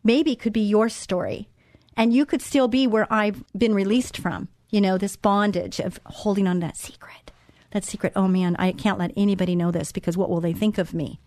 maybe 0.04 0.36
could 0.36 0.54
be 0.54 0.62
your 0.62 0.89
story. 0.89 1.47
And 1.95 2.14
you 2.14 2.26
could 2.26 2.41
still 2.41 2.68
be 2.68 2.88
where 2.88 3.12
I've 3.12 3.43
been 3.58 3.74
released 3.74 4.18
from, 4.18 4.47
you 4.70 4.82
know, 4.82 4.97
this 4.97 5.16
bondage 5.16 5.80
of 5.80 5.99
holding 6.06 6.47
on 6.47 6.58
to 6.58 6.68
that 6.68 6.78
secret. 6.78 7.32
That 7.72 7.84
secret, 7.86 8.14
oh 8.16 8.28
man, 8.28 8.56
I 8.60 8.74
can't 8.74 8.99
let 8.99 9.14
anybody 9.16 9.56
know 9.56 9.72
this 9.72 9.91
because 9.91 10.18
what 10.18 10.30
will 10.30 10.41
they 10.41 10.54
think 10.54 10.78
of 10.78 10.93
me? 10.93 11.20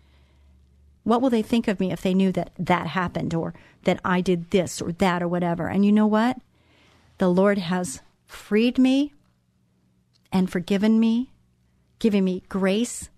What 1.03 1.21
will 1.21 1.29
they 1.29 1.43
think 1.43 1.67
of 1.67 1.79
me 1.79 1.91
if 1.91 2.01
they 2.01 2.13
knew 2.13 2.31
that 2.31 2.51
that 2.57 2.87
happened 2.87 3.33
or 3.33 3.53
that 3.83 3.99
I 4.03 4.21
did 4.21 4.49
this 4.51 4.81
or 4.81 4.91
that 4.93 5.21
or 5.21 5.27
whatever? 5.27 5.67
And 5.67 5.85
you 5.85 5.91
know 5.91 6.07
what? 6.07 6.37
The 7.17 7.29
Lord 7.29 7.57
has 7.57 8.01
freed 8.25 8.77
me 8.77 9.13
and 10.31 10.51
forgiven 10.51 10.99
me, 10.99 11.31
giving 11.99 12.25
me 12.25 12.43
grace. 12.49 13.09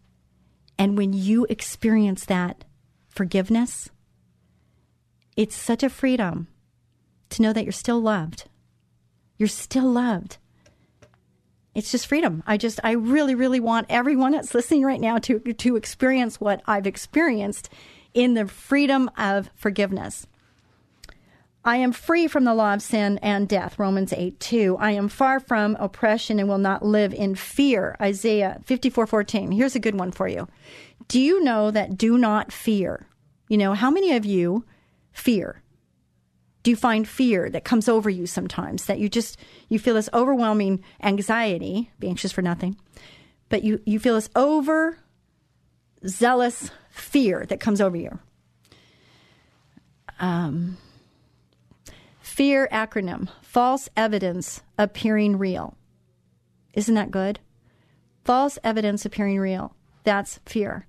And 0.77 0.97
when 0.97 1.13
you 1.13 1.45
experience 1.49 2.25
that 2.25 2.63
forgiveness, 3.09 3.89
it's 5.35 5.55
such 5.55 5.83
a 5.83 5.89
freedom 5.89 6.47
to 7.29 7.41
know 7.41 7.53
that 7.53 7.63
you're 7.63 7.71
still 7.71 7.99
loved. 7.99 8.47
You're 9.37 9.47
still 9.47 9.91
loved. 9.91 10.37
It's 11.73 11.91
just 11.91 12.07
freedom. 12.07 12.41
I 12.47 12.57
just, 12.57 12.79
I 12.83 12.91
really, 12.93 13.35
really 13.35 13.59
want 13.59 13.87
everyone 13.89 14.31
that's 14.31 14.55
listening 14.55 14.83
right 14.83 14.99
now 14.99 15.19
to, 15.19 15.39
to 15.39 15.75
experience 15.75 16.41
what 16.41 16.61
I've 16.65 16.87
experienced 16.87 17.69
in 18.15 18.33
the 18.33 18.47
freedom 18.47 19.11
of 19.15 19.51
forgiveness. 19.55 20.25
I 21.67 21.75
am 21.75 21.91
free 21.91 22.29
from 22.29 22.45
the 22.45 22.53
law 22.53 22.73
of 22.73 22.81
sin 22.81 23.19
and 23.21 23.45
death, 23.45 23.77
Romans 23.77 24.13
8 24.13 24.39
2. 24.39 24.77
I 24.79 24.91
am 24.91 25.09
far 25.09 25.41
from 25.41 25.75
oppression 25.81 26.39
and 26.39 26.47
will 26.47 26.57
not 26.57 26.85
live 26.85 27.13
in 27.13 27.35
fear, 27.35 27.97
Isaiah 27.99 28.61
54 28.63 29.05
14. 29.05 29.51
Here's 29.51 29.75
a 29.75 29.79
good 29.81 29.99
one 29.99 30.13
for 30.13 30.29
you. 30.29 30.47
Do 31.09 31.19
you 31.19 31.43
know 31.43 31.69
that 31.71 31.97
do 31.97 32.17
not 32.17 32.53
fear? 32.53 33.07
You 33.49 33.57
know, 33.57 33.73
how 33.73 33.91
many 33.91 34.15
of 34.15 34.23
you 34.23 34.63
fear? 35.11 35.61
Do 36.63 36.71
you 36.71 36.77
find 36.77 37.05
fear 37.05 37.49
that 37.49 37.65
comes 37.65 37.89
over 37.89 38.09
you 38.09 38.27
sometimes 38.27 38.85
that 38.85 38.99
you 38.99 39.09
just 39.09 39.37
you 39.67 39.77
feel 39.77 39.95
this 39.95 40.09
overwhelming 40.13 40.81
anxiety, 41.03 41.91
be 41.99 42.07
anxious 42.07 42.31
for 42.31 42.41
nothing, 42.41 42.77
but 43.49 43.65
you, 43.65 43.81
you 43.85 43.99
feel 43.99 44.15
this 44.15 44.29
over 44.37 44.99
zealous 46.07 46.71
fear 46.91 47.45
that 47.49 47.59
comes 47.59 47.81
over 47.81 47.97
you? 47.97 48.19
Um, 50.21 50.77
Fear 52.37 52.69
acronym 52.71 53.29
false 53.41 53.89
evidence 53.97 54.61
appearing 54.77 55.39
real. 55.39 55.75
Isn't 56.75 56.93
that 56.93 57.09
good? 57.09 57.39
False 58.23 58.59
evidence 58.63 59.05
appearing 59.05 59.39
real. 59.39 59.75
That's 60.03 60.39
fear. 60.45 60.85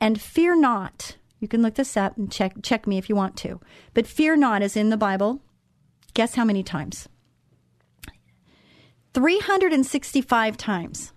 And 0.00 0.20
fear 0.20 0.56
not. 0.56 1.16
You 1.38 1.46
can 1.46 1.62
look 1.62 1.76
this 1.76 1.96
up 1.96 2.16
and 2.16 2.28
check 2.28 2.54
check 2.64 2.88
me 2.88 2.98
if 2.98 3.08
you 3.08 3.14
want 3.14 3.36
to. 3.36 3.60
But 3.94 4.08
fear 4.08 4.34
not 4.34 4.62
is 4.62 4.76
in 4.76 4.90
the 4.90 4.96
Bible. 4.96 5.40
Guess 6.12 6.34
how 6.34 6.44
many 6.44 6.64
times? 6.64 7.08
365 9.12 10.56
times. 10.56 11.12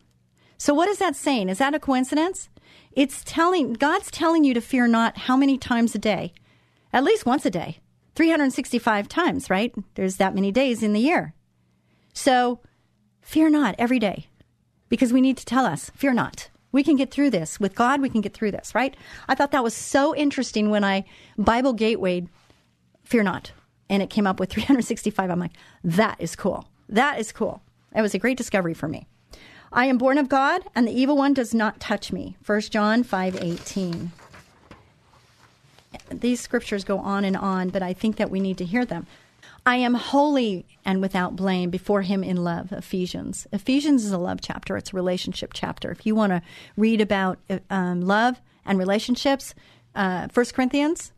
So 0.60 0.76
what 0.76 0.88
is 0.88 1.00
that 1.00 1.16
saying? 1.16 1.50
Is 1.50 1.58
that 1.58 1.74
a 1.74 1.80
coincidence? 1.80 2.50
It's 2.92 3.24
telling 3.26 3.74
God's 3.74 4.12
telling 4.12 4.44
you 4.44 4.54
to 4.54 4.62
fear 4.62 4.86
not 4.86 5.18
how 5.18 5.36
many 5.36 5.58
times 5.58 5.96
a 5.96 5.98
day? 5.98 6.34
At 6.94 7.04
least 7.04 7.26
once 7.26 7.44
a 7.44 7.50
day. 7.50 7.80
365 8.18 9.08
times, 9.08 9.50
right? 9.50 9.74
There's 9.94 10.16
that 10.18 10.34
many 10.34 10.52
days 10.52 10.82
in 10.82 10.94
the 10.94 11.00
year. 11.00 11.36
So 12.14 12.60
fear 13.22 13.48
not 13.50 13.76
every 13.78 14.00
day 14.00 14.26
because 14.90 15.14
we 15.14 15.22
need 15.22 15.38
to 15.38 15.46
tell 15.46 15.66
us, 15.66 15.92
fear 15.96 16.14
not. 16.14 16.50
We 16.72 16.84
can 16.84 16.96
get 16.96 17.12
through 17.12 17.30
this. 17.30 17.60
With 17.60 17.76
God, 17.76 18.02
we 18.02 18.10
can 18.10 18.22
get 18.22 18.34
through 18.34 18.52
this, 18.52 18.74
right? 18.74 18.98
I 19.30 19.36
thought 19.36 19.52
that 19.52 19.64
was 19.64 19.76
so 19.76 20.16
interesting 20.16 20.70
when 20.72 20.84
I 20.84 21.06
Bible 21.38 21.74
gatewayed, 21.74 22.28
fear 23.04 23.22
not. 23.24 23.52
and 23.90 24.02
it 24.04 24.10
came 24.10 24.28
up 24.28 24.40
with 24.40 24.50
365. 24.50 25.30
I'm 25.30 25.40
like, 25.40 25.54
that 25.84 26.18
is 26.20 26.36
cool. 26.36 26.68
That 26.90 27.20
is 27.20 27.32
cool. 27.32 27.62
That 27.94 28.02
was 28.02 28.14
a 28.14 28.20
great 28.20 28.38
discovery 28.38 28.74
for 28.74 28.88
me. 28.88 29.08
I 29.72 29.86
am 29.86 29.98
born 29.98 30.18
of 30.18 30.30
God, 30.30 30.62
and 30.76 30.88
the 30.88 31.00
evil 31.00 31.18
one 31.18 31.34
does 31.34 31.54
not 31.54 31.80
touch 31.80 32.12
me. 32.12 32.38
1 32.46 32.62
John 32.72 33.04
5:18. 33.04 34.10
These 36.12 36.42
scriptures 36.42 36.84
go 36.84 37.00
on 37.00 37.24
and 37.26 37.38
on, 37.38 37.70
but 37.70 37.82
I 37.82 37.94
think 37.94 38.18
that 38.18 38.30
we 38.30 38.40
need 38.40 38.58
to 38.58 38.66
hear 38.66 38.86
them. 38.86 39.08
I 39.66 39.76
am 39.78 39.96
holy 39.96 40.66
and 40.86 41.02
without 41.02 41.36
blame 41.36 41.70
before 41.70 42.02
him 42.02 42.24
in 42.24 42.38
love. 42.38 42.72
Ephesians. 42.72 43.48
Ephesians 43.52 44.06
is 44.06 44.12
a 44.12 44.18
love 44.18 44.40
chapter. 44.42 44.78
It's 44.78 44.94
a 44.94 44.96
relationship 44.96 45.52
chapter. 45.54 45.92
If 45.92 46.06
you 46.06 46.16
want 46.16 46.32
to 46.32 46.42
read 46.78 47.02
about 47.02 47.40
um, 47.70 48.02
love 48.02 48.42
and 48.66 48.80
relationships, 48.80 49.54
uh, 49.94 50.28
1 50.34 50.46
Corinthians 50.54 51.12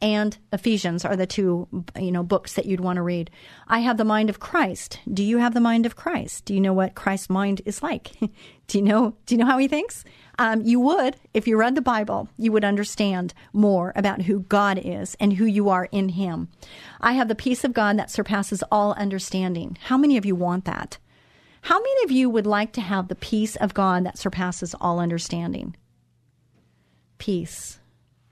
and 0.00 0.36
Ephesians 0.52 1.04
are 1.04 1.16
the 1.16 1.26
two, 1.26 1.66
you 1.98 2.12
know, 2.12 2.22
books 2.22 2.52
that 2.54 2.66
you'd 2.66 2.80
want 2.80 2.96
to 2.96 3.02
read. 3.02 3.30
I 3.66 3.80
have 3.80 3.96
the 3.96 4.04
mind 4.04 4.30
of 4.30 4.40
Christ. 4.40 5.00
Do 5.12 5.22
you 5.22 5.38
have 5.38 5.54
the 5.54 5.60
mind 5.60 5.86
of 5.86 5.96
Christ? 5.96 6.44
Do 6.44 6.54
you 6.54 6.60
know 6.60 6.74
what 6.74 6.94
Christ's 6.94 7.30
mind 7.30 7.62
is 7.64 7.82
like? 7.82 8.12
do 8.68 8.78
you 8.78 8.84
know? 8.84 9.14
Do 9.26 9.34
you 9.34 9.38
know 9.38 9.46
how 9.46 9.58
he 9.58 9.68
thinks? 9.68 10.04
Um, 10.38 10.62
you 10.62 10.80
would, 10.80 11.16
if 11.32 11.46
you 11.46 11.56
read 11.56 11.74
the 11.74 11.80
Bible, 11.80 12.28
you 12.36 12.52
would 12.52 12.64
understand 12.64 13.32
more 13.52 13.92
about 13.96 14.22
who 14.22 14.40
God 14.40 14.78
is 14.82 15.16
and 15.18 15.32
who 15.34 15.46
you 15.46 15.70
are 15.70 15.88
in 15.92 16.10
Him. 16.10 16.48
I 17.00 17.12
have 17.12 17.28
the 17.28 17.34
peace 17.34 17.64
of 17.64 17.72
God 17.72 17.98
that 17.98 18.10
surpasses 18.10 18.62
all 18.70 18.92
understanding. 18.94 19.78
How 19.84 19.96
many 19.96 20.16
of 20.16 20.26
you 20.26 20.34
want 20.34 20.66
that? 20.66 20.98
How 21.62 21.78
many 21.78 22.04
of 22.04 22.10
you 22.10 22.28
would 22.28 22.46
like 22.46 22.72
to 22.74 22.80
have 22.80 23.08
the 23.08 23.14
peace 23.14 23.56
of 23.56 23.74
God 23.74 24.04
that 24.04 24.18
surpasses 24.18 24.74
all 24.80 25.00
understanding? 25.00 25.74
Peace, 27.18 27.80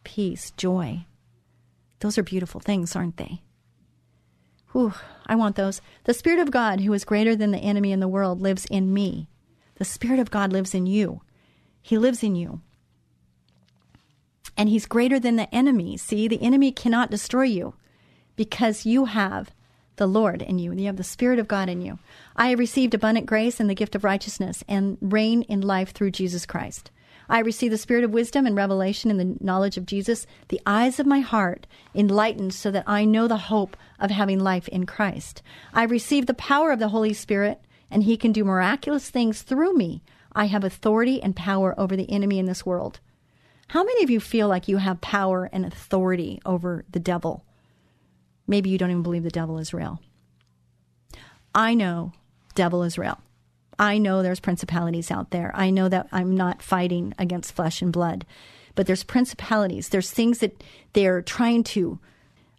peace, 0.04 0.52
joy. 0.56 1.06
Those 2.00 2.18
are 2.18 2.22
beautiful 2.22 2.60
things, 2.60 2.94
aren't 2.94 3.16
they? 3.16 3.40
Whew, 4.72 4.92
I 5.26 5.36
want 5.36 5.56
those. 5.56 5.80
The 6.04 6.12
Spirit 6.12 6.40
of 6.40 6.50
God, 6.50 6.80
who 6.80 6.92
is 6.92 7.04
greater 7.04 7.34
than 7.34 7.50
the 7.50 7.58
enemy 7.58 7.92
in 7.92 8.00
the 8.00 8.08
world, 8.08 8.42
lives 8.42 8.66
in 8.66 8.92
me. 8.92 9.28
The 9.76 9.84
Spirit 9.84 10.20
of 10.20 10.30
God 10.30 10.52
lives 10.52 10.74
in 10.74 10.86
you. 10.86 11.22
He 11.82 11.98
lives 11.98 12.22
in 12.22 12.34
you. 12.34 12.60
And 14.56 14.68
He's 14.68 14.86
greater 14.86 15.18
than 15.18 15.36
the 15.36 15.52
enemy. 15.54 15.96
See, 15.96 16.28
the 16.28 16.42
enemy 16.42 16.72
cannot 16.72 17.10
destroy 17.10 17.44
you 17.44 17.74
because 18.36 18.86
you 18.86 19.06
have 19.06 19.50
the 19.96 20.06
Lord 20.06 20.42
in 20.42 20.58
you. 20.58 20.72
You 20.72 20.86
have 20.86 20.96
the 20.96 21.04
Spirit 21.04 21.38
of 21.38 21.48
God 21.48 21.68
in 21.68 21.80
you. 21.80 21.98
I 22.36 22.48
have 22.48 22.58
received 22.58 22.94
abundant 22.94 23.26
grace 23.26 23.60
and 23.60 23.68
the 23.68 23.74
gift 23.74 23.94
of 23.94 24.04
righteousness 24.04 24.64
and 24.68 24.98
reign 25.00 25.42
in 25.42 25.60
life 25.60 25.92
through 25.92 26.12
Jesus 26.12 26.46
Christ. 26.46 26.90
I 27.28 27.38
receive 27.38 27.70
the 27.70 27.78
spirit 27.78 28.04
of 28.04 28.12
wisdom 28.12 28.46
and 28.46 28.54
revelation 28.54 29.10
in 29.10 29.16
the 29.16 29.36
knowledge 29.40 29.76
of 29.78 29.86
Jesus, 29.86 30.26
the 30.48 30.60
eyes 30.66 31.00
of 31.00 31.06
my 31.06 31.20
heart 31.20 31.66
enlightened 31.94 32.52
so 32.52 32.70
that 32.70 32.84
I 32.86 33.04
know 33.04 33.26
the 33.26 33.36
hope 33.36 33.76
of 33.98 34.10
having 34.10 34.38
life 34.38 34.68
in 34.68 34.84
Christ. 34.84 35.42
I 35.72 35.84
receive 35.84 36.26
the 36.26 36.34
power 36.34 36.70
of 36.70 36.78
the 36.78 36.88
Holy 36.88 37.14
Spirit, 37.14 37.60
and 37.94 38.02
He 38.02 38.16
can 38.16 38.32
do 38.32 38.44
miraculous 38.44 39.08
things 39.08 39.42
through 39.42 39.74
me. 39.74 40.02
I 40.32 40.46
have 40.46 40.64
authority 40.64 41.22
and 41.22 41.34
power 41.34 41.74
over 41.78 41.96
the 41.96 42.10
enemy 42.10 42.40
in 42.40 42.46
this 42.46 42.66
world. 42.66 42.98
How 43.68 43.84
many 43.84 44.02
of 44.02 44.10
you 44.10 44.20
feel 44.20 44.48
like 44.48 44.68
you 44.68 44.78
have 44.78 45.00
power 45.00 45.48
and 45.52 45.64
authority 45.64 46.42
over 46.44 46.84
the 46.90 47.00
devil? 47.00 47.44
Maybe 48.46 48.68
you 48.68 48.76
don't 48.76 48.90
even 48.90 49.04
believe 49.04 49.22
the 49.22 49.30
devil 49.30 49.58
is 49.58 49.72
real. 49.72 50.02
I 51.54 51.74
know 51.74 52.12
devil 52.54 52.82
is 52.82 52.98
real. 52.98 53.20
I 53.78 53.98
know 53.98 54.22
there's 54.22 54.40
principalities 54.40 55.10
out 55.10 55.30
there. 55.30 55.52
I 55.54 55.70
know 55.70 55.88
that 55.88 56.08
I'm 56.12 56.36
not 56.36 56.62
fighting 56.62 57.14
against 57.18 57.54
flesh 57.54 57.80
and 57.80 57.92
blood, 57.92 58.26
but 58.74 58.86
there's 58.86 59.04
principalities. 59.04 59.88
There's 59.88 60.10
things 60.10 60.38
that 60.40 60.62
they're 60.92 61.22
trying 61.22 61.62
to 61.64 61.98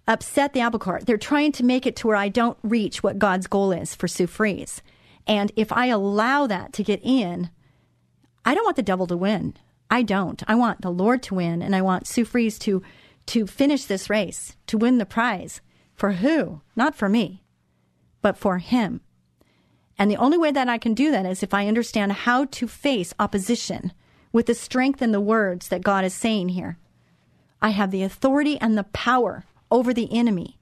upset 0.08 0.54
the 0.54 0.62
apple 0.62 0.80
cart. 0.80 1.06
They're 1.06 1.18
trying 1.18 1.52
to 1.54 1.66
make 1.66 1.86
it 1.86 1.96
to 1.98 2.08
where 2.08 2.16
I 2.16 2.30
don't 2.30 2.58
reach 2.64 3.04
what 3.04 3.20
God's 3.20 3.48
goal 3.48 3.72
is 3.72 3.94
for 3.96 4.08
Sue 4.08 4.28
Fries. 4.28 4.82
And 5.28 5.52
if 5.56 5.72
I 5.72 5.88
allow 5.88 6.48
that 6.48 6.74
to 6.74 6.84
get 6.84 7.02
in, 7.04 7.50
I 8.44 8.54
don't 8.54 8.66
want 8.66 8.76
the 8.76 8.84
devil 8.84 9.08
to 9.08 9.18
win. 9.18 9.56
I 9.90 10.04
don't. 10.04 10.44
I 10.48 10.56
want 10.56 10.82
the 10.82 10.92
Lord 10.92 11.24
to 11.24 11.36
win, 11.36 11.62
and 11.62 11.76
I 11.76 11.82
want 11.82 12.08
Sue 12.08 12.26
Fries 12.26 12.60
to 12.60 12.84
to 13.28 13.48
finish 13.48 13.86
this 13.86 14.08
race, 14.10 14.56
to 14.68 14.78
win 14.78 15.00
the 15.00 15.06
prize. 15.06 15.60
For 15.96 16.14
who? 16.14 16.62
Not 16.76 16.94
for 16.94 17.10
me, 17.10 17.44
but 18.22 18.38
for 18.38 18.60
him. 18.60 19.02
And 19.98 20.12
the 20.12 20.18
only 20.18 20.38
way 20.38 20.52
that 20.52 20.70
I 20.70 20.78
can 20.78 20.94
do 20.94 21.10
that 21.12 21.26
is 21.26 21.42
if 21.42 21.54
I 21.54 21.68
understand 21.68 22.12
how 22.12 22.46
to 22.46 22.68
face 22.68 23.14
opposition 23.20 23.94
with 24.32 24.46
the 24.46 24.54
strength 24.54 25.02
and 25.02 25.14
the 25.14 25.22
words 25.22 25.70
that 25.70 25.82
God 25.82 26.04
is 26.04 26.14
saying 26.14 26.50
here. 26.50 26.78
I 27.62 27.70
have 27.70 27.92
the 27.92 28.04
authority 28.04 28.60
and 28.60 28.78
the 28.78 28.84
power 28.84 29.46
over 29.72 29.94
the 29.94 30.12
enemy. 30.12 30.60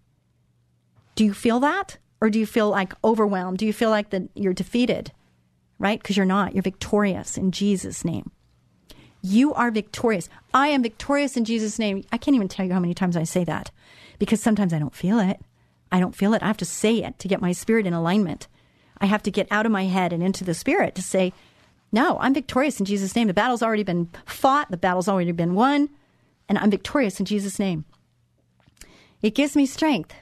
Do 1.15 1.25
you 1.25 1.33
feel 1.33 1.59
that? 1.61 1.97
Or 2.23 2.29
do 2.29 2.39
you 2.39 2.45
feel 2.45 2.69
like 2.69 2.93
overwhelmed? 3.03 3.57
Do 3.57 3.65
you 3.65 3.73
feel 3.73 3.89
like 3.89 4.11
that 4.11 4.29
you're 4.33 4.53
defeated? 4.53 5.11
Right? 5.77 6.01
Because 6.01 6.15
you're 6.15 6.25
not. 6.25 6.53
You're 6.53 6.63
victorious 6.63 7.37
in 7.37 7.51
Jesus' 7.51 8.05
name. 8.05 8.31
You 9.21 9.53
are 9.53 9.71
victorious. 9.71 10.29
I 10.53 10.69
am 10.69 10.83
victorious 10.83 11.35
in 11.35 11.43
Jesus' 11.43 11.77
name. 11.77 12.05
I 12.13 12.17
can't 12.17 12.35
even 12.35 12.47
tell 12.47 12.65
you 12.65 12.71
how 12.71 12.79
many 12.79 12.93
times 12.93 13.17
I 13.17 13.23
say 13.23 13.43
that 13.43 13.71
because 14.19 14.41
sometimes 14.41 14.71
I 14.71 14.79
don't 14.79 14.95
feel 14.95 15.19
it. 15.19 15.41
I 15.91 15.99
don't 15.99 16.15
feel 16.15 16.33
it. 16.33 16.41
I 16.41 16.47
have 16.47 16.55
to 16.57 16.65
say 16.65 17.03
it 17.03 17.19
to 17.19 17.27
get 17.27 17.41
my 17.41 17.51
spirit 17.51 17.85
in 17.85 17.93
alignment. 17.93 18.47
I 18.99 19.07
have 19.07 19.23
to 19.23 19.31
get 19.31 19.49
out 19.51 19.65
of 19.65 19.73
my 19.73 19.83
head 19.83 20.13
and 20.13 20.23
into 20.23 20.45
the 20.45 20.53
spirit 20.53 20.95
to 20.95 21.01
say, 21.01 21.33
no, 21.91 22.17
I'm 22.21 22.33
victorious 22.33 22.79
in 22.79 22.85
Jesus' 22.85 23.17
name. 23.17 23.27
The 23.27 23.33
battle's 23.33 23.61
already 23.61 23.83
been 23.83 24.09
fought, 24.25 24.71
the 24.71 24.77
battle's 24.77 25.09
already 25.09 25.33
been 25.33 25.55
won, 25.55 25.89
and 26.47 26.57
I'm 26.57 26.71
victorious 26.71 27.19
in 27.19 27.25
Jesus' 27.25 27.59
name. 27.59 27.83
It 29.21 29.35
gives 29.35 29.57
me 29.57 29.65
strength 29.65 30.13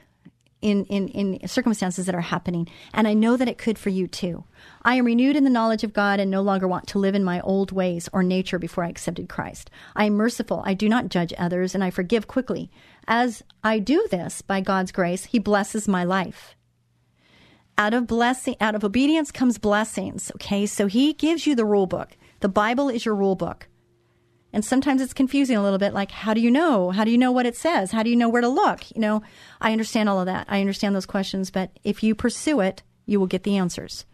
in, 0.62 0.84
in, 0.86 1.08
in 1.08 1.48
circumstances 1.48 2.06
that 2.06 2.14
are 2.14 2.20
happening, 2.20 2.68
and 2.94 3.06
I 3.06 3.14
know 3.14 3.36
that 3.36 3.48
it 3.48 3.58
could 3.58 3.78
for 3.78 3.90
you 3.90 4.06
too. 4.06 4.44
I 4.82 4.94
am 4.94 5.04
renewed 5.04 5.36
in 5.36 5.44
the 5.44 5.50
knowledge 5.50 5.84
of 5.84 5.92
God 5.92 6.20
and 6.20 6.30
no 6.30 6.40
longer 6.40 6.66
want 6.66 6.86
to 6.88 6.98
live 6.98 7.14
in 7.14 7.24
my 7.24 7.40
old 7.40 7.72
ways 7.72 8.08
or 8.12 8.22
nature 8.22 8.58
before 8.58 8.84
I 8.84 8.88
accepted 8.88 9.28
Christ. 9.28 9.70
I 9.94 10.06
am 10.06 10.14
merciful. 10.14 10.62
I 10.64 10.74
do 10.74 10.88
not 10.88 11.08
judge 11.08 11.34
others, 11.36 11.74
and 11.74 11.84
I 11.84 11.90
forgive 11.90 12.26
quickly. 12.26 12.70
As 13.06 13.42
I 13.62 13.78
do 13.78 14.06
this, 14.10 14.40
by 14.40 14.60
God's 14.60 14.92
grace, 14.92 15.26
He 15.26 15.38
blesses 15.38 15.86
my 15.86 16.04
life 16.04 16.56
out 17.78 17.94
of 17.94 18.06
blessing 18.06 18.54
out 18.60 18.74
of 18.74 18.84
obedience 18.84 19.32
comes 19.32 19.58
blessings 19.58 20.30
okay 20.34 20.66
so 20.66 20.86
he 20.86 21.12
gives 21.14 21.46
you 21.46 21.54
the 21.54 21.64
rule 21.64 21.86
book 21.86 22.10
the 22.40 22.48
bible 22.48 22.88
is 22.88 23.04
your 23.04 23.14
rule 23.14 23.34
book 23.34 23.66
and 24.52 24.64
sometimes 24.64 25.00
it's 25.00 25.14
confusing 25.14 25.56
a 25.56 25.62
little 25.62 25.78
bit 25.78 25.94
like 25.94 26.10
how 26.10 26.34
do 26.34 26.40
you 26.40 26.50
know? 26.50 26.90
How 26.90 27.04
do 27.04 27.10
you 27.10 27.18
know 27.18 27.32
what 27.32 27.46
it 27.46 27.56
says? 27.56 27.92
How 27.92 28.02
do 28.02 28.10
you 28.10 28.16
know 28.16 28.28
where 28.28 28.42
to 28.42 28.48
look? 28.48 28.90
You 28.94 29.00
know 29.00 29.22
i 29.60 29.72
understand 29.72 30.08
all 30.08 30.20
of 30.20 30.26
that. 30.26 30.46
I 30.48 30.60
understand 30.60 30.94
those 30.94 31.06
questions 31.06 31.50
but 31.50 31.70
if 31.84 32.02
you 32.02 32.14
pursue 32.14 32.60
it 32.60 32.82
you 33.06 33.18
will 33.18 33.26
get 33.26 33.42
the 33.42 33.56
answers. 33.56 34.04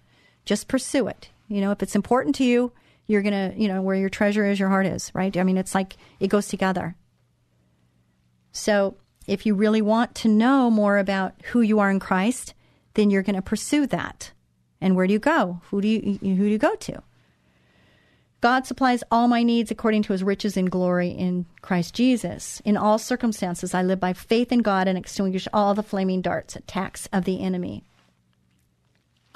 Just 0.45 0.69
pursue 0.69 1.09
it. 1.09 1.29
You 1.49 1.61
know 1.61 1.71
if 1.73 1.83
it's 1.83 1.97
important 1.97 2.35
to 2.37 2.45
you 2.45 2.73
you're 3.07 3.23
gonna 3.23 3.53
you 3.57 3.69
know 3.69 3.83
where 3.83 3.97
your 3.97 4.11
treasure 4.11 4.47
is 4.47 4.59
your 4.59 4.69
heart 4.69 4.87
is 4.87 5.11
right? 5.15 5.37
I 5.37 5.43
mean 5.43 5.59
it's 5.59 5.75
like 5.75 5.97
it 6.21 6.29
goes 6.29 6.49
together. 6.49 6.97
So 8.53 8.97
if 9.27 9.45
you 9.45 9.55
really 9.55 9.83
want 9.83 10.15
to 10.17 10.29
know 10.29 10.71
more 10.71 10.99
about 10.99 11.35
who 11.53 11.61
you 11.61 11.79
are 11.81 11.91
in 11.91 12.01
christ 12.01 12.55
then 12.99 13.11
you're 13.11 13.23
going 13.23 13.37
to 13.37 13.43
pursue 13.43 13.87
that. 13.87 14.33
And 14.81 14.97
where 14.97 15.07
do 15.07 15.13
you 15.13 15.21
go? 15.21 15.61
Who 15.71 15.81
do 15.81 15.87
you 15.87 16.19
who 16.21 16.37
do 16.37 16.51
you 16.51 16.59
go 16.59 16.75
to? 16.75 17.03
God 18.41 18.67
supplies 18.67 19.03
all 19.11 19.27
my 19.27 19.43
needs 19.43 19.73
according 19.73 20.05
to 20.05 20.13
his 20.13 20.23
riches 20.23 20.57
in 20.57 20.67
glory 20.67 21.09
in 21.09 21.47
Christ 21.61 21.93
Jesus. 21.93 22.63
In 22.65 22.77
all 22.77 22.99
circumstances, 22.99 23.75
I 23.75 23.83
live 23.83 23.99
by 23.99 24.13
faith 24.13 24.53
in 24.53 24.61
God 24.61 24.87
and 24.87 24.97
extinguish 24.97 25.49
all 25.53 25.75
the 25.75 25.83
flaming 25.83 26.23
darts, 26.23 26.55
attacks 26.55 27.09
of 27.13 27.25
the 27.25 27.41
enemy. 27.41 27.83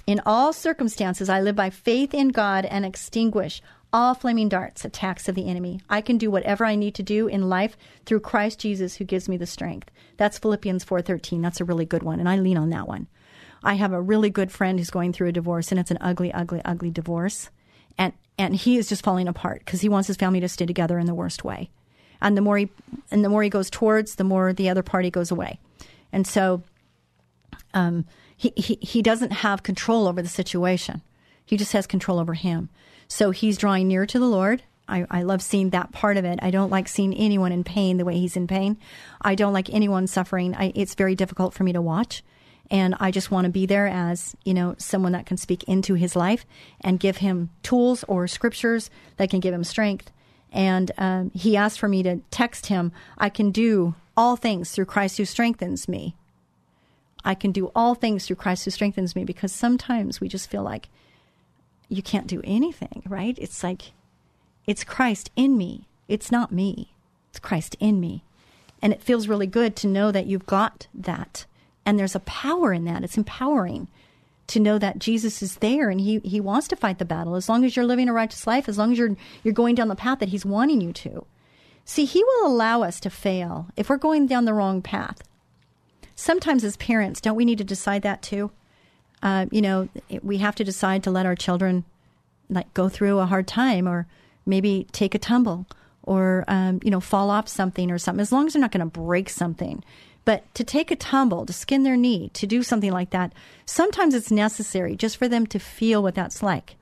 In 0.07 0.20
all 0.24 0.53
circumstances, 0.53 1.28
I 1.28 1.40
live 1.40 1.57
by 1.57 1.70
faith 1.70 2.14
in 2.14 2.28
God 2.28 2.64
and 2.64 2.84
extinguish 2.84 3.61
all 3.92 4.14
flaming 4.14 4.48
darts, 4.48 4.84
attacks 4.84 5.28
of 5.28 5.34
the 5.34 5.48
enemy. 5.48 5.80
I 5.90 6.00
can 6.00 6.16
do 6.16 6.30
whatever 6.30 6.64
I 6.64 6.76
need 6.76 6.94
to 6.94 7.03
do 7.03 7.26
in 7.26 7.48
life 7.48 7.76
through 8.07 8.20
Christ 8.20 8.61
Jesus 8.61 8.96
who 8.96 9.05
gives 9.05 9.28
me 9.28 9.36
the 9.36 9.46
strength. 9.46 9.90
That's 10.16 10.38
Philippians 10.38 10.84
4:13. 10.84 11.42
That's 11.42 11.61
a 11.61 11.64
really 11.64 11.84
good 11.84 12.03
one, 12.05 12.20
and 12.20 12.28
I 12.28 12.36
lean 12.36 12.57
on 12.57 12.70
that 12.70 12.88
one. 12.88 13.09
I 13.64 13.74
have 13.74 13.92
a 13.92 14.00
really 14.00 14.30
good 14.30 14.50
friend 14.50 14.78
who's 14.78 14.90
going 14.90 15.12
through 15.12 15.28
a 15.28 15.32
divorce, 15.32 15.70
and 15.70 15.78
it's 15.78 15.90
an 15.90 15.98
ugly, 16.00 16.32
ugly, 16.32 16.62
ugly 16.64 16.90
divorce. 16.90 17.50
And 18.39 18.57
he 18.57 18.76
is 18.78 18.89
just 18.89 19.05
falling 19.05 19.28
apart 19.28 19.61
because 19.64 19.83
he 19.83 19.89
wants 19.89 20.09
his 20.09 20.16
family 20.16 20.41
to 20.41 20.49
stay 20.49 20.66
together 20.66 20.99
in 20.99 21.07
the 21.07 21.14
worst 21.14 21.45
way. 21.45 21.70
And 22.20 22.37
the 22.37 22.41
more 22.41 22.57
he 22.59 22.70
and 23.11 23.24
the 23.24 23.28
more 23.28 23.43
he 23.43 23.51
goes 23.51 23.68
towards, 23.68 24.14
the 24.14 24.24
more 24.24 24.53
the 24.53 24.68
other 24.68 24.83
party 24.83 25.11
goes 25.11 25.30
away. 25.30 25.59
And 26.12 26.26
so, 26.26 26.62
um, 27.74 28.05
he, 28.37 28.53
he 28.57 28.78
he 28.80 29.03
doesn't 29.03 29.33
have 29.33 29.62
control 29.62 30.07
over 30.07 30.22
the 30.22 30.28
situation. 30.28 31.03
He 31.45 31.57
just 31.57 31.72
has 31.72 31.87
control 31.87 32.18
over 32.18 32.35
him. 32.35 32.68
So 33.09 33.30
he's 33.30 33.59
drawing 33.59 33.89
near 33.89 34.07
to 34.07 34.18
the 34.18 34.26
Lord. 34.26 34.62
I, 34.89 35.07
I 35.11 35.22
love 35.22 35.43
seeing 35.43 35.70
that 35.70 35.93
part 35.93 36.16
of 36.16 36.24
it. 36.24 36.39
I 36.43 36.51
don't 36.51 36.70
like 36.70 36.89
seeing 36.89 37.14
anyone 37.14 37.53
in 37.53 37.64
pain 37.64 37.99
the 37.99 38.05
way 38.05 38.18
he's 38.18 38.37
in 38.37 38.47
pain. 38.47 38.76
I 39.20 39.35
don't 39.35 39.53
like 39.53 39.70
anyone 39.70 40.07
suffering. 40.07 40.55
I, 40.55 40.72
it's 40.74 40.95
very 40.95 41.14
difficult 41.14 41.55
for 41.55 41.64
me 41.64 41.72
to 41.72 41.80
watch. 41.80 42.22
And 42.70 42.94
I 43.00 43.10
just 43.10 43.30
want 43.30 43.44
to 43.44 43.50
be 43.50 43.66
there 43.66 43.86
as, 43.86 44.34
you 44.44 44.54
know, 44.54 44.74
someone 44.78 45.12
that 45.12 45.26
can 45.26 45.36
speak 45.36 45.62
into 45.64 45.94
his 45.94 46.16
life 46.16 46.46
and 46.80 46.98
give 46.98 47.18
him 47.18 47.50
tools 47.62 48.04
or 48.08 48.26
scriptures 48.26 48.90
that 49.18 49.28
can 49.28 49.40
give 49.40 49.52
him 49.52 49.64
strength. 49.64 50.10
And 50.52 50.90
um, 50.96 51.30
he 51.34 51.56
asked 51.56 51.78
for 51.78 51.88
me 51.88 52.02
to 52.02 52.20
text 52.30 52.66
him, 52.66 52.92
I 53.18 53.28
can 53.28 53.50
do 53.50 53.94
all 54.16 54.36
things 54.36 54.70
through 54.70 54.86
Christ 54.86 55.18
who 55.18 55.24
strengthens 55.24 55.88
me. 55.88 56.14
I 57.24 57.34
can 57.34 57.52
do 57.52 57.70
all 57.74 57.94
things 57.94 58.26
through 58.26 58.36
Christ 58.36 58.64
who 58.64 58.70
strengthens 58.70 59.14
me 59.14 59.24
because 59.24 59.52
sometimes 59.52 60.20
we 60.20 60.28
just 60.28 60.50
feel 60.50 60.62
like 60.62 60.88
you 61.88 62.02
can't 62.02 62.26
do 62.26 62.40
anything, 62.44 63.02
right? 63.06 63.38
It's 63.38 63.62
like 63.62 63.92
it's 64.66 64.84
Christ 64.84 65.30
in 65.36 65.56
me. 65.56 65.86
It's 66.08 66.32
not 66.32 66.52
me. 66.52 66.94
It's 67.30 67.38
Christ 67.38 67.76
in 67.80 68.00
me. 68.00 68.24
And 68.80 68.92
it 68.92 69.02
feels 69.02 69.28
really 69.28 69.46
good 69.46 69.76
to 69.76 69.86
know 69.86 70.10
that 70.10 70.26
you've 70.26 70.46
got 70.46 70.88
that. 70.92 71.46
And 71.85 71.99
there's 71.99 72.14
a 72.14 72.20
power 72.20 72.72
in 72.72 72.85
that. 72.85 73.03
It's 73.03 73.16
empowering 73.16 73.89
to 74.49 74.61
know 74.61 74.78
that 74.78 74.99
Jesus 74.99 75.43
is 75.43 75.57
there 75.57 75.89
and 75.89 76.01
he, 76.01 76.18
he 76.20 76.41
wants 76.41 76.68
to 76.68 76.76
fight 76.76 76.99
the 76.99 77.05
battle 77.05 77.37
as 77.37 77.49
long 77.49 77.64
as 77.64 77.74
you're 77.74 77.87
living 77.87 78.09
a 78.09 78.12
righteous 78.12 78.47
life, 78.47 78.68
as 78.68 78.78
long 78.78 78.93
as 78.93 78.99
you're 78.99 79.16
you're 79.43 79.55
going 79.55 79.74
down 79.74 79.89
the 79.89 79.97
path 79.97 80.18
that 80.18 80.28
he's 80.28 80.45
wanting 80.45 80.80
you 80.80 80.93
to. 80.93 81.24
See, 81.85 82.05
he 82.05 82.22
will 82.22 82.47
allow 82.47 82.83
us 82.83 83.01
to 83.01 83.11
fail 83.11 83.68
if 83.76 83.89
we're 83.89 83.97
going 83.97 84.26
down 84.26 84.45
the 84.45 84.55
wrong 84.55 84.83
path. 84.83 85.22
Sometimes 86.14 86.64
as 86.64 86.76
parents, 86.76 87.20
don't 87.20 87.37
we 87.37 87.45
need 87.45 87.59
to 87.59 87.64
decide 87.64 88.03
that 88.03 88.22
too? 88.22 88.51
Uh, 89.22 89.47
you 89.51 89.62
know, 89.62 89.89
we 90.22 90.39
have 90.39 90.55
to 90.57 90.64
decide 90.64 91.03
to 91.05 91.11
let 91.11 91.26
our 91.26 91.35
children 91.35 91.85
like 92.51 92.72
go 92.74 92.89
through 92.89 93.18
a 93.18 93.26
hard 93.26 93.47
time 93.47 93.89
or 93.89 94.07
maybe 94.45 94.87
take 94.93 95.14
a 95.14 95.18
tumble 95.18 95.66
or 96.03 96.45
um, 96.49 96.80
you 96.83 96.91
know 96.91 97.01
fall 97.01 97.30
off 97.30 97.49
something 97.49 97.91
or 97.91 97.99
something 97.99 98.20
as 98.20 98.33
long 98.33 98.47
as 98.47 98.53
they're 98.53 98.61
not 98.61 98.72
going 98.72 98.80
to 98.80 98.87
break 98.87 99.28
something 99.28 99.83
but 100.24 100.52
to 100.54 100.64
take 100.64 100.90
a 100.90 100.96
tumble 100.96 101.44
to 101.46 101.52
skin 101.52 101.82
their 101.82 101.96
knee 101.96 102.30
to 102.34 102.46
do 102.46 102.62
something 102.62 102.92
like 102.92 103.10
that 103.10 103.32
sometimes 103.66 104.14
it's 104.14 104.30
necessary 104.30 104.96
just 104.96 105.16
for 105.16 105.28
them 105.28 105.46
to 105.46 105.58
feel 105.58 106.02
what 106.02 106.14
that's 106.14 106.42
like 106.42 106.76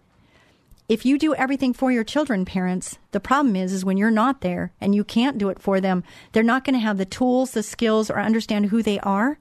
if 0.89 1.07
you 1.07 1.19
do 1.19 1.35
everything 1.35 1.73
for 1.73 1.93
your 1.93 2.05
children 2.05 2.45
parents 2.45 2.99
the 3.13 3.21
problem 3.21 3.57
is 3.57 3.73
is 3.73 3.85
when 3.85 3.97
you're 3.97 4.11
not 4.11 4.41
there 4.41 4.73
and 4.81 4.95
you 4.95 5.05
can't 5.05 5.39
do 5.39 5.49
it 5.49 5.61
for 5.61 5.81
them 5.81 6.03
they're 6.33 6.43
not 6.43 6.65
going 6.65 6.75
to 6.75 6.81
have 6.81 6.99
the 6.99 7.05
tools 7.05 7.53
the 7.53 7.63
skills 7.63 8.11
or 8.11 8.19
understand 8.19 8.67
who 8.67 8.83
they 8.83 8.99
are 9.01 9.39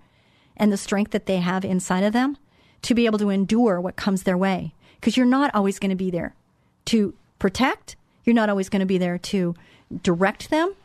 and 0.58 0.72
the 0.72 0.78
strength 0.78 1.12
that 1.12 1.26
they 1.26 1.38
have 1.38 1.64
inside 1.64 2.04
of 2.04 2.14
them 2.14 2.38
to 2.82 2.94
be 2.94 3.06
able 3.06 3.20
to 3.20 3.30
endure 3.30 3.80
what 3.80 3.96
comes 3.96 4.24
their 4.24 4.38
way 4.38 4.74
because 5.00 5.16
you're 5.18 5.26
not 5.26 5.54
always 5.56 5.80
going 5.80 5.90
to 5.90 5.96
be 5.96 6.12
there 6.12 6.36
to 6.86 7.14
protect. 7.40 7.96
You're 8.26 8.36
not 8.36 8.50
always 8.50 8.70
going 8.70 8.82
to 8.82 8.86
be 8.86 8.98
there 8.98 9.18
to 9.18 9.56
direct 10.04 10.50
them. 10.50 10.76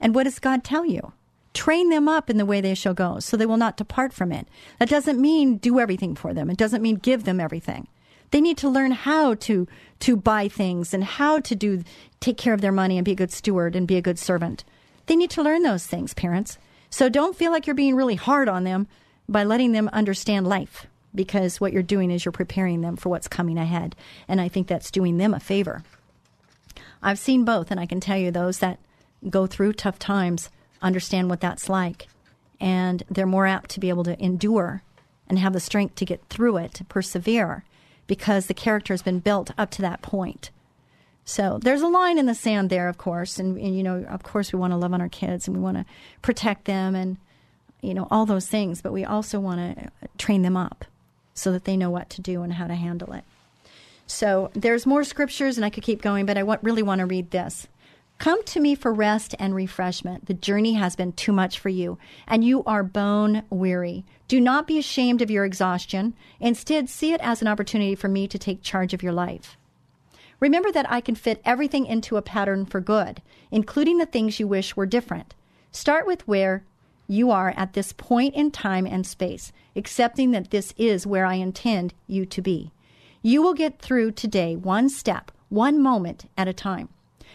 And 0.00 0.14
what 0.14 0.24
does 0.24 0.38
God 0.38 0.64
tell 0.64 0.84
you? 0.84 1.12
Train 1.54 1.90
them 1.90 2.08
up 2.08 2.30
in 2.30 2.38
the 2.38 2.46
way 2.46 2.60
they 2.60 2.74
shall 2.74 2.94
go, 2.94 3.18
so 3.18 3.36
they 3.36 3.46
will 3.46 3.56
not 3.56 3.76
depart 3.76 4.12
from 4.12 4.32
it. 4.32 4.48
That 4.78 4.88
doesn't 4.88 5.20
mean 5.20 5.58
do 5.58 5.78
everything 5.78 6.14
for 6.14 6.32
them. 6.32 6.48
It 6.48 6.56
doesn't 6.56 6.82
mean 6.82 6.96
give 6.96 7.24
them 7.24 7.40
everything. 7.40 7.88
They 8.30 8.40
need 8.40 8.56
to 8.58 8.70
learn 8.70 8.92
how 8.92 9.34
to 9.34 9.68
to 10.00 10.16
buy 10.16 10.48
things 10.48 10.94
and 10.94 11.04
how 11.04 11.40
to 11.40 11.54
do 11.54 11.84
take 12.20 12.38
care 12.38 12.54
of 12.54 12.62
their 12.62 12.72
money 12.72 12.96
and 12.96 13.04
be 13.04 13.12
a 13.12 13.16
good 13.16 13.30
steward 13.30 13.76
and 13.76 13.86
be 13.86 13.96
a 13.96 14.02
good 14.02 14.18
servant. 14.18 14.64
They 15.06 15.16
need 15.16 15.30
to 15.30 15.42
learn 15.42 15.62
those 15.62 15.86
things, 15.86 16.14
parents. 16.14 16.58
So 16.88 17.08
don't 17.08 17.36
feel 17.36 17.52
like 17.52 17.66
you're 17.66 17.74
being 17.74 17.96
really 17.96 18.14
hard 18.14 18.48
on 18.48 18.64
them 18.64 18.86
by 19.28 19.44
letting 19.44 19.72
them 19.72 19.90
understand 19.92 20.46
life 20.46 20.86
because 21.14 21.60
what 21.60 21.72
you're 21.72 21.82
doing 21.82 22.10
is 22.10 22.24
you're 22.24 22.32
preparing 22.32 22.80
them 22.80 22.96
for 22.96 23.08
what's 23.08 23.28
coming 23.28 23.58
ahead. 23.58 23.94
And 24.28 24.40
I 24.40 24.48
think 24.48 24.66
that's 24.66 24.90
doing 24.90 25.18
them 25.18 25.34
a 25.34 25.40
favor. 25.40 25.82
I've 27.02 27.18
seen 27.18 27.44
both, 27.44 27.70
and 27.70 27.80
I 27.80 27.86
can 27.86 28.00
tell 28.00 28.16
you 28.16 28.30
those 28.30 28.58
that 28.58 28.78
go 29.28 29.46
through 29.46 29.74
tough 29.74 29.98
times 29.98 30.50
understand 30.82 31.30
what 31.30 31.40
that's 31.40 31.68
like. 31.68 32.08
And 32.60 33.02
they're 33.10 33.26
more 33.26 33.46
apt 33.46 33.70
to 33.70 33.80
be 33.80 33.88
able 33.88 34.04
to 34.04 34.22
endure 34.22 34.82
and 35.28 35.38
have 35.38 35.52
the 35.52 35.60
strength 35.60 35.94
to 35.96 36.04
get 36.04 36.22
through 36.28 36.58
it, 36.58 36.74
to 36.74 36.84
persevere, 36.84 37.64
because 38.06 38.46
the 38.46 38.54
character 38.54 38.92
has 38.92 39.02
been 39.02 39.18
built 39.18 39.50
up 39.56 39.70
to 39.70 39.82
that 39.82 40.02
point. 40.02 40.50
So 41.24 41.58
there's 41.62 41.82
a 41.82 41.88
line 41.88 42.18
in 42.18 42.26
the 42.26 42.34
sand 42.34 42.68
there, 42.68 42.88
of 42.88 42.98
course, 42.98 43.38
and, 43.38 43.56
and 43.56 43.76
you 43.76 43.82
know, 43.82 44.04
of 44.08 44.22
course, 44.22 44.52
we 44.52 44.58
want 44.58 44.72
to 44.72 44.76
love 44.76 44.92
on 44.92 45.00
our 45.00 45.08
kids 45.08 45.46
and 45.46 45.56
we 45.56 45.62
want 45.62 45.76
to 45.76 45.86
protect 46.20 46.64
them 46.64 46.94
and 46.94 47.16
you 47.80 47.94
know 47.94 48.06
all 48.10 48.26
those 48.26 48.46
things, 48.46 48.80
but 48.80 48.92
we 48.92 49.04
also 49.04 49.40
want 49.40 49.76
to 49.76 49.90
train 50.18 50.42
them 50.42 50.56
up 50.56 50.84
so 51.34 51.52
that 51.52 51.64
they 51.64 51.76
know 51.76 51.90
what 51.90 52.10
to 52.10 52.20
do 52.20 52.42
and 52.42 52.54
how 52.54 52.66
to 52.66 52.74
handle 52.74 53.12
it. 53.12 53.24
So 54.06 54.50
there's 54.54 54.84
more 54.84 55.04
scriptures, 55.04 55.56
and 55.56 55.64
I 55.64 55.70
could 55.70 55.82
keep 55.82 56.02
going, 56.02 56.26
but 56.26 56.36
I 56.36 56.40
really 56.40 56.82
want 56.82 56.98
to 56.98 57.06
read 57.06 57.30
this. 57.30 57.66
Come 58.22 58.44
to 58.44 58.60
me 58.60 58.76
for 58.76 58.92
rest 58.92 59.34
and 59.40 59.52
refreshment. 59.52 60.26
The 60.26 60.34
journey 60.34 60.74
has 60.74 60.94
been 60.94 61.12
too 61.12 61.32
much 61.32 61.58
for 61.58 61.70
you, 61.70 61.98
and 62.28 62.44
you 62.44 62.62
are 62.62 62.84
bone 62.84 63.42
weary. 63.50 64.04
Do 64.28 64.40
not 64.40 64.68
be 64.68 64.78
ashamed 64.78 65.22
of 65.22 65.28
your 65.28 65.44
exhaustion. 65.44 66.14
Instead, 66.38 66.88
see 66.88 67.12
it 67.12 67.20
as 67.20 67.42
an 67.42 67.48
opportunity 67.48 67.96
for 67.96 68.06
me 68.06 68.28
to 68.28 68.38
take 68.38 68.62
charge 68.62 68.94
of 68.94 69.02
your 69.02 69.12
life. 69.12 69.56
Remember 70.38 70.70
that 70.70 70.88
I 70.88 71.00
can 71.00 71.16
fit 71.16 71.42
everything 71.44 71.84
into 71.84 72.16
a 72.16 72.22
pattern 72.22 72.64
for 72.64 72.80
good, 72.80 73.22
including 73.50 73.98
the 73.98 74.06
things 74.06 74.38
you 74.38 74.46
wish 74.46 74.76
were 74.76 74.86
different. 74.86 75.34
Start 75.72 76.06
with 76.06 76.28
where 76.28 76.62
you 77.08 77.32
are 77.32 77.52
at 77.56 77.72
this 77.72 77.92
point 77.92 78.36
in 78.36 78.52
time 78.52 78.86
and 78.86 79.04
space, 79.04 79.50
accepting 79.74 80.30
that 80.30 80.52
this 80.52 80.72
is 80.76 81.08
where 81.08 81.26
I 81.26 81.34
intend 81.34 81.92
you 82.06 82.24
to 82.26 82.40
be. 82.40 82.70
You 83.20 83.42
will 83.42 83.54
get 83.54 83.80
through 83.80 84.12
today 84.12 84.54
one 84.54 84.90
step, 84.90 85.32
one 85.48 85.82
moment 85.82 86.26
at 86.38 86.46
a 86.46 86.52
time. 86.52 86.88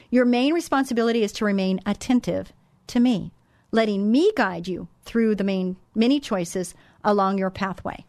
Your 0.09 0.25
main 0.25 0.53
responsibility 0.53 1.23
is 1.23 1.31
to 1.33 1.45
remain 1.45 1.81
attentive 1.85 2.53
to 2.87 2.99
me, 2.99 3.31
letting 3.71 4.11
me 4.11 4.31
guide 4.35 4.67
you 4.67 4.87
through 5.03 5.35
the 5.35 5.43
main 5.43 5.75
many 5.93 6.19
choices 6.19 6.73
along 7.03 7.37
your 7.37 7.49
pathway. 7.49 8.05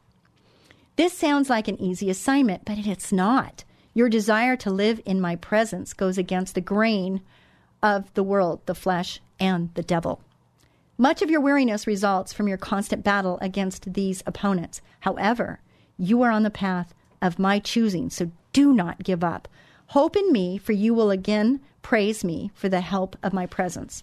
This 0.96 1.12
sounds 1.12 1.50
like 1.50 1.68
an 1.68 1.80
easy 1.80 2.10
assignment, 2.10 2.64
but 2.64 2.78
it's 2.78 3.12
not. 3.12 3.64
Your 3.94 4.08
desire 4.08 4.56
to 4.56 4.70
live 4.70 5.00
in 5.04 5.20
my 5.20 5.36
presence 5.36 5.92
goes 5.92 6.18
against 6.18 6.54
the 6.54 6.60
grain 6.60 7.20
of 7.82 8.12
the 8.14 8.22
world, 8.22 8.60
the 8.66 8.74
flesh, 8.74 9.20
and 9.40 9.72
the 9.74 9.82
devil. 9.82 10.20
Much 10.96 11.22
of 11.22 11.30
your 11.30 11.40
weariness 11.40 11.86
results 11.86 12.32
from 12.32 12.48
your 12.48 12.58
constant 12.58 13.04
battle 13.04 13.38
against 13.40 13.94
these 13.94 14.22
opponents. 14.26 14.80
However, 15.00 15.60
you 15.96 16.22
are 16.22 16.30
on 16.30 16.42
the 16.42 16.50
path 16.50 16.94
of 17.22 17.38
my 17.38 17.58
choosing, 17.58 18.10
so 18.10 18.30
do 18.52 18.72
not 18.72 19.04
give 19.04 19.22
up. 19.22 19.48
Hope 19.88 20.16
in 20.16 20.32
me, 20.32 20.58
for 20.58 20.72
you 20.72 20.92
will 20.92 21.10
again 21.10 21.60
praise 21.88 22.22
me 22.22 22.50
for 22.52 22.68
the 22.68 22.82
help 22.82 23.16
of 23.22 23.32
my 23.32 23.46
presence. 23.46 24.02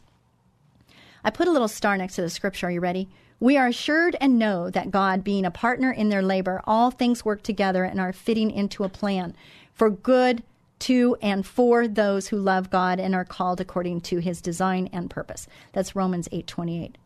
I 1.24 1.30
put 1.30 1.48
a 1.48 1.52
little 1.52 1.68
star 1.68 1.96
next 1.96 2.16
to 2.16 2.24
the 2.24 2.32
scripture. 2.32 2.66
Are 2.66 2.72
you 2.72 2.80
ready? 2.80 3.08
We 3.40 3.58
are 3.58 3.68
assured 3.68 4.18
and 4.20 4.40
know 4.40 4.72
that 4.72 4.90
God, 4.90 5.24
being 5.24 5.46
a 5.46 5.52
partner 5.52 5.92
in 5.92 6.10
their 6.10 6.24
labor, 6.24 6.64
all 6.66 6.90
things 6.90 7.24
work 7.24 7.44
together 7.44 7.84
and 7.84 8.00
are 8.00 8.12
fitting 8.12 8.50
into 8.50 8.84
a 8.84 8.90
plan 8.90 9.36
for 9.72 9.92
good 9.92 10.42
to 10.80 11.16
and 11.22 11.46
for 11.46 11.88
those 11.88 12.30
who 12.30 12.38
love 12.38 12.72
God 12.72 13.00
and 13.00 13.14
are 13.14 13.24
called 13.24 13.62
according 13.62 14.02
to 14.02 14.18
his 14.18 14.42
design 14.42 14.90
and 14.92 15.08
purpose. 15.08 15.48
That's 15.72 15.96
Romans 15.96 16.28
8:28. 16.32 16.98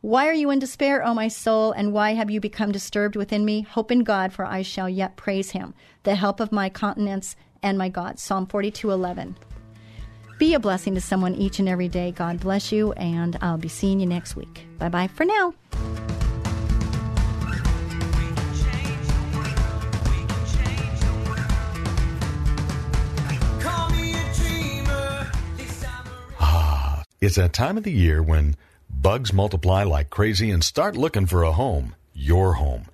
Why 0.00 0.28
are 0.28 0.32
you 0.32 0.50
in 0.50 0.60
despair, 0.60 1.04
O 1.04 1.12
my 1.12 1.26
soul, 1.26 1.72
and 1.72 1.92
why 1.92 2.14
have 2.14 2.30
you 2.30 2.38
become 2.38 2.70
disturbed 2.70 3.16
within 3.16 3.44
me? 3.44 3.62
Hope 3.62 3.90
in 3.90 4.04
God, 4.04 4.32
for 4.32 4.44
I 4.44 4.62
shall 4.62 4.88
yet 4.88 5.16
praise 5.16 5.50
him, 5.50 5.74
the 6.04 6.14
help 6.14 6.38
of 6.38 6.52
my 6.52 6.68
countenance 6.68 7.34
and 7.64 7.76
my 7.76 7.88
God. 7.88 8.20
Psalm 8.20 8.46
42:11. 8.46 9.34
Be 10.38 10.54
a 10.54 10.58
blessing 10.58 10.94
to 10.94 11.00
someone 11.00 11.34
each 11.34 11.58
and 11.58 11.68
every 11.68 11.88
day. 11.88 12.10
God 12.12 12.40
bless 12.40 12.72
you, 12.72 12.92
and 12.92 13.36
I'll 13.40 13.58
be 13.58 13.68
seeing 13.68 14.00
you 14.00 14.06
next 14.06 14.36
week. 14.36 14.66
Bye 14.78 14.88
bye 14.88 15.08
for 15.08 15.24
now. 15.24 15.54
Ah, 26.40 27.04
it's 27.20 27.36
that 27.36 27.52
time 27.52 27.76
of 27.76 27.84
the 27.84 27.92
year 27.92 28.22
when 28.22 28.56
bugs 28.90 29.32
multiply 29.32 29.84
like 29.84 30.10
crazy 30.10 30.50
and 30.50 30.62
start 30.64 30.96
looking 30.96 31.26
for 31.26 31.42
a 31.42 31.52
home. 31.52 31.94
Your 32.14 32.54
home. 32.54 32.86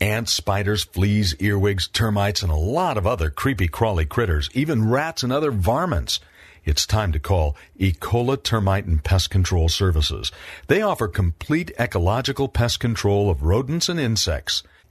Ants, 0.00 0.32
spiders, 0.34 0.84
fleas, 0.84 1.34
earwigs, 1.38 1.86
termites, 1.88 2.42
and 2.42 2.50
a 2.50 2.56
lot 2.56 2.98
of 2.98 3.06
other 3.06 3.30
creepy 3.30 3.68
crawly 3.68 4.04
critters, 4.04 4.50
even 4.52 4.90
rats 4.90 5.22
and 5.22 5.32
other 5.32 5.50
varmints. 5.52 6.18
It's 6.66 6.86
time 6.86 7.12
to 7.12 7.18
call 7.18 7.56
Ecola 7.78 8.42
Termite 8.42 8.86
and 8.86 9.04
Pest 9.04 9.28
Control 9.28 9.68
Services. 9.68 10.32
They 10.66 10.80
offer 10.80 11.08
complete 11.08 11.70
ecological 11.78 12.48
pest 12.48 12.80
control 12.80 13.28
of 13.28 13.42
rodents 13.42 13.90
and 13.90 14.00
insects. 14.00 14.62